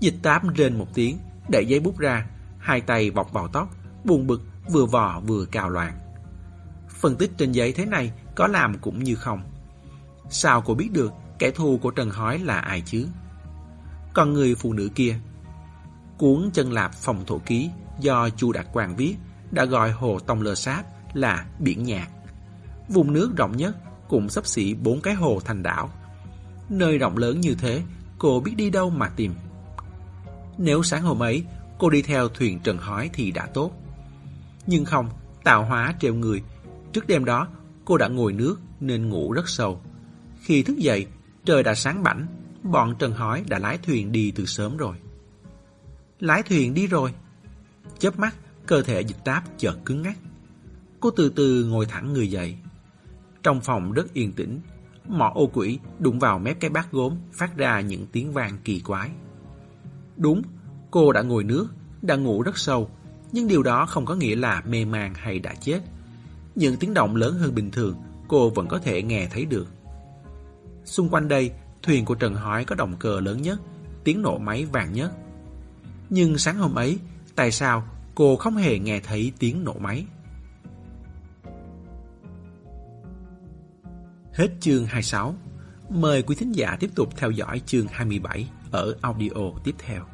Dịch 0.00 0.14
táp 0.22 0.54
rên 0.54 0.78
một 0.78 0.94
tiếng, 0.94 1.18
đẩy 1.48 1.66
giấy 1.66 1.80
bút 1.80 1.98
ra, 1.98 2.26
hai 2.64 2.80
tay 2.80 3.10
bọc 3.10 3.32
vào 3.32 3.48
tóc, 3.48 3.68
buồn 4.04 4.26
bực, 4.26 4.42
vừa 4.70 4.86
vò 4.86 5.20
vừa 5.26 5.44
cào 5.44 5.68
loạn. 5.68 5.98
Phân 6.88 7.16
tích 7.16 7.30
trên 7.38 7.52
giấy 7.52 7.72
thế 7.72 7.84
này 7.84 8.12
có 8.34 8.46
làm 8.46 8.78
cũng 8.78 9.04
như 9.04 9.14
không. 9.14 9.42
Sao 10.30 10.62
cô 10.62 10.74
biết 10.74 10.88
được 10.92 11.12
kẻ 11.38 11.50
thù 11.50 11.78
của 11.82 11.90
Trần 11.90 12.10
Hói 12.10 12.38
là 12.38 12.58
ai 12.58 12.80
chứ? 12.80 13.06
Còn 14.14 14.32
người 14.32 14.54
phụ 14.54 14.72
nữ 14.72 14.88
kia, 14.94 15.16
cuốn 16.18 16.50
chân 16.52 16.72
lạp 16.72 16.94
phòng 16.94 17.24
thổ 17.26 17.38
ký 17.38 17.70
do 18.00 18.28
Chu 18.28 18.52
Đạt 18.52 18.66
Quang 18.72 18.96
viết 18.96 19.16
đã 19.50 19.64
gọi 19.64 19.90
hồ 19.90 20.18
Tông 20.18 20.42
Lơ 20.42 20.54
Sáp 20.54 20.84
là 21.14 21.46
biển 21.58 21.82
nhạc. 21.82 22.08
Vùng 22.88 23.12
nước 23.12 23.36
rộng 23.36 23.56
nhất 23.56 23.76
cũng 24.08 24.28
sắp 24.28 24.46
xỉ 24.46 24.74
bốn 24.74 25.00
cái 25.00 25.14
hồ 25.14 25.40
thành 25.44 25.62
đảo. 25.62 25.90
Nơi 26.68 26.98
rộng 26.98 27.16
lớn 27.16 27.40
như 27.40 27.54
thế, 27.54 27.82
cô 28.18 28.40
biết 28.40 28.54
đi 28.56 28.70
đâu 28.70 28.90
mà 28.90 29.08
tìm. 29.08 29.34
Nếu 30.58 30.82
sáng 30.82 31.02
hôm 31.02 31.22
ấy 31.22 31.44
cô 31.78 31.90
đi 31.90 32.02
theo 32.02 32.28
thuyền 32.28 32.60
Trần 32.64 32.78
Hói 32.78 33.10
thì 33.12 33.30
đã 33.30 33.46
tốt. 33.46 33.72
Nhưng 34.66 34.84
không, 34.84 35.08
tạo 35.44 35.64
hóa 35.64 35.94
treo 36.00 36.14
người. 36.14 36.42
Trước 36.92 37.06
đêm 37.06 37.24
đó, 37.24 37.48
cô 37.84 37.96
đã 37.96 38.08
ngồi 38.08 38.32
nước 38.32 38.56
nên 38.80 39.08
ngủ 39.08 39.32
rất 39.32 39.48
sâu. 39.48 39.80
Khi 40.40 40.62
thức 40.62 40.76
dậy, 40.76 41.06
trời 41.44 41.62
đã 41.62 41.74
sáng 41.74 42.02
bảnh, 42.02 42.26
bọn 42.62 42.94
Trần 42.98 43.12
Hói 43.12 43.44
đã 43.48 43.58
lái 43.58 43.78
thuyền 43.78 44.12
đi 44.12 44.30
từ 44.30 44.46
sớm 44.46 44.76
rồi. 44.76 44.96
Lái 46.20 46.42
thuyền 46.42 46.74
đi 46.74 46.86
rồi. 46.86 47.14
Chớp 47.98 48.18
mắt, 48.18 48.36
cơ 48.66 48.82
thể 48.82 49.00
dịch 49.00 49.24
táp 49.24 49.44
chợt 49.58 49.78
cứng 49.84 50.02
ngắc. 50.02 50.18
Cô 51.00 51.10
từ 51.10 51.28
từ 51.28 51.64
ngồi 51.64 51.86
thẳng 51.86 52.12
người 52.12 52.30
dậy. 52.30 52.56
Trong 53.42 53.60
phòng 53.60 53.92
rất 53.92 54.12
yên 54.12 54.32
tĩnh, 54.32 54.60
mỏ 55.08 55.32
ô 55.34 55.46
quỷ 55.46 55.78
đụng 55.98 56.18
vào 56.18 56.38
mép 56.38 56.60
cái 56.60 56.70
bát 56.70 56.92
gốm 56.92 57.16
phát 57.32 57.56
ra 57.56 57.80
những 57.80 58.06
tiếng 58.12 58.32
vang 58.32 58.58
kỳ 58.64 58.80
quái. 58.80 59.10
Đúng, 60.16 60.42
cô 60.94 61.12
đã 61.12 61.22
ngồi 61.22 61.44
nước, 61.44 61.68
đã 62.02 62.16
ngủ 62.16 62.42
rất 62.42 62.58
sâu, 62.58 62.90
nhưng 63.32 63.48
điều 63.48 63.62
đó 63.62 63.86
không 63.86 64.04
có 64.04 64.14
nghĩa 64.14 64.36
là 64.36 64.62
mê 64.66 64.84
man 64.84 65.14
hay 65.14 65.38
đã 65.38 65.54
chết. 65.54 65.80
Những 66.54 66.76
tiếng 66.76 66.94
động 66.94 67.16
lớn 67.16 67.38
hơn 67.38 67.54
bình 67.54 67.70
thường, 67.70 67.96
cô 68.28 68.50
vẫn 68.50 68.68
có 68.68 68.78
thể 68.78 69.02
nghe 69.02 69.28
thấy 69.32 69.44
được. 69.44 69.66
Xung 70.84 71.08
quanh 71.08 71.28
đây, 71.28 71.50
thuyền 71.82 72.04
của 72.04 72.14
Trần 72.14 72.34
Hói 72.34 72.64
có 72.64 72.74
động 72.74 72.96
cơ 72.98 73.20
lớn 73.20 73.42
nhất, 73.42 73.60
tiếng 74.04 74.22
nổ 74.22 74.38
máy 74.38 74.64
vàng 74.64 74.92
nhất. 74.92 75.12
Nhưng 76.10 76.38
sáng 76.38 76.56
hôm 76.56 76.74
ấy, 76.74 76.98
tại 77.34 77.50
sao 77.50 77.88
cô 78.14 78.36
không 78.36 78.56
hề 78.56 78.78
nghe 78.78 79.00
thấy 79.00 79.32
tiếng 79.38 79.64
nổ 79.64 79.74
máy? 79.78 80.06
Hết 84.32 84.48
chương 84.60 84.86
26. 84.86 85.34
Mời 85.88 86.22
quý 86.22 86.36
thính 86.36 86.52
giả 86.52 86.76
tiếp 86.80 86.90
tục 86.94 87.08
theo 87.16 87.30
dõi 87.30 87.60
chương 87.66 87.86
27 87.90 88.48
ở 88.70 88.96
audio 89.02 89.50
tiếp 89.64 89.74
theo. 89.78 90.13